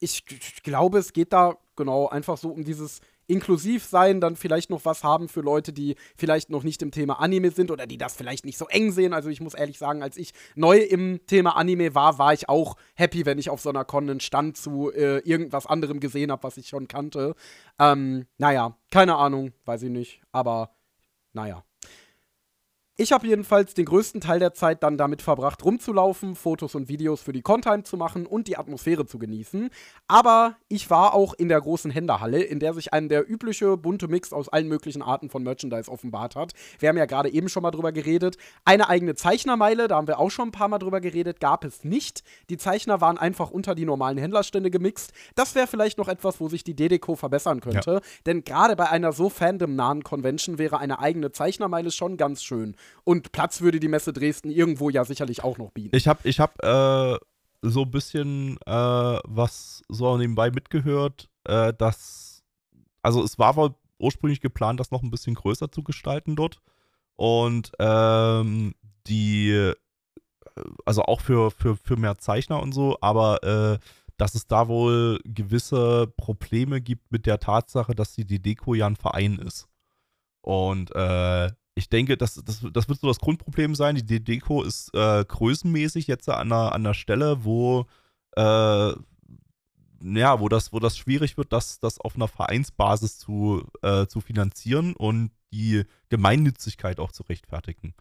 [0.00, 4.70] ich, ich glaube, es geht da genau einfach so um dieses inklusiv sein, dann vielleicht
[4.70, 7.98] noch was haben für Leute, die vielleicht noch nicht im Thema Anime sind oder die
[7.98, 9.12] das vielleicht nicht so eng sehen.
[9.12, 12.76] Also ich muss ehrlich sagen, als ich neu im Thema Anime war, war ich auch
[12.94, 16.42] happy, wenn ich auf so einer Con einen Stand zu äh, irgendwas anderem gesehen habe,
[16.42, 17.34] was ich schon kannte.
[17.78, 20.74] Ähm, naja, keine Ahnung, weiß ich nicht, aber
[21.34, 21.64] naja.
[23.00, 27.20] Ich habe jedenfalls den größten Teil der Zeit dann damit verbracht, rumzulaufen, Fotos und Videos
[27.20, 29.70] für die Contime zu machen und die Atmosphäre zu genießen.
[30.08, 34.08] Aber ich war auch in der großen Händlerhalle, in der sich ein der übliche bunte
[34.08, 36.54] Mix aus allen möglichen Arten von Merchandise offenbart hat.
[36.80, 38.36] Wir haben ja gerade eben schon mal drüber geredet.
[38.64, 41.84] Eine eigene Zeichnermeile, da haben wir auch schon ein paar Mal drüber geredet, gab es
[41.84, 42.24] nicht.
[42.50, 45.12] Die Zeichner waren einfach unter die normalen Händlerstände gemixt.
[45.36, 47.92] Das wäre vielleicht noch etwas, wo sich die Dedeco verbessern könnte.
[47.92, 48.00] Ja.
[48.26, 52.74] Denn gerade bei einer so fandom-nahen Convention wäre eine eigene Zeichnermeile schon ganz schön.
[53.04, 55.96] Und Platz würde die Messe Dresden irgendwo ja sicherlich auch noch bieten.
[55.96, 57.18] Ich habe ich hab, äh,
[57.62, 58.70] so ein bisschen äh,
[59.24, 62.44] was so nebenbei mitgehört, äh, dass,
[63.02, 66.60] also es war wohl ursprünglich geplant, das noch ein bisschen größer zu gestalten dort.
[67.16, 68.74] Und ähm,
[69.08, 69.74] die, äh,
[70.84, 73.78] also auch für, für, für mehr Zeichner und so, aber äh,
[74.16, 78.96] dass es da wohl gewisse Probleme gibt mit der Tatsache, dass die Deko ja ein
[78.96, 79.68] Verein ist.
[80.42, 83.94] Und äh, ich denke, das, das, das wird so das Grundproblem sein.
[83.94, 87.86] Die Deko ist äh, größenmäßig jetzt an einer, an einer Stelle, wo,
[88.36, 88.92] äh,
[90.02, 94.20] ja, wo das, wo das schwierig wird, das, das auf einer Vereinsbasis zu, äh, zu
[94.20, 97.94] finanzieren und die Gemeinnützigkeit auch zu rechtfertigen.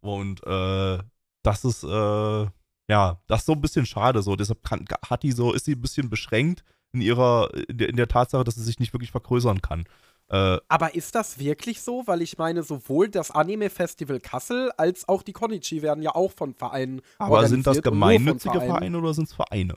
[0.00, 0.98] Und äh,
[1.42, 2.46] das ist, äh,
[2.88, 4.22] ja, das ist so ein bisschen schade.
[4.22, 4.34] So.
[4.34, 7.96] Deshalb kann, hat die so, ist sie ein bisschen beschränkt in ihrer, in der, in
[7.96, 9.84] der Tatsache, dass sie sich nicht wirklich vergrößern kann.
[10.30, 12.06] Äh, Aber ist das wirklich so?
[12.06, 16.54] Weil ich meine, sowohl das Anime-Festival Kassel als auch die Konichi werden ja auch von
[16.54, 19.76] Vereinen Aber sind das gemeinnützige Vereine oder sind es Vereine?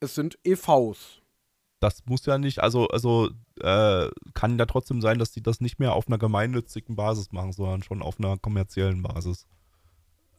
[0.00, 1.20] Es sind EVs.
[1.78, 3.30] Das muss ja nicht, also, also
[3.60, 7.52] äh, kann ja trotzdem sein, dass die das nicht mehr auf einer gemeinnützigen Basis machen,
[7.52, 9.46] sondern schon auf einer kommerziellen Basis.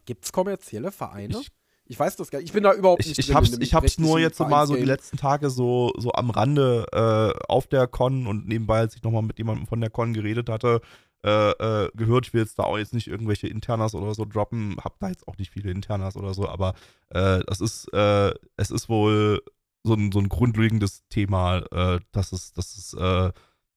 [0.05, 1.37] Gibt es kommerzielle Vereine?
[1.39, 1.51] Ich
[1.87, 2.47] ich weiß das gar nicht.
[2.47, 4.75] Ich bin da überhaupt nicht ich, ich hab's, ich hab's nur jetzt so mal so
[4.75, 9.03] die letzten Tage so, so am Rande äh, auf der Con und nebenbei, als ich
[9.03, 10.81] nochmal mit jemandem von der Con geredet hatte,
[11.23, 12.27] äh, äh, gehört.
[12.27, 14.77] Ich will jetzt da auch jetzt nicht irgendwelche Internas oder so droppen.
[14.83, 16.73] Hab da jetzt auch nicht viele Internas oder so, aber
[17.09, 19.41] äh, das ist, äh, es ist wohl
[19.83, 22.95] so ein, so ein grundlegendes Thema, äh, dass es, dass es,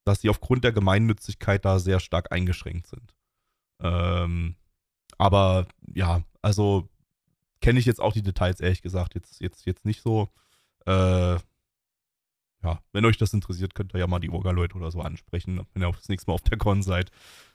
[0.05, 3.15] dass sie aufgrund der Gemeinnützigkeit da sehr stark eingeschränkt sind.
[3.83, 4.57] Ähm,
[5.19, 6.89] aber ja, also
[7.61, 10.29] kenne ich jetzt auch die Details, ehrlich gesagt, jetzt, jetzt, jetzt nicht so.
[10.87, 11.39] Äh,
[12.65, 15.83] ja, wenn euch das interessiert, könnt ihr ja mal die Orga-Leute oder so ansprechen, wenn
[15.83, 17.11] ihr das nächste Mal auf der Con seid.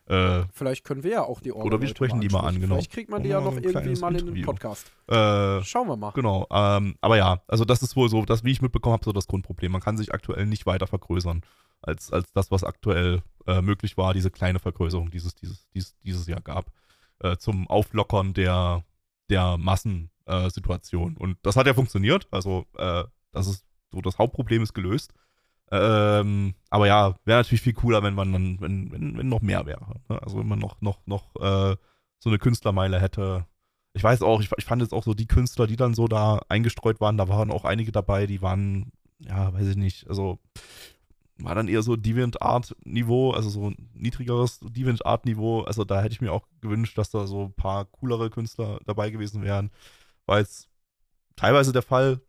[0.06, 2.76] Äh, Vielleicht können wir ja auch die Orga Oder wir sprechen die mal an, genau.
[2.76, 4.92] Vielleicht kriegt man die ja noch irgendwie mal in den Podcast.
[5.08, 6.12] Äh, Schauen wir mal.
[6.12, 9.12] Genau, ähm, aber ja, also das ist wohl so, das, wie ich mitbekommen habe, so
[9.12, 9.72] das Grundproblem.
[9.72, 11.42] Man kann sich aktuell nicht weiter vergrößern,
[11.82, 15.98] als, als das, was aktuell äh, möglich war, diese kleine Vergrößerung, die es dieses, dieses,
[16.00, 16.72] dieses Jahr gab,
[17.20, 18.84] äh, zum Auflockern der,
[19.34, 21.16] der Massensituation.
[21.18, 22.28] Äh, und das hat ja funktioniert.
[22.32, 25.14] Also, äh, das ist so, das Hauptproblem ist gelöst.
[25.72, 29.66] Ähm, aber ja, wäre natürlich viel cooler, wenn man dann, wenn, wenn, wenn noch mehr
[29.66, 29.86] wäre.
[30.08, 30.22] Ne?
[30.22, 31.76] Also wenn man noch, noch, noch äh,
[32.20, 33.48] so eine Künstlermeile hätte.
[33.94, 36.42] ich weiß auch, ich, ich fand jetzt auch so die Künstler, die dann so da
[36.48, 40.40] eingestreut waren, da waren auch einige dabei, die waren, ja, weiß ich nicht, also
[41.38, 45.62] war dann eher so Deviant-Art-Niveau, also so ein niedrigeres Deviant-Art-Niveau.
[45.62, 49.10] Also da hätte ich mir auch gewünscht, dass da so ein paar coolere Künstler dabei
[49.10, 49.72] gewesen wären.
[50.26, 50.70] War jetzt
[51.36, 52.22] teilweise der Fall.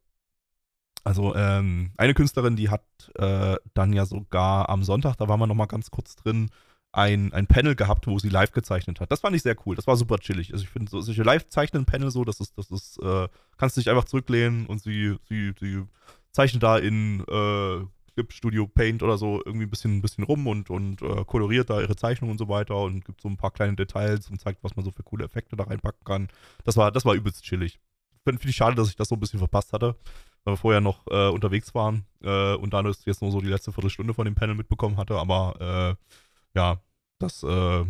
[1.05, 2.85] Also ähm, eine Künstlerin, die hat
[3.17, 6.51] äh, dann ja sogar am Sonntag, da waren wir nochmal ganz kurz drin,
[6.95, 9.11] ein, ein Panel gehabt, wo sie live gezeichnet hat.
[9.11, 9.75] Das fand ich sehr cool.
[9.75, 10.53] Das war super chillig.
[10.53, 13.29] Also ich finde so, solche Live-Zeichnen-Panel so, das ist, das ist, äh,
[13.59, 15.83] kannst dich einfach zurücklehnen und sie, sie, sie
[16.31, 17.85] zeichnet da in äh,
[18.15, 21.71] Clip Studio Paint oder so irgendwie ein bisschen, ein bisschen rum und, und äh, koloriert
[21.71, 24.63] da ihre Zeichnungen und so weiter und gibt so ein paar kleine Details und zeigt,
[24.63, 26.29] was man so für coole Effekte da reinpacken kann.
[26.65, 27.81] Das war, das war übelst chillig.
[28.25, 29.97] Finde find ich schade, dass ich das so ein bisschen verpasst hatte,
[30.45, 33.73] weil wir vorher noch äh, unterwegs waren äh, und dann jetzt nur so die letzte
[33.73, 36.81] Viertelstunde von dem Panel mitbekommen hatte, aber äh, ja,
[37.19, 37.85] das, äh,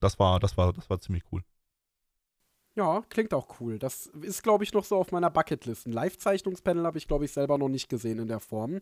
[0.00, 1.42] das war, das war, das war ziemlich cool.
[2.76, 3.78] Ja, klingt auch cool.
[3.78, 5.86] Das ist, glaube ich, noch so auf meiner Bucketlist.
[5.86, 8.80] Ein Live-Zeichnungspanel habe ich, glaube ich, selber noch nicht gesehen in der Form.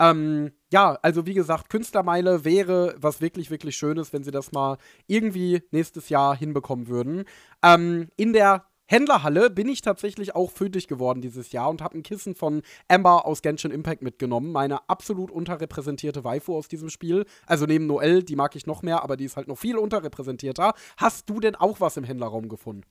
[0.00, 4.78] Ähm, ja, also wie gesagt, Künstlermeile wäre was wirklich, wirklich Schönes, wenn sie das mal
[5.06, 7.24] irgendwie nächstes Jahr hinbekommen würden.
[7.62, 12.02] Ähm, in der Händlerhalle bin ich tatsächlich auch fündig geworden dieses Jahr und habe ein
[12.02, 14.50] Kissen von Amber aus Genshin Impact mitgenommen.
[14.50, 17.26] Meine absolut unterrepräsentierte Waifu aus diesem Spiel.
[17.46, 20.72] Also neben Noelle, die mag ich noch mehr, aber die ist halt noch viel unterrepräsentierter.
[20.96, 22.84] Hast du denn auch was im Händlerraum gefunden?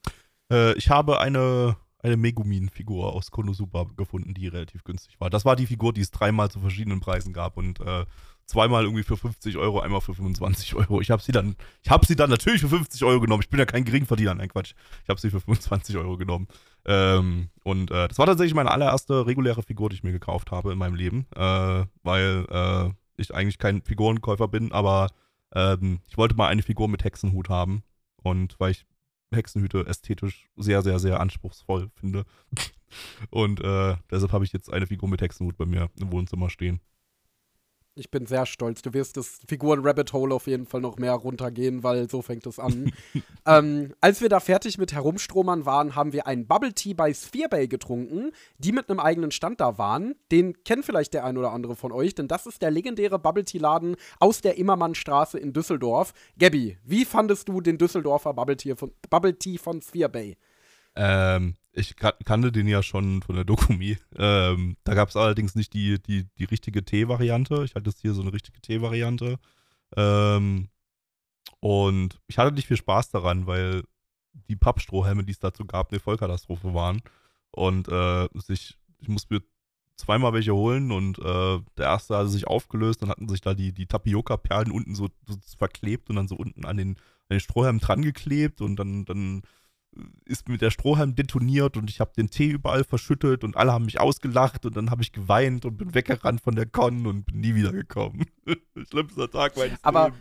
[0.52, 5.30] Äh, ich habe eine, eine Megumin-Figur aus Konosuba gefunden, die relativ günstig war.
[5.30, 8.06] Das war die Figur, die es dreimal zu verschiedenen Preisen gab und äh,
[8.46, 11.00] zweimal irgendwie für 50 Euro, einmal für 25 Euro.
[11.00, 13.42] Ich habe sie dann, ich habe sie dann natürlich für 50 Euro genommen.
[13.42, 14.74] Ich bin ja kein Geringverdiener, nein Quatsch.
[15.02, 16.48] Ich habe sie für 25 Euro genommen.
[16.86, 20.72] Ähm, und äh, das war tatsächlich meine allererste reguläre Figur, die ich mir gekauft habe
[20.72, 25.08] in meinem Leben, äh, weil äh, ich eigentlich kein Figurenkäufer bin, aber
[25.54, 27.82] ähm, ich wollte mal eine Figur mit Hexenhut haben.
[28.22, 28.86] Und weil ich
[29.30, 32.24] Hexenhüte ästhetisch sehr, sehr, sehr anspruchsvoll finde.
[33.30, 36.80] Und äh, deshalb habe ich jetzt eine Figur mit Hexenhut bei mir im Wohnzimmer stehen.
[37.98, 38.82] Ich bin sehr stolz.
[38.82, 42.58] Du wirst das Figuren-Rabbit Hole auf jeden Fall noch mehr runtergehen, weil so fängt es
[42.58, 42.92] an.
[43.46, 47.48] ähm, als wir da fertig mit Herumstromern waren, haben wir einen Bubble Tea bei Sphere
[47.48, 50.14] Bay getrunken, die mit einem eigenen Stand da waren.
[50.30, 53.44] Den kennt vielleicht der ein oder andere von euch, denn das ist der legendäre Bubble
[53.44, 56.12] Tea-Laden aus der Immermannstraße in Düsseldorf.
[56.38, 60.36] Gabby, wie fandest du den Düsseldorfer Bubble Tea von, Bubble Tea von Sphere Bay?
[60.94, 63.96] Ähm, ich kannte den ja schon von der Dokumi.
[64.20, 67.62] Ähm, da gab es allerdings nicht die, die, die richtige Tee-Variante.
[67.64, 69.38] Ich hatte jetzt hier so eine richtige Tee-Variante.
[69.96, 70.68] Ähm,
[71.60, 73.84] und ich hatte nicht viel Spaß daran, weil
[74.48, 77.00] die Pappstrohhelme, die es dazu gab, eine Vollkatastrophe waren.
[77.52, 79.42] Und äh, sich, ich musste mir
[79.96, 83.72] zweimal welche holen und äh, der erste hatte sich aufgelöst, dann hatten sich da die,
[83.72, 87.80] die Tapioca-Perlen unten so, so, verklebt und dann so unten an den, an den Strohhalm
[87.80, 89.42] dran geklebt und dann, dann
[90.24, 93.86] ist mit der Strohhalm detoniert und ich habe den Tee überall verschüttet und alle haben
[93.86, 97.40] mich ausgelacht und dann habe ich geweint und bin weggerannt von der Con und bin
[97.40, 98.26] nie wiedergekommen.
[98.90, 100.12] Schlimmster Tag meines aber,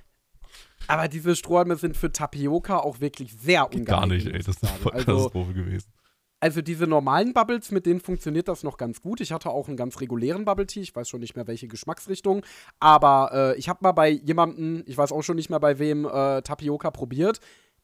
[0.87, 3.87] aber diese Strohhalme sind für Tapioca auch wirklich sehr ungeeignet.
[3.87, 5.91] Gar nicht, ey, das ist eine also, Katastrophe gewesen.
[6.39, 9.21] Also diese normalen Bubbles, mit denen funktioniert das noch ganz gut.
[9.21, 12.45] Ich hatte auch einen ganz regulären Bubble Tea, ich weiß schon nicht mehr welche Geschmacksrichtung,
[12.79, 16.05] aber äh, ich habe mal bei jemandem, ich weiß auch schon nicht mehr bei wem,
[16.05, 17.39] äh, Tapioca probiert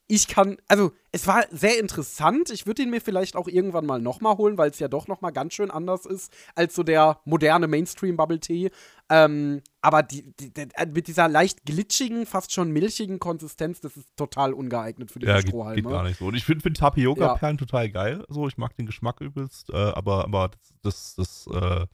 [0.08, 2.50] ich kann, also es war sehr interessant.
[2.50, 5.32] Ich würde ihn mir vielleicht auch irgendwann mal nochmal holen, weil es ja doch nochmal
[5.32, 8.70] ganz schön anders ist als so der moderne Mainstream Bubble Tea.
[9.10, 13.96] Ähm, aber die, die, die, äh, mit dieser leicht glitschigen, fast schon milchigen Konsistenz, das
[13.96, 15.76] ist total ungeeignet für die ja, Strohhalme.
[15.76, 16.26] Geht, geht gar nicht so.
[16.26, 17.60] Und ich finde find Tapioca-Perlen ja.
[17.60, 18.26] total geil.
[18.28, 20.52] So, ich mag den Geschmack übelst, äh, aber, aber
[20.82, 21.86] das, das, das, äh,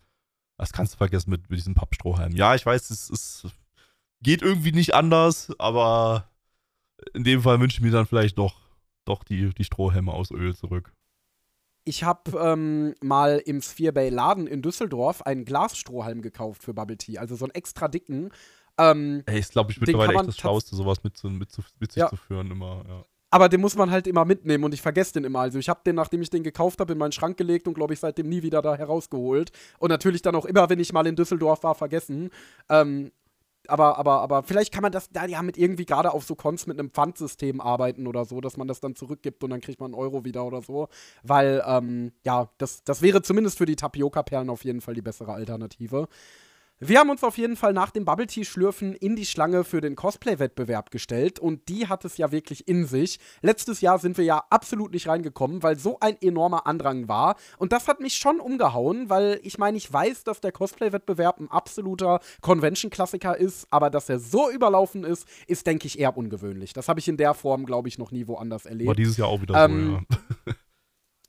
[0.57, 2.36] das kannst du vergessen mit, mit diesem Pappstrohhalm.
[2.36, 3.47] Ja, ich weiß, es, es
[4.22, 6.30] geht irgendwie nicht anders, aber
[7.14, 8.56] in dem Fall wünsche ich mir dann vielleicht doch,
[9.06, 10.93] doch die, die Strohhelme aus Öl zurück.
[11.86, 16.97] Ich habe ähm, mal im Sphere Bay Laden in Düsseldorf einen Glasstrohhalm gekauft für Bubble
[16.97, 18.32] Tea, also so einen extra dicken.
[18.78, 22.10] Ähm, Ey, ist, glaube ich, mittlerweile echt das Schlauste, sowas mit, mit, mit sich ja.
[22.10, 23.06] zu führen immer, ja.
[23.32, 25.41] Aber den muss man halt immer mitnehmen und ich vergesse den immer.
[25.41, 27.93] Also ich habe den, nachdem ich den gekauft habe, in meinen Schrank gelegt und glaube
[27.93, 29.52] ich seitdem nie wieder da herausgeholt.
[29.78, 32.32] Und natürlich dann auch immer, wenn ich mal in Düsseldorf war, vergessen.
[32.70, 33.12] Ähm,
[33.70, 36.68] aber, aber, aber vielleicht kann man das da ja mit irgendwie gerade auf so Cons
[36.68, 39.94] mit einem Pfandsystem arbeiten oder so, dass man das dann zurückgibt und dann kriegt man
[39.94, 40.88] einen Euro wieder oder so.
[41.24, 45.34] Weil, ähm, ja, das, das wäre zumindest für die Tapioca-Perlen auf jeden Fall die bessere
[45.34, 46.08] Alternative.
[46.82, 49.82] Wir haben uns auf jeden Fall nach dem Bubble Tea Schlürfen in die Schlange für
[49.82, 53.20] den Cosplay-Wettbewerb gestellt und die hat es ja wirklich in sich.
[53.42, 57.74] Letztes Jahr sind wir ja absolut nicht reingekommen, weil so ein enormer Andrang war und
[57.74, 62.22] das hat mich schon umgehauen, weil ich meine, ich weiß, dass der Cosplay-Wettbewerb ein absoluter
[62.40, 66.72] Convention-Klassiker ist, aber dass er so überlaufen ist, ist, denke ich, eher ungewöhnlich.
[66.72, 68.88] Das habe ich in der Form, glaube ich, noch nie woanders erlebt.
[68.88, 70.16] War dieses Jahr auch wieder ähm, so,
[70.48, 70.54] ja.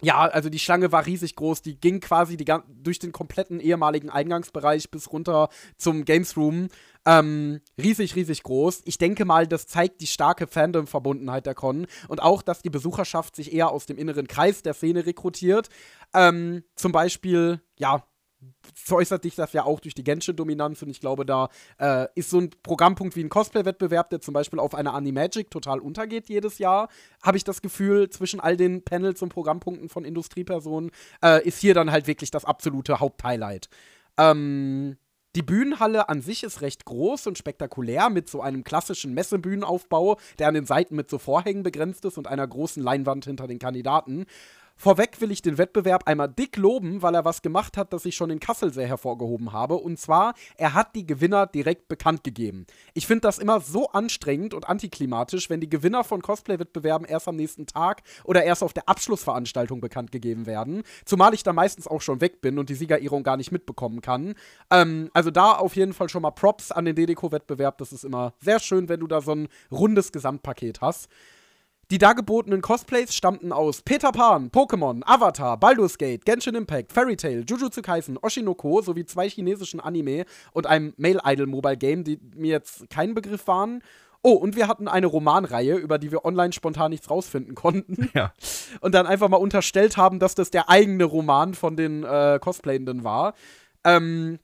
[0.03, 1.63] Ja, also die Schlange war riesig groß.
[1.63, 6.69] Die ging quasi die, durch den kompletten ehemaligen Eingangsbereich bis runter zum Games Room.
[7.07, 8.83] Ähm, riesig, riesig groß.
[8.85, 13.37] Ich denke mal, das zeigt die starke Fandom-Verbundenheit der Con und auch, dass die Besucherschaft
[13.37, 15.69] sich eher aus dem inneren Kreis der Szene rekrutiert.
[16.13, 18.05] Ähm, zum Beispiel, ja,
[18.91, 22.39] äußert sich das ja auch durch die Genshin-Dominanz und ich glaube, da äh, ist so
[22.39, 26.89] ein Programmpunkt wie ein Cosplay-Wettbewerb, der zum Beispiel auf einer Animagic total untergeht jedes Jahr,
[27.23, 30.91] habe ich das Gefühl, zwischen all den Panels und Programmpunkten von Industriepersonen
[31.23, 33.69] äh, ist hier dann halt wirklich das absolute Haupthighlight.
[34.19, 34.97] Ähm,
[35.37, 40.49] die Bühnenhalle an sich ist recht groß und spektakulär mit so einem klassischen Messebühnenaufbau, der
[40.49, 44.27] an den Seiten mit so Vorhängen begrenzt ist und einer großen Leinwand hinter den Kandidaten.
[44.81, 48.15] Vorweg will ich den Wettbewerb einmal dick loben, weil er was gemacht hat, das ich
[48.17, 49.75] schon in Kassel sehr hervorgehoben habe.
[49.75, 52.65] Und zwar, er hat die Gewinner direkt bekannt gegeben.
[52.95, 57.37] Ich finde das immer so anstrengend und antiklimatisch, wenn die Gewinner von Cosplay-Wettbewerben erst am
[57.37, 60.83] nächsten Tag oder erst auf der Abschlussveranstaltung bekannt gegeben werden.
[61.05, 64.35] Zumal ich da meistens auch schon weg bin und die Siegerehrung gar nicht mitbekommen kann.
[64.71, 67.77] Ähm, also da auf jeden Fall schon mal Props an den Dedeco-Wettbewerb.
[67.77, 71.11] Das ist immer sehr schön, wenn du da so ein rundes Gesamtpaket hast.
[71.91, 77.45] Die dargebotenen Cosplays stammten aus Peter Pan, Pokémon, Avatar, Baldur's Gate, Genshin Impact, Fairy Tail,
[77.45, 82.53] Jujutsu Kaisen, Oshinoko sowie zwei chinesischen Anime und einem Male Idol Mobile Game, die mir
[82.53, 83.83] jetzt kein Begriff waren.
[84.23, 88.09] Oh, und wir hatten eine Romanreihe, über die wir online spontan nichts rausfinden konnten.
[88.15, 88.35] Ja.
[88.81, 93.03] Und dann einfach mal unterstellt haben, dass das der eigene Roman von den äh, Cosplayenden
[93.03, 93.35] war.
[93.83, 94.39] Ähm,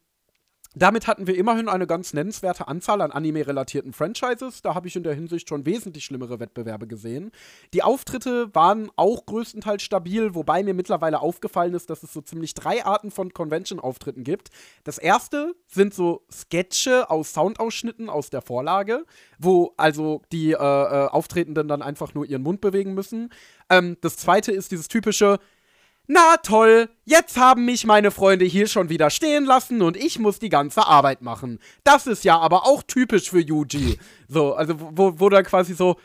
[0.76, 4.60] damit hatten wir immerhin eine ganz nennenswerte Anzahl an anime-relatierten Franchises.
[4.60, 7.32] Da habe ich in der Hinsicht schon wesentlich schlimmere Wettbewerbe gesehen.
[7.72, 12.52] Die Auftritte waren auch größtenteils stabil, wobei mir mittlerweile aufgefallen ist, dass es so ziemlich
[12.52, 14.50] drei Arten von Convention-Auftritten gibt.
[14.84, 19.06] Das erste sind so Sketche aus Soundausschnitten aus der Vorlage,
[19.38, 23.30] wo also die äh, äh, Auftretenden dann einfach nur ihren Mund bewegen müssen.
[23.70, 25.38] Ähm, das zweite ist dieses typische
[26.08, 30.38] na toll, jetzt haben mich meine Freunde hier schon wieder stehen lassen und ich muss
[30.38, 31.58] die ganze Arbeit machen.
[31.84, 33.98] Das ist ja aber auch typisch für Yuji.
[34.28, 35.96] So, also wo, wo dann quasi so,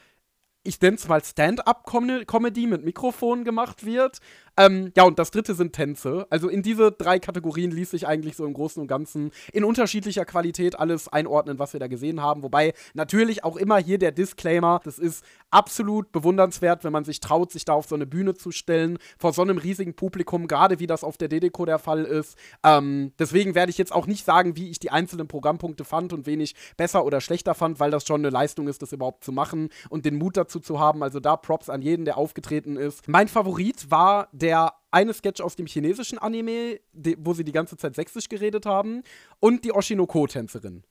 [0.63, 4.19] ich nenne es mal Stand-up-Comedy mit Mikrofon gemacht wird.
[4.57, 6.27] Ähm, ja, und das dritte sind Tänze.
[6.29, 10.25] Also in diese drei Kategorien ließ sich eigentlich so im Großen und Ganzen in unterschiedlicher
[10.25, 12.43] Qualität alles einordnen, was wir da gesehen haben.
[12.43, 17.51] Wobei natürlich auch immer hier der Disclaimer, das ist absolut bewundernswert, wenn man sich traut,
[17.51, 20.87] sich da auf so eine Bühne zu stellen, vor so einem riesigen Publikum, gerade wie
[20.87, 22.37] das auf der DDCO der Fall ist.
[22.63, 26.25] Ähm, deswegen werde ich jetzt auch nicht sagen, wie ich die einzelnen Programmpunkte fand und
[26.25, 29.31] wen ich besser oder schlechter fand, weil das schon eine Leistung ist, das überhaupt zu
[29.31, 31.03] machen und den Mut dazu zu haben.
[31.03, 33.07] Also da Props an jeden, der aufgetreten ist.
[33.07, 37.77] Mein Favorit war der eine Sketch aus dem chinesischen Anime, de, wo sie die ganze
[37.77, 39.03] Zeit sächsisch geredet haben,
[39.39, 40.83] und die Oshinoko-Tänzerin.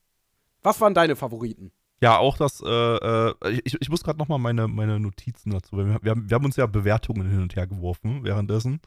[0.62, 1.72] Was waren deine Favoriten?
[2.02, 3.34] Ja, auch das, äh, äh
[3.64, 6.56] ich, ich muss gerade nochmal meine, meine Notizen dazu, wir, wir, haben, wir haben uns
[6.56, 8.80] ja Bewertungen hin und her geworfen währenddessen.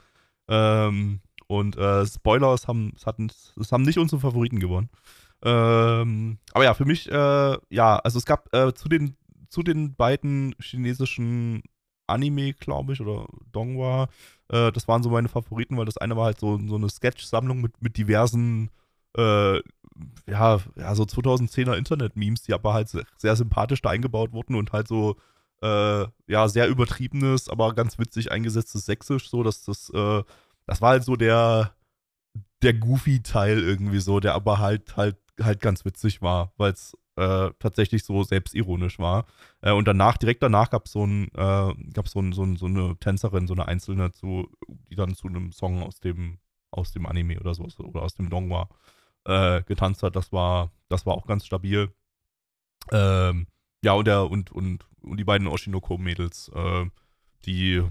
[0.48, 4.90] Ähm, und äh, Spoilers haben, es, hatten, es haben nicht unsere Favoriten gewonnen.
[5.44, 9.18] Ähm, aber ja, für mich, äh, ja, also es gab äh, zu den
[9.54, 11.62] zu den beiden chinesischen
[12.08, 14.10] Anime, glaube ich, oder Dongwa.
[14.50, 17.62] Äh, das waren so meine Favoriten, weil das eine war halt so, so eine Sketch-Sammlung
[17.62, 18.70] mit, mit diversen,
[19.18, 19.58] äh,
[20.28, 24.88] ja, ja, so 2010er Internet-Memes, die aber halt sehr, sympathisch da eingebaut wurden und halt
[24.88, 25.18] so,
[25.62, 30.24] äh, ja, sehr übertriebenes, aber ganz witzig eingesetztes Sächsisch, so, dass das, äh,
[30.66, 31.76] das war halt so der,
[32.62, 37.52] der Goofy-Teil irgendwie so, der aber halt, halt, halt ganz witzig war, weil es äh,
[37.60, 39.26] tatsächlich so selbstironisch war.
[39.62, 41.74] Äh, und danach, direkt danach gab so ein, äh,
[42.06, 44.50] so, so, so eine Tänzerin, so eine einzelne, zu,
[44.90, 46.40] die dann zu einem Song aus dem,
[46.72, 48.70] aus dem Anime oder so oder aus dem Dongwa
[49.26, 50.16] äh, getanzt hat.
[50.16, 51.94] Das war, das war auch ganz stabil.
[52.92, 53.48] Ähm,
[53.84, 56.86] ja, und der, und, und, und die beiden Oshinoko-Mädels, äh,
[57.46, 57.84] die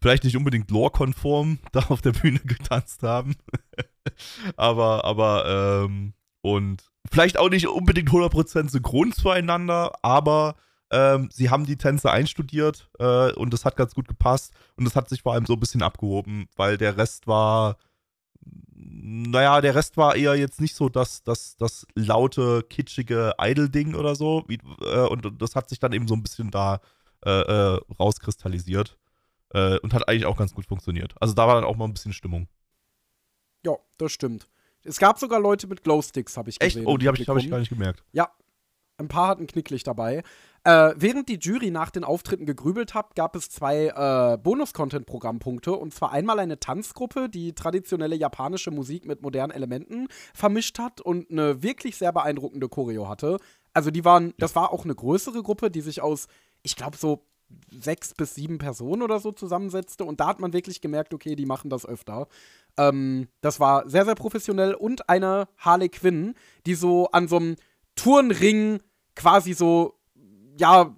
[0.00, 3.36] vielleicht nicht unbedingt lore-konform da auf der Bühne getanzt haben.
[4.56, 6.14] aber, aber, ähm,
[6.44, 10.56] und vielleicht auch nicht unbedingt 100% synchron zueinander, aber
[10.90, 14.94] ähm, sie haben die Tänze einstudiert äh, und das hat ganz gut gepasst und das
[14.94, 17.78] hat sich vor allem so ein bisschen abgehoben, weil der Rest war,
[18.74, 24.14] naja, der Rest war eher jetzt nicht so das, das, das laute, kitschige Idol-Ding oder
[24.14, 26.82] so wie, äh, und das hat sich dann eben so ein bisschen da
[27.24, 28.98] äh, äh rauskristallisiert
[29.54, 31.14] äh, und hat eigentlich auch ganz gut funktioniert.
[31.22, 32.48] Also da war dann auch mal ein bisschen Stimmung.
[33.64, 34.46] Ja, das stimmt.
[34.84, 36.82] Es gab sogar Leute mit Glowsticks, habe ich gesehen.
[36.82, 36.88] Echt?
[36.88, 38.04] Oh, die habe ich, hab ich gar nicht gemerkt.
[38.12, 38.30] Ja,
[38.98, 40.22] ein paar hatten Knicklicht dabei.
[40.62, 45.72] Äh, während die Jury nach den Auftritten gegrübelt hat, gab es zwei äh, Bonus-Content-Programmpunkte.
[45.72, 51.30] Und zwar einmal eine Tanzgruppe, die traditionelle japanische Musik mit modernen Elementen vermischt hat und
[51.30, 53.38] eine wirklich sehr beeindruckende Choreo hatte.
[53.72, 56.28] Also die waren, das war auch eine größere Gruppe, die sich aus,
[56.62, 57.26] ich glaube, so
[57.70, 60.04] sechs bis sieben Personen oder so zusammensetzte.
[60.04, 62.28] Und da hat man wirklich gemerkt, okay, die machen das öfter.
[62.76, 64.74] Ähm, das war sehr, sehr professionell.
[64.74, 66.34] Und eine Harley Quinn,
[66.66, 67.56] die so an so einem
[67.96, 68.80] Turnring
[69.14, 69.94] quasi so
[70.58, 70.94] ja,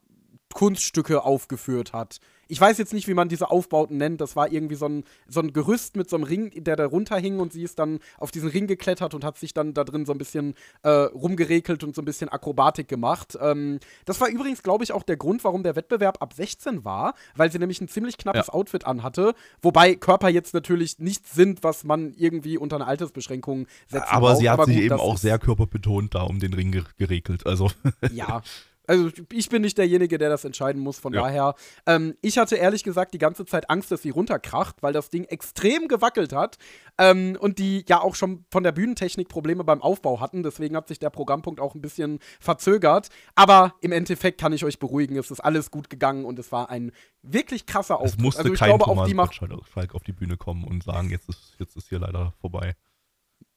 [0.55, 2.19] Kunststücke aufgeführt hat.
[2.49, 4.21] Ich weiß jetzt nicht, wie man diese Aufbauten nennt.
[4.21, 7.41] Das war irgendwie so ein, so ein Gerüst mit so einem Ring, der da runterhing
[7.41, 10.13] und sie ist dann auf diesen Ring geklettert und hat sich dann da drin so
[10.13, 13.37] ein bisschen äh, rumgerekelt und so ein bisschen Akrobatik gemacht.
[13.41, 17.15] Ähm, das war übrigens, glaube ich, auch der Grund, warum der Wettbewerb ab 16 war,
[17.35, 18.55] weil sie nämlich ein ziemlich knappes ja.
[18.55, 19.35] Outfit anhatte.
[19.63, 24.13] Wobei Körper jetzt natürlich nichts sind, was man irgendwie unter eine Altersbeschränkung setzt.
[24.13, 24.41] Aber braucht.
[24.41, 27.47] sie hat aber sich gut, eben auch sehr körperbetont da um den Ring gerekelt.
[27.47, 27.71] Also.
[28.13, 28.43] Ja.
[28.87, 30.99] Also ich bin nicht derjenige, der das entscheiden muss.
[30.99, 31.23] Von ja.
[31.23, 31.55] daher,
[31.87, 35.25] ähm, ich hatte ehrlich gesagt die ganze Zeit Angst, dass sie runterkracht, weil das Ding
[35.25, 36.57] extrem gewackelt hat
[36.99, 40.43] ähm, und die ja auch schon von der Bühnentechnik Probleme beim Aufbau hatten.
[40.43, 43.09] Deswegen hat sich der Programmpunkt auch ein bisschen verzögert.
[43.35, 46.71] Aber im Endeffekt kann ich euch beruhigen, es ist alles gut gegangen und es war
[46.71, 48.19] ein wirklich krasser Auftritt.
[48.19, 50.83] Es musste also ich kein glaube, Thomas auf die macht auf die Bühne kommen und
[50.83, 52.75] sagen, jetzt ist, jetzt ist hier leider vorbei.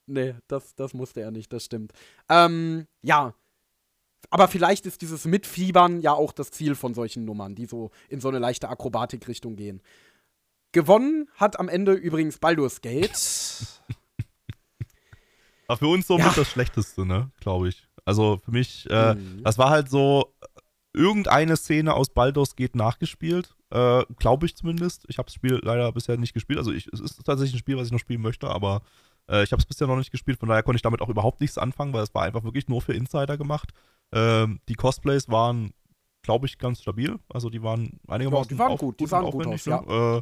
[0.09, 1.93] Nee, das, das musste er nicht, das stimmt.
[2.29, 3.35] Ähm, ja,
[4.29, 8.21] aber vielleicht ist dieses Mitfiebern ja auch das Ziel von solchen Nummern, die so in
[8.21, 9.81] so eine leichte Akrobatik-Richtung gehen.
[10.71, 13.11] Gewonnen hat am Ende übrigens Baldur's Gate.
[15.67, 16.27] War für uns so ja.
[16.27, 17.87] mit das Schlechteste, ne, glaube ich.
[18.05, 19.43] Also für mich, äh, mhm.
[19.43, 20.33] das war halt so
[20.93, 25.05] irgendeine Szene aus Baldur's Gate nachgespielt, äh, glaube ich zumindest.
[25.07, 26.57] Ich habe das Spiel leider bisher nicht gespielt.
[26.57, 28.81] Also ich, es ist tatsächlich ein Spiel, was ich noch spielen möchte, aber
[29.29, 30.39] äh, ich habe es bisher noch nicht gespielt.
[30.39, 32.81] Von daher konnte ich damit auch überhaupt nichts anfangen, weil es war einfach wirklich nur
[32.81, 33.71] für Insider gemacht.
[34.11, 35.73] Ähm, die Cosplays waren,
[36.21, 37.19] glaube ich, ganz stabil.
[37.29, 40.17] Also die waren einigermaßen ja, die waren auf, gut, die sahen gut aus, ja.
[40.17, 40.21] Äh,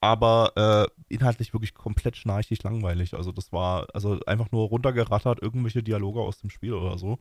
[0.00, 3.14] aber äh, inhaltlich wirklich komplett schnarchig langweilig.
[3.14, 7.18] Also das war also einfach nur runtergerattert, irgendwelche Dialoge aus dem Spiel oder so.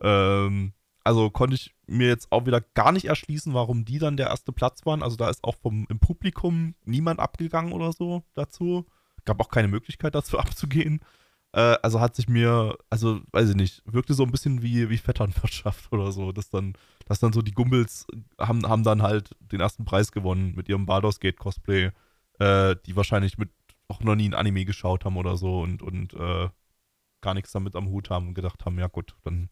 [0.00, 4.26] Ähm, also konnte ich mir jetzt auch wieder gar nicht erschließen, warum die dann der
[4.26, 5.02] erste Platz waren.
[5.02, 8.84] Also da ist auch vom im Publikum niemand abgegangen oder so dazu.
[9.24, 11.00] Gab auch keine Möglichkeit dazu abzugehen.
[11.52, 14.98] Äh, also hat sich mir, also weiß ich nicht, wirkte so ein bisschen wie, wie
[14.98, 16.32] Vetternwirtschaft oder so.
[16.32, 16.74] Dass dann,
[17.06, 18.06] dass dann so die Gumbels
[18.38, 21.90] haben, haben dann halt den ersten Preis gewonnen mit ihrem Baldur's Gate Cosplay,
[22.38, 23.50] äh, die wahrscheinlich mit
[23.88, 26.48] auch noch nie ein Anime geschaut haben oder so und, und äh,
[27.20, 29.48] gar nichts damit am Hut haben und gedacht haben, ja gut, dann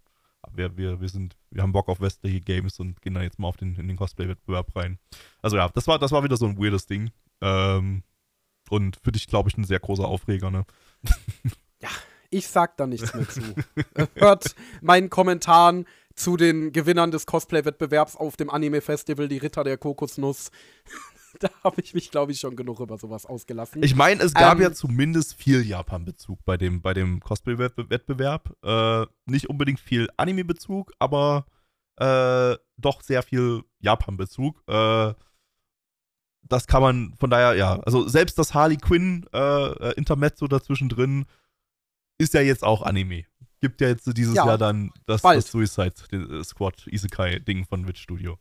[0.55, 3.49] wir, wir, wir sind, wir haben Bock auf westliche Games und gehen da jetzt mal
[3.49, 4.99] auf den, in den Cosplay-Wettbewerb rein.
[5.43, 7.11] Also ja, das war, das war wieder so ein weirdes Ding.
[7.41, 8.03] Ähm,
[8.71, 10.65] und für dich, glaube ich, ein sehr großer Aufreger, ne?
[12.31, 13.43] Ich sag da nichts mehr zu.
[14.15, 20.51] Hört meinen Kommentaren zu den Gewinnern des Cosplay-Wettbewerbs auf dem Anime-Festival, die Ritter der Kokosnuss.
[21.41, 23.83] da habe ich mich, glaube ich, schon genug über sowas ausgelassen.
[23.83, 28.57] Ich meine, es gab ähm, ja zumindest viel Japan-Bezug bei dem, bei dem Cosplay-Wettbewerb.
[28.65, 31.47] Äh, nicht unbedingt viel Anime-Bezug, aber
[31.97, 34.63] äh, doch sehr viel Japan-Bezug.
[34.67, 35.15] Äh,
[36.43, 40.89] das kann man von daher, ja, also selbst das Harley Quinn äh, äh Intermezzo dazwischen
[40.89, 41.27] drin
[42.19, 43.25] ist ja jetzt auch Anime.
[43.61, 45.95] Gibt ja jetzt dieses ja, Jahr dann das, das Suicide
[46.45, 48.39] Squad Isekai-Ding von Witch Studio.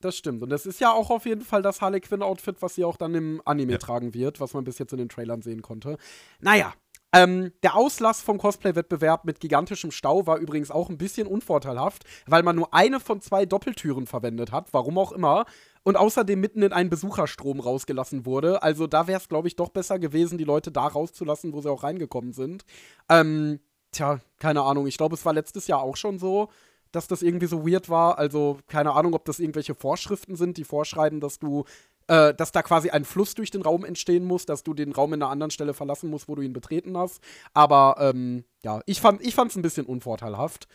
[0.00, 0.42] Das stimmt.
[0.42, 3.14] Und das ist ja auch auf jeden Fall das Harley Quinn-Outfit, was sie auch dann
[3.14, 3.78] im Anime ja.
[3.78, 5.98] tragen wird, was man bis jetzt in den Trailern sehen konnte.
[6.40, 6.72] Naja,
[7.12, 12.42] ähm, der Auslass vom Cosplay-Wettbewerb mit gigantischem Stau war übrigens auch ein bisschen unvorteilhaft, weil
[12.42, 15.46] man nur eine von zwei Doppeltüren verwendet hat, warum auch immer,
[15.82, 18.62] und außerdem mitten in einen Besucherstrom rausgelassen wurde.
[18.62, 21.70] Also da wäre es, glaube ich, doch besser gewesen, die Leute da rauszulassen, wo sie
[21.70, 22.64] auch reingekommen sind.
[23.08, 23.60] Ähm,
[23.92, 24.86] tja, keine Ahnung.
[24.86, 26.48] Ich glaube, es war letztes Jahr auch schon so,
[26.92, 28.18] dass das irgendwie so weird war.
[28.18, 31.64] Also keine Ahnung, ob das irgendwelche Vorschriften sind, die vorschreiben, dass du
[32.08, 35.12] äh, dass da quasi ein Fluss durch den Raum entstehen muss, dass du den Raum
[35.12, 37.22] in einer anderen Stelle verlassen musst, wo du ihn betreten hast.
[37.54, 40.68] Aber ähm, ja, ich fand es ein bisschen unvorteilhaft.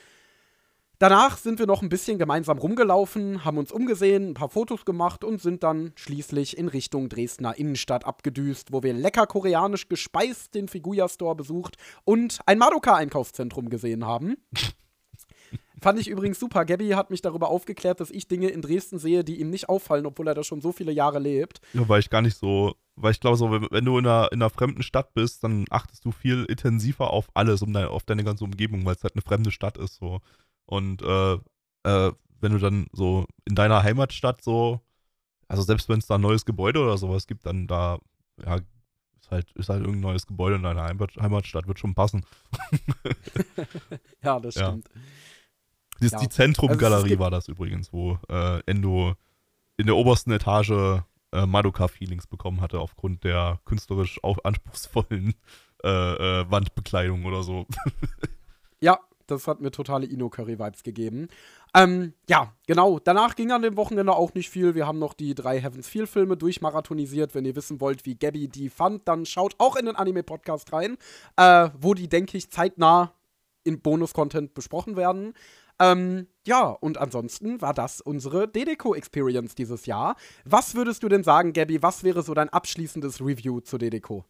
[1.04, 5.26] Danach sind wir noch ein bisschen gemeinsam rumgelaufen, haben uns umgesehen, ein paar Fotos gemacht
[5.26, 10.70] und sind dann schließlich in Richtung Dresdner Innenstadt abgedüst, wo wir lecker koreanisch gespeist den
[10.70, 11.76] Figuya Store besucht
[12.06, 14.38] und ein Madoka-Einkaufszentrum gesehen haben.
[15.82, 16.64] Fand ich übrigens super.
[16.64, 20.06] Gabby hat mich darüber aufgeklärt, dass ich Dinge in Dresden sehe, die ihm nicht auffallen,
[20.06, 21.60] obwohl er da schon so viele Jahre lebt.
[21.74, 24.42] Ja, weil ich gar nicht so, weil ich glaube, so, wenn, du in einer, in
[24.42, 28.24] einer fremden Stadt bist, dann achtest du viel intensiver auf alles, um deine, auf deine
[28.24, 29.96] ganze Umgebung, weil es halt eine fremde Stadt ist.
[29.96, 30.22] So.
[30.66, 31.34] Und äh,
[31.84, 34.82] äh, wenn du dann so in deiner Heimatstadt so,
[35.48, 38.00] also selbst wenn es da ein neues Gebäude oder sowas gibt, dann da,
[38.44, 38.58] ja,
[39.20, 42.26] ist halt, ist halt irgendein neues Gebäude in deiner Heimat, Heimatstadt, wird schon passen.
[44.24, 44.90] ja, das stimmt.
[46.02, 46.20] Die, ja.
[46.20, 49.16] die Zentrumgalerie also war das übrigens, wo äh, Endo
[49.78, 51.02] in der obersten Etage
[51.34, 55.34] äh, Madoka-Feelings bekommen hatte, aufgrund der künstlerisch auch anspruchsvollen
[55.84, 57.66] äh, äh, Wandbekleidung oder so.
[58.82, 61.28] ja, das hat mir totale Ino-Curry-Vibes gegeben.
[61.76, 63.00] Ähm, ja, genau.
[63.00, 64.76] Danach ging an dem Wochenende auch nicht viel.
[64.76, 67.34] Wir haben noch die drei Heavens Feel-Filme durchmarathonisiert.
[67.34, 70.98] Wenn ihr wissen wollt, wie Gabby die fand, dann schaut auch in den Anime-Podcast rein,
[71.38, 73.14] äh, wo die, denke ich, zeitnah
[73.64, 75.34] in Bonus-Content besprochen werden.
[75.80, 80.16] Ähm, ja, und ansonsten war das unsere Dedeco-Experience dieses Jahr.
[80.46, 81.82] Was würdest du denn sagen, Gabby?
[81.82, 84.26] Was wäre so dein abschließendes Review zu Dedeco?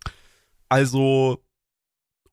[0.70, 1.40] Also,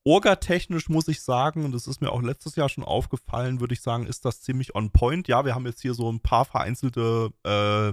[0.04, 3.82] Orga-technisch muss ich sagen, und das ist mir auch letztes Jahr schon aufgefallen, würde ich
[3.82, 5.28] sagen, ist das ziemlich on point.
[5.28, 7.92] Ja, wir haben jetzt hier so ein paar vereinzelte äh,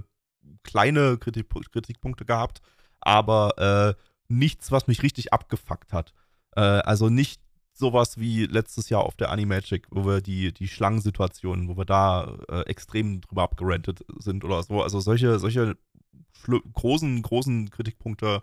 [0.63, 2.61] kleine Kritik Kritikpunkte gehabt,
[3.01, 3.57] aber
[3.97, 6.13] äh, nichts, was mich richtig abgefuckt hat.
[6.55, 7.41] Äh, also nicht
[7.73, 12.37] sowas wie letztes Jahr auf der Animagic, wo wir die, die Schlangensituationen, wo wir da
[12.49, 14.81] äh, extrem drüber abgerantet sind oder so.
[14.81, 15.77] Also solche, solche
[16.73, 18.41] großen, großen Kritikpunkte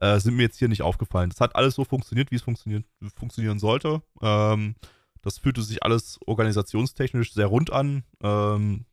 [0.00, 1.30] äh, sind mir jetzt hier nicht aufgefallen.
[1.30, 4.02] Das hat alles so funktioniert, wie es funktionieren sollte.
[4.20, 4.74] Ähm,
[5.22, 8.04] das fühlte sich alles organisationstechnisch sehr rund an.
[8.22, 8.86] Ähm,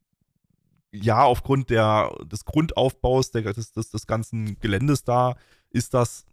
[0.91, 5.35] ja, aufgrund der, des Grundaufbaus der, des, des, des ganzen Geländes da
[5.69, 6.25] ist das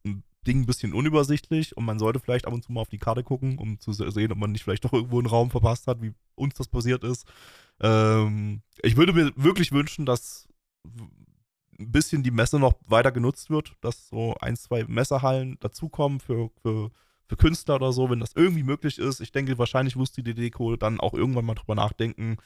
[0.47, 3.25] Ding ein bisschen unübersichtlich und man sollte vielleicht ab und zu mal auf die Karte
[3.25, 6.13] gucken, um zu sehen, ob man nicht vielleicht doch irgendwo einen Raum verpasst hat, wie
[6.35, 7.27] uns das passiert ist.
[7.81, 10.49] Ähm, ich würde mir wirklich wünschen, dass
[11.79, 16.51] ein bisschen die Messe noch weiter genutzt wird, dass so ein, zwei Messehallen dazukommen für,
[16.63, 16.91] für,
[17.27, 19.21] für Künstler oder so, wenn das irgendwie möglich ist.
[19.21, 22.37] Ich denke, wahrscheinlich muss die DDCO dann auch irgendwann mal drüber nachdenken,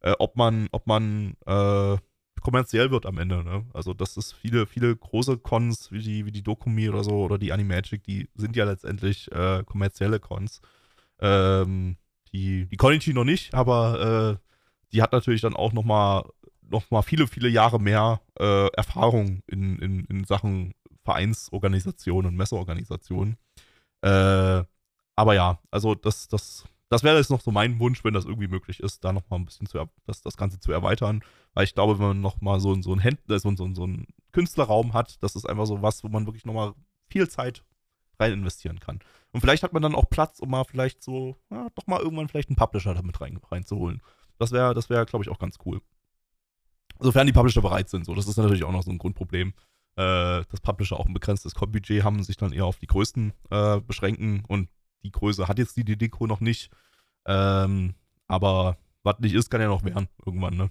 [0.00, 1.96] äh, ob man, ob man äh,
[2.40, 3.42] kommerziell wird am Ende.
[3.42, 3.64] Ne?
[3.72, 7.38] Also das ist viele, viele große Cons wie die, wie die Dokumi oder so oder
[7.38, 10.60] die Animagic, die sind ja letztendlich äh, kommerzielle Cons.
[11.20, 11.96] Ähm,
[12.32, 14.48] die, die Konichi noch nicht, aber äh,
[14.92, 16.28] die hat natürlich dann auch noch mal
[16.70, 20.74] noch mal viele, viele Jahre mehr äh, Erfahrung in, in, in Sachen
[21.04, 23.36] Vereinsorganisation und Messeorganisation.
[24.02, 24.64] Äh,
[25.16, 28.48] aber ja, also das, das, das wäre jetzt noch so mein Wunsch, wenn das irgendwie
[28.48, 31.22] möglich ist, da noch mal ein bisschen zu, das, das Ganze zu erweitern.
[31.52, 34.06] Weil ich glaube, wenn man noch mal so, so einen Händler, so, so, so einen
[34.32, 36.74] Künstlerraum hat, das ist einfach so was, wo man wirklich noch mal
[37.08, 37.62] viel Zeit
[38.18, 39.00] rein investieren kann.
[39.32, 42.28] Und vielleicht hat man dann auch Platz, um mal vielleicht so, ja, doch mal irgendwann
[42.28, 44.02] vielleicht einen Publisher damit rein, reinzuholen.
[44.38, 45.80] Das wäre, das wäre, glaube ich, auch ganz cool.
[47.00, 48.06] Sofern die Publisher bereit sind.
[48.06, 49.52] So, das ist natürlich auch noch so ein Grundproblem.
[49.96, 53.32] Äh, dass Publisher auch ein begrenztes Budget haben und sich dann eher auf die größten
[53.50, 54.42] äh, beschränken.
[54.48, 54.68] Und
[55.04, 56.70] die Größe hat jetzt die Deko noch nicht.
[57.26, 57.94] Ähm,
[58.26, 60.70] aber was nicht ist, kann ja noch werden irgendwann, ne?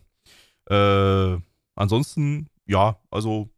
[0.70, 1.42] Äh,
[1.76, 3.50] ansonsten, ja, also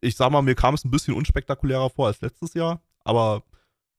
[0.00, 3.42] ich sag mal, mir kam es ein bisschen unspektakulärer vor als letztes Jahr, aber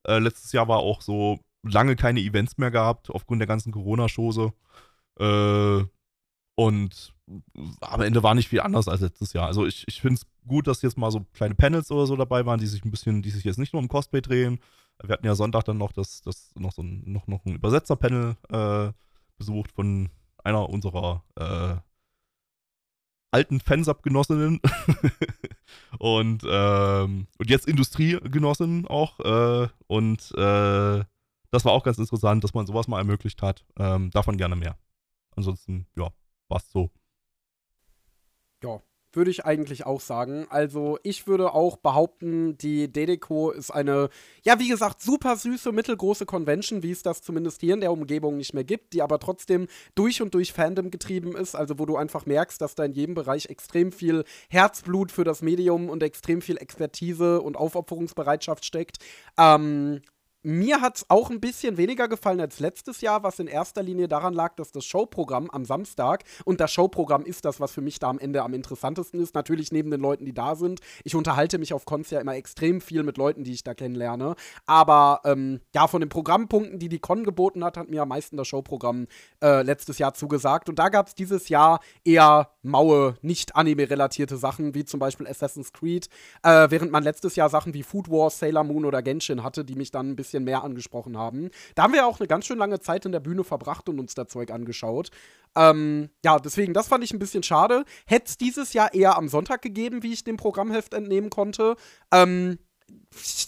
[0.06, 4.54] äh, letztes Jahr war auch so lange keine Events mehr gehabt, aufgrund der ganzen Corona-Chose.
[5.20, 5.86] Äh,
[6.60, 7.14] und
[7.82, 9.46] am Ende war nicht viel anders als letztes Jahr.
[9.46, 12.48] Also ich, ich finde es gut, dass jetzt mal so kleine Panels oder so dabei
[12.48, 14.60] waren, die sich ein bisschen, die sich jetzt nicht nur um Cosplay drehen.
[15.04, 18.38] Wir hatten ja Sonntag dann noch das, das noch so ein, noch, noch ein Übersetzer-Panel
[18.50, 18.92] äh,
[19.38, 20.10] besucht von
[20.44, 21.76] einer unserer äh,
[23.30, 24.60] alten Fansub-Genossinnen
[26.00, 29.20] und, ähm, und jetzt Industriegenossinnen auch.
[29.20, 31.04] Äh, und äh,
[31.52, 33.64] das war auch ganz interessant, dass man sowas mal ermöglicht hat.
[33.78, 34.76] Ähm, davon gerne mehr.
[35.36, 36.10] Ansonsten, ja,
[36.50, 36.90] war's so.
[38.64, 38.82] Ja,
[39.14, 40.46] würde ich eigentlich auch sagen.
[40.50, 44.10] Also, ich würde auch behaupten, die Dedeco ist eine,
[44.46, 48.38] ja, wie gesagt, super süße, mittelgroße Convention, wie es das zumindest hier in der Umgebung
[48.38, 51.56] nicht mehr gibt, die aber trotzdem durch und durch Fandom getrieben ist.
[51.56, 55.42] Also, wo du einfach merkst, dass da in jedem Bereich extrem viel Herzblut für das
[55.42, 58.98] Medium und extrem viel Expertise und Aufopferungsbereitschaft steckt.
[59.38, 60.02] Ähm,
[60.48, 64.08] mir hat es auch ein bisschen weniger gefallen als letztes Jahr, was in erster Linie
[64.08, 68.00] daran lag, dass das Showprogramm am Samstag, und das Showprogramm ist das, was für mich
[68.00, 70.80] da am Ende am interessantesten ist, natürlich neben den Leuten, die da sind.
[71.04, 74.36] Ich unterhalte mich auf Cons ja immer extrem viel mit Leuten, die ich da kennenlerne.
[74.66, 78.38] Aber ähm, ja, von den Programmpunkten, die die Con geboten hat, hat mir am meisten
[78.38, 79.08] das Showprogramm
[79.44, 80.70] äh, letztes Jahr zugesagt.
[80.70, 85.74] Und da gab es dieses Jahr eher maue, nicht anime-relatierte Sachen, wie zum Beispiel Assassin's
[85.74, 86.08] Creed,
[86.44, 89.76] äh, während man letztes Jahr Sachen wie Food Wars, Sailor Moon oder Genshin hatte, die
[89.76, 91.50] mich dann ein bisschen bisschen mehr angesprochen haben.
[91.76, 94.14] Da haben wir auch eine ganz schön lange Zeit in der Bühne verbracht und uns
[94.14, 95.10] da Zeug angeschaut.
[95.56, 97.84] Ähm, ja, deswegen, das fand ich ein bisschen schade.
[98.06, 101.76] Hätte es dieses Jahr eher am Sonntag gegeben, wie ich dem Programmheft entnehmen konnte.
[102.12, 102.60] Ähm,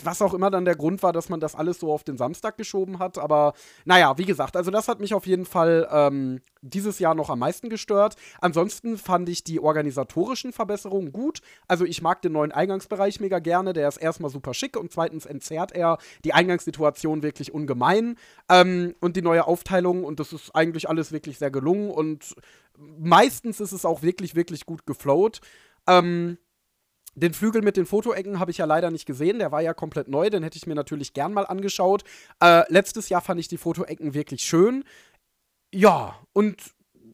[0.03, 2.57] was auch immer dann der Grund war, dass man das alles so auf den Samstag
[2.57, 3.17] geschoben hat.
[3.17, 3.53] Aber
[3.85, 7.39] naja, wie gesagt, also das hat mich auf jeden Fall ähm, dieses Jahr noch am
[7.39, 8.15] meisten gestört.
[8.41, 11.41] Ansonsten fand ich die organisatorischen Verbesserungen gut.
[11.67, 13.73] Also ich mag den neuen Eingangsbereich mega gerne.
[13.73, 18.15] Der ist erstmal super schick und zweitens entzerrt er die Eingangssituation wirklich ungemein.
[18.49, 22.35] Ähm, und die neue Aufteilung und das ist eigentlich alles wirklich sehr gelungen und
[22.77, 25.41] meistens ist es auch wirklich, wirklich gut geflowt.
[25.87, 26.37] Ähm,
[27.19, 29.39] den Flügel mit den Fotoecken habe ich ja leider nicht gesehen.
[29.39, 30.29] Der war ja komplett neu.
[30.29, 32.03] Den hätte ich mir natürlich gern mal angeschaut.
[32.41, 34.83] Äh, letztes Jahr fand ich die Fotoecken wirklich schön.
[35.71, 36.57] Ja, und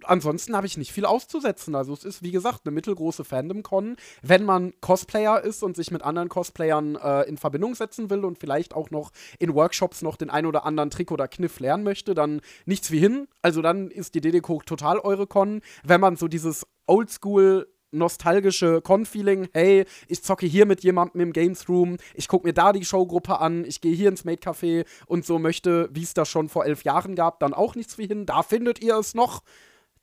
[0.03, 1.75] ansonsten habe ich nicht viel auszusetzen.
[1.75, 3.97] Also es ist, wie gesagt, eine mittelgroße Fandom-Con.
[4.21, 8.39] Wenn man Cosplayer ist und sich mit anderen Cosplayern äh, in Verbindung setzen will und
[8.39, 12.13] vielleicht auch noch in Workshops noch den ein oder anderen Trick oder Kniff lernen möchte,
[12.13, 13.27] dann nichts wie hin.
[13.41, 15.61] Also dann ist die DDCO total eure Con.
[15.83, 21.67] Wenn man so dieses Oldschool nostalgische Con-Feeling, hey, ich zocke hier mit jemandem im Games
[21.69, 25.25] Room, ich gucke mir da die Showgruppe an, ich gehe hier ins Made Café und
[25.25, 28.25] so möchte, wie es das schon vor elf Jahren gab, dann auch nichts wie hin.
[28.25, 29.43] Da findet ihr es noch.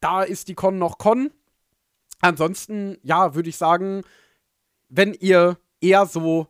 [0.01, 1.31] Da ist die Con noch Con.
[2.20, 4.02] Ansonsten, ja, würde ich sagen,
[4.89, 6.47] wenn ihr eher so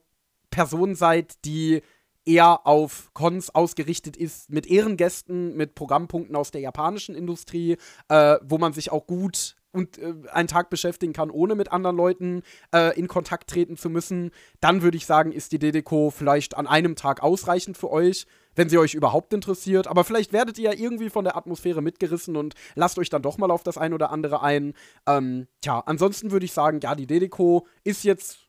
[0.51, 1.82] Person seid, die
[2.24, 7.77] eher auf Cons ausgerichtet ist, mit Ehrengästen, mit Programmpunkten aus der japanischen Industrie,
[8.09, 11.97] äh, wo man sich auch gut und äh, einen Tag beschäftigen kann, ohne mit anderen
[11.97, 12.43] Leuten
[12.74, 14.31] äh, in Kontakt treten zu müssen,
[14.61, 18.69] dann würde ich sagen, ist die DDCO vielleicht an einem Tag ausreichend für euch, wenn
[18.69, 19.86] sie euch überhaupt interessiert.
[19.86, 23.39] Aber vielleicht werdet ihr ja irgendwie von der Atmosphäre mitgerissen und lasst euch dann doch
[23.39, 24.74] mal auf das ein oder andere ein.
[25.07, 28.43] Ähm, tja, ansonsten würde ich sagen, ja, die DDCO ist jetzt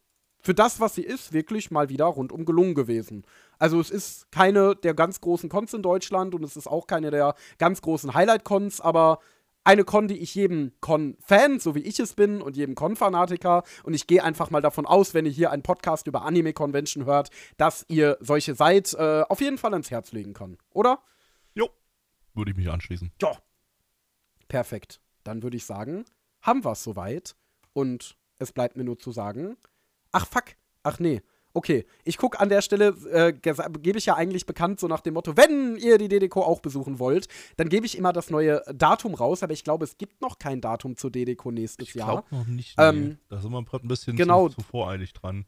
[0.43, 3.25] für das, was sie ist, wirklich mal wieder rundum gelungen gewesen.
[3.59, 7.11] Also es ist keine der ganz großen Cons in Deutschland und es ist auch keine
[7.11, 9.19] der ganz großen Highlight-Cons, aber
[9.63, 13.93] eine Con, die ich jedem Con-Fan, so wie ich es bin, und jedem Con-Fanatiker, und
[13.93, 17.85] ich gehe einfach mal davon aus, wenn ihr hier einen Podcast über Anime-Convention hört, dass
[17.87, 20.99] ihr solche seid, äh, auf jeden Fall ans Herz legen kann, oder?
[21.53, 21.69] Jo,
[22.33, 23.11] würde ich mich anschließen.
[23.21, 23.37] Ja.
[24.47, 24.99] Perfekt.
[25.23, 26.05] Dann würde ich sagen,
[26.41, 27.35] haben wir es soweit.
[27.73, 29.57] Und es bleibt mir nur zu sagen,
[30.11, 30.43] ach fuck,
[30.83, 31.21] ach nee,
[31.53, 35.13] okay, ich gucke an der Stelle, äh, gebe ich ja eigentlich bekannt so nach dem
[35.13, 37.27] Motto, wenn ihr die DDCO auch besuchen wollt,
[37.57, 40.61] dann gebe ich immer das neue Datum raus, aber ich glaube, es gibt noch kein
[40.61, 42.23] Datum zur DDCO nächstes ich Jahr.
[42.23, 42.77] Ich glaube noch nicht.
[42.77, 42.83] Nee.
[42.83, 45.45] Ähm, da sind wir gerade ein bisschen genau, zu, zu voreilig dran.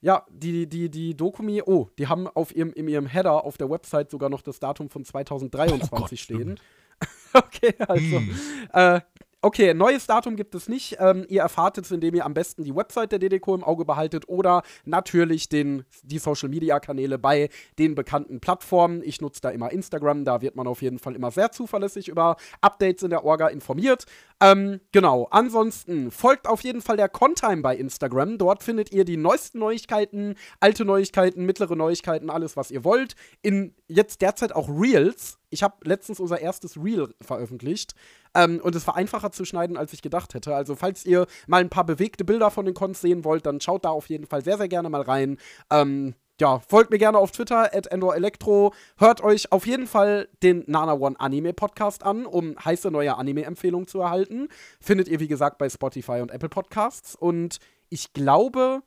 [0.00, 3.70] Ja, die, die, die Dokumi, oh, die haben auf ihrem, in ihrem Header auf der
[3.70, 6.60] Website sogar noch das Datum von 2023 oh Gott, stehen.
[7.32, 8.36] okay, also, hm.
[8.74, 9.00] äh,
[9.44, 10.96] Okay, neues Datum gibt es nicht.
[11.00, 14.26] Ähm, ihr erfahrt es, indem ihr am besten die Website der DDCO im Auge behaltet
[14.26, 19.02] oder natürlich den, die Social Media Kanäle bei den bekannten Plattformen.
[19.04, 22.36] Ich nutze da immer Instagram, da wird man auf jeden Fall immer sehr zuverlässig über
[22.62, 24.06] Updates in der Orga informiert.
[24.40, 28.38] Ähm, genau, ansonsten folgt auf jeden Fall der Contime bei Instagram.
[28.38, 33.14] Dort findet ihr die neuesten Neuigkeiten, alte Neuigkeiten, mittlere Neuigkeiten, alles, was ihr wollt.
[33.42, 35.38] In jetzt derzeit auch Reels.
[35.54, 37.94] Ich habe letztens unser erstes Reel veröffentlicht.
[38.34, 40.54] Ähm, und es war einfacher zu schneiden, als ich gedacht hätte.
[40.54, 43.84] Also, falls ihr mal ein paar bewegte Bilder von den Cons sehen wollt, dann schaut
[43.84, 45.38] da auf jeden Fall sehr, sehr gerne mal rein.
[45.70, 48.74] Ähm, ja, folgt mir gerne auf Twitter, at EndorElectro.
[48.98, 53.86] Hört euch auf jeden Fall den Nana One Anime Podcast an, um heiße neue Anime-Empfehlungen
[53.86, 54.48] zu erhalten.
[54.80, 57.14] Findet ihr, wie gesagt, bei Spotify und Apple Podcasts.
[57.14, 57.58] Und
[57.88, 58.82] ich glaube,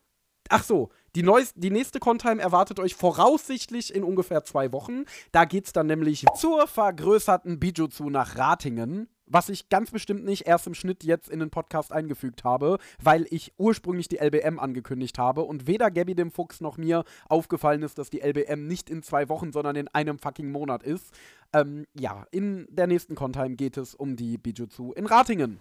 [0.50, 5.06] ach so, die, neues, die nächste Contime erwartet euch voraussichtlich in ungefähr zwei Wochen.
[5.32, 10.68] Da geht's dann nämlich zur vergrößerten Bijutsu nach Ratingen was ich ganz bestimmt nicht erst
[10.68, 15.42] im Schnitt jetzt in den Podcast eingefügt habe, weil ich ursprünglich die LBM angekündigt habe
[15.42, 19.28] und weder Gabby dem Fuchs noch mir aufgefallen ist, dass die LBM nicht in zwei
[19.28, 21.12] Wochen, sondern in einem fucking Monat ist.
[21.52, 25.58] Ähm, ja, in der nächsten Contime geht es um die Bijutsu in Ratingen.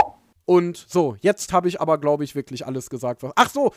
[0.47, 3.25] Und so, jetzt habe ich aber, glaube ich, wirklich alles gesagt.
[3.25, 3.73] Was Ach so,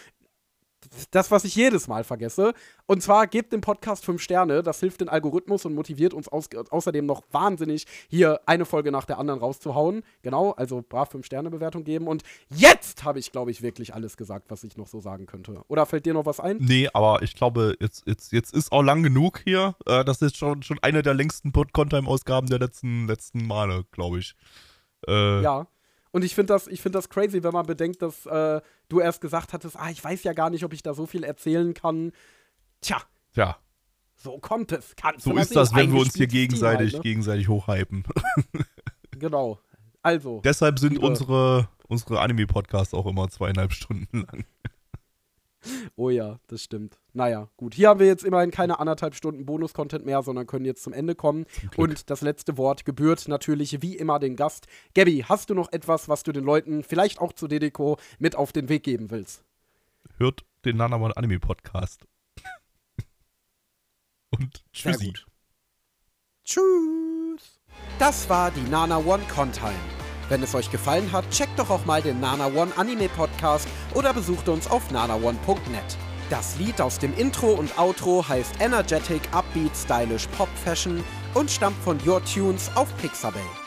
[1.11, 2.53] das, was ich jedes Mal vergesse.
[2.85, 4.63] Und zwar gebt dem Podcast fünf Sterne.
[4.63, 9.05] Das hilft den Algorithmus und motiviert uns aus außerdem noch wahnsinnig, hier eine Folge nach
[9.05, 10.03] der anderen rauszuhauen.
[10.21, 12.07] Genau, also brav fünf Sterne Bewertung geben.
[12.07, 15.61] Und jetzt habe ich, glaube ich, wirklich alles gesagt, was ich noch so sagen könnte.
[15.67, 16.57] Oder fällt dir noch was ein?
[16.59, 19.75] Nee, aber ich glaube, jetzt, jetzt, jetzt ist auch lang genug hier.
[19.85, 24.35] Äh, das ist schon, schon eine der längsten Pod-Contime-Ausgaben der letzten, letzten Male, glaube ich.
[25.07, 25.67] Äh, ja.
[26.11, 29.53] Und ich finde das, find das crazy, wenn man bedenkt, dass äh, du erst gesagt
[29.53, 32.11] hattest, ah, ich weiß ja gar nicht, ob ich da so viel erzählen kann.
[32.81, 33.01] Tja.
[33.35, 33.57] Ja.
[34.15, 34.95] So kommt es.
[34.95, 37.09] Kannst so ist das, wenn wir uns hier gegenseitig, halt, ne?
[37.09, 38.03] gegenseitig hochhypen.
[39.11, 39.59] genau.
[40.01, 40.41] Also.
[40.43, 44.45] Deshalb sind unsere, unsere Anime-Podcasts auch immer zweieinhalb Stunden lang.
[45.95, 46.97] Oh ja, das stimmt.
[47.13, 47.73] Naja, gut.
[47.73, 51.15] Hier haben wir jetzt immerhin keine anderthalb Stunden Bonus-Content mehr, sondern können jetzt zum Ende
[51.15, 51.45] kommen.
[51.75, 54.67] Und das letzte Wort gebührt natürlich wie immer den Gast.
[54.95, 58.51] Gabby, hast du noch etwas, was du den Leuten vielleicht auch zu Dedeko mit auf
[58.51, 59.43] den Weg geben willst?
[60.17, 62.05] Hört den Nanamon Anime Podcast.
[64.29, 65.13] Und tschüssi.
[66.43, 67.59] Tschüss.
[67.99, 70.08] Das war die Nana One Contime.
[70.29, 74.13] Wenn es euch gefallen hat, checkt doch auch mal den Nana One Anime Podcast oder
[74.13, 75.97] besucht uns auf nanaone.net.
[76.29, 81.03] Das Lied aus dem Intro und Outro heißt Energetic Upbeat Stylish Pop Fashion
[81.33, 83.58] und stammt von Your Tunes auf Pixabay.